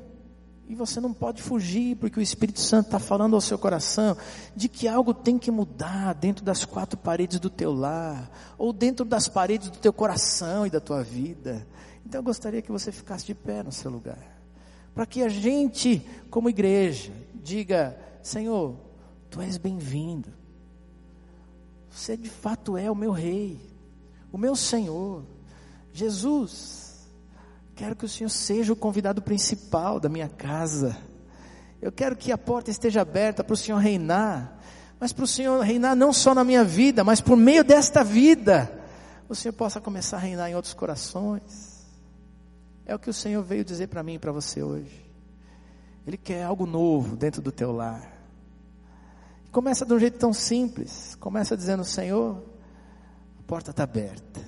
e 0.66 0.74
você 0.74 1.00
não 1.00 1.12
pode 1.12 1.42
fugir, 1.42 1.96
porque 1.96 2.18
o 2.18 2.22
Espírito 2.22 2.60
Santo 2.60 2.86
está 2.86 2.98
falando 2.98 3.34
ao 3.34 3.42
seu 3.42 3.58
coração 3.58 4.16
de 4.56 4.70
que 4.70 4.88
algo 4.88 5.12
tem 5.12 5.38
que 5.38 5.50
mudar 5.50 6.14
dentro 6.14 6.42
das 6.42 6.64
quatro 6.64 6.98
paredes 6.98 7.38
do 7.38 7.50
teu 7.50 7.74
lar, 7.74 8.30
ou 8.56 8.72
dentro 8.72 9.04
das 9.04 9.28
paredes 9.28 9.68
do 9.68 9.76
teu 9.76 9.92
coração 9.92 10.66
e 10.66 10.70
da 10.70 10.80
tua 10.80 11.02
vida. 11.02 11.66
Então 12.06 12.20
eu 12.20 12.24
gostaria 12.24 12.62
que 12.62 12.72
você 12.72 12.90
ficasse 12.90 13.26
de 13.26 13.34
pé 13.34 13.62
no 13.62 13.70
seu 13.70 13.90
lugar 13.90 14.33
para 14.94 15.04
que 15.04 15.22
a 15.22 15.28
gente, 15.28 16.06
como 16.30 16.48
igreja, 16.48 17.12
diga: 17.34 17.98
Senhor, 18.22 18.76
tu 19.28 19.40
és 19.40 19.58
bem-vindo. 19.58 20.32
Você 21.90 22.16
de 22.16 22.30
fato 22.30 22.76
é 22.76 22.90
o 22.90 22.94
meu 22.94 23.10
rei, 23.10 23.60
o 24.32 24.38
meu 24.38 24.54
Senhor. 24.54 25.24
Jesus, 25.92 27.08
quero 27.74 27.94
que 27.94 28.04
o 28.04 28.08
Senhor 28.08 28.30
seja 28.30 28.72
o 28.72 28.76
convidado 28.76 29.20
principal 29.20 30.00
da 30.00 30.08
minha 30.08 30.28
casa. 30.28 30.96
Eu 31.80 31.92
quero 31.92 32.16
que 32.16 32.32
a 32.32 32.38
porta 32.38 32.70
esteja 32.70 33.02
aberta 33.02 33.44
para 33.44 33.54
o 33.54 33.56
Senhor 33.56 33.78
reinar, 33.78 34.58
mas 34.98 35.12
para 35.12 35.24
o 35.24 35.28
Senhor 35.28 35.60
reinar 35.60 35.94
não 35.94 36.12
só 36.12 36.34
na 36.34 36.42
minha 36.42 36.64
vida, 36.64 37.04
mas 37.04 37.20
por 37.20 37.36
meio 37.36 37.62
desta 37.62 38.02
vida, 38.02 38.72
o 39.28 39.34
Senhor 39.34 39.52
possa 39.52 39.80
começar 39.80 40.16
a 40.16 40.20
reinar 40.20 40.50
em 40.50 40.54
outros 40.54 40.74
corações. 40.74 41.73
É 42.86 42.94
o 42.94 42.98
que 42.98 43.08
o 43.08 43.14
Senhor 43.14 43.42
veio 43.42 43.64
dizer 43.64 43.88
para 43.88 44.02
mim 44.02 44.14
e 44.14 44.18
para 44.18 44.32
você 44.32 44.62
hoje. 44.62 45.04
Ele 46.06 46.16
quer 46.16 46.44
algo 46.44 46.66
novo 46.66 47.16
dentro 47.16 47.40
do 47.40 47.50
teu 47.50 47.72
lar. 47.72 48.12
Começa 49.50 49.86
de 49.86 49.94
um 49.94 49.98
jeito 49.98 50.18
tão 50.18 50.32
simples. 50.32 51.14
Começa 51.14 51.56
dizendo: 51.56 51.84
Senhor, 51.84 52.42
a 53.38 53.42
porta 53.44 53.70
está 53.70 53.84
aberta. 53.84 54.40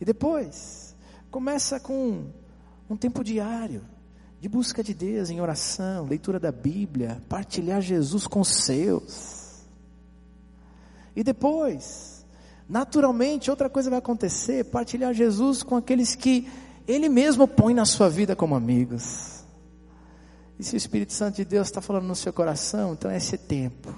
E 0.00 0.04
depois, 0.04 0.94
começa 1.30 1.80
com 1.80 2.26
um 2.88 2.96
tempo 2.96 3.24
diário 3.24 3.84
de 4.40 4.48
busca 4.48 4.82
de 4.82 4.94
Deus 4.94 5.30
em 5.30 5.40
oração, 5.40 6.06
leitura 6.06 6.40
da 6.40 6.50
Bíblia, 6.50 7.22
partilhar 7.28 7.80
Jesus 7.80 8.26
com 8.26 8.40
os 8.40 8.48
seus. 8.48 9.60
E 11.14 11.22
depois, 11.22 12.26
naturalmente, 12.68 13.50
outra 13.50 13.70
coisa 13.70 13.88
vai 13.88 13.98
acontecer: 13.98 14.64
partilhar 14.64 15.14
Jesus 15.14 15.62
com 15.62 15.76
aqueles 15.76 16.14
que 16.14 16.50
Ele 16.86 17.08
mesmo 17.08 17.46
põe 17.46 17.74
na 17.74 17.84
sua 17.84 18.08
vida 18.08 18.34
como 18.34 18.54
amigos. 18.54 19.44
E 20.58 20.64
se 20.64 20.74
o 20.74 20.76
Espírito 20.76 21.12
Santo 21.12 21.36
de 21.36 21.44
Deus 21.44 21.68
está 21.68 21.80
falando 21.80 22.06
no 22.06 22.14
seu 22.14 22.32
coração, 22.32 22.92
então 22.92 23.10
é 23.10 23.16
esse 23.16 23.38
tempo 23.38 23.94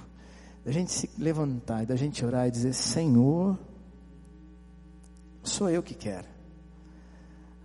da 0.63 0.71
gente 0.71 0.91
se 0.91 1.09
levantar 1.17 1.85
da 1.85 1.95
gente 1.95 2.25
orar 2.25 2.47
e 2.47 2.51
dizer: 2.51 2.73
Senhor, 2.73 3.57
sou 5.43 5.69
eu 5.69 5.83
que 5.83 5.93
quero 5.93 6.27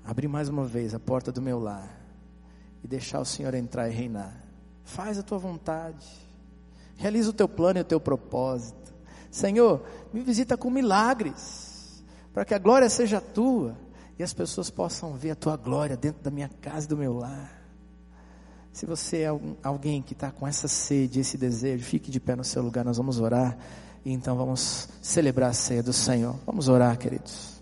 abrir 0.04 0.26
mais 0.26 0.48
uma 0.48 0.64
vez 0.64 0.94
a 0.94 0.98
porta 0.98 1.30
do 1.30 1.42
meu 1.42 1.60
lar 1.60 1.88
e 2.82 2.88
deixar 2.88 3.20
o 3.20 3.24
Senhor 3.24 3.54
entrar 3.54 3.88
e 3.88 3.92
reinar. 3.92 4.34
Faz 4.82 5.18
a 5.18 5.22
tua 5.22 5.38
vontade, 5.38 6.06
realiza 6.96 7.30
o 7.30 7.32
teu 7.32 7.48
plano 7.48 7.78
e 7.78 7.82
o 7.82 7.84
teu 7.84 8.00
propósito. 8.00 8.94
Senhor, 9.30 9.84
me 10.12 10.22
visita 10.22 10.56
com 10.56 10.70
milagres, 10.70 12.02
para 12.32 12.44
que 12.44 12.54
a 12.54 12.58
glória 12.58 12.88
seja 12.88 13.20
tua 13.20 13.76
e 14.18 14.22
as 14.22 14.32
pessoas 14.32 14.70
possam 14.70 15.14
ver 15.14 15.30
a 15.30 15.34
tua 15.36 15.56
glória 15.56 15.96
dentro 15.96 16.22
da 16.22 16.30
minha 16.30 16.48
casa 16.60 16.86
e 16.86 16.88
do 16.88 16.96
meu 16.96 17.14
lar. 17.14 17.56
Se 18.72 18.84
você 18.84 19.22
é 19.22 19.28
alguém 19.62 20.02
que 20.02 20.12
está 20.12 20.30
com 20.30 20.46
essa 20.46 20.68
sede, 20.68 21.20
esse 21.20 21.38
desejo, 21.38 21.84
fique 21.84 22.10
de 22.10 22.20
pé 22.20 22.36
no 22.36 22.44
seu 22.44 22.62
lugar, 22.62 22.84
nós 22.84 22.96
vamos 22.96 23.20
orar 23.20 23.56
e 24.04 24.12
então 24.12 24.36
vamos 24.36 24.88
celebrar 25.02 25.50
a 25.50 25.52
ceia 25.52 25.82
do 25.82 25.92
Senhor. 25.92 26.36
Vamos 26.46 26.68
orar, 26.68 26.96
queridos. 26.98 27.56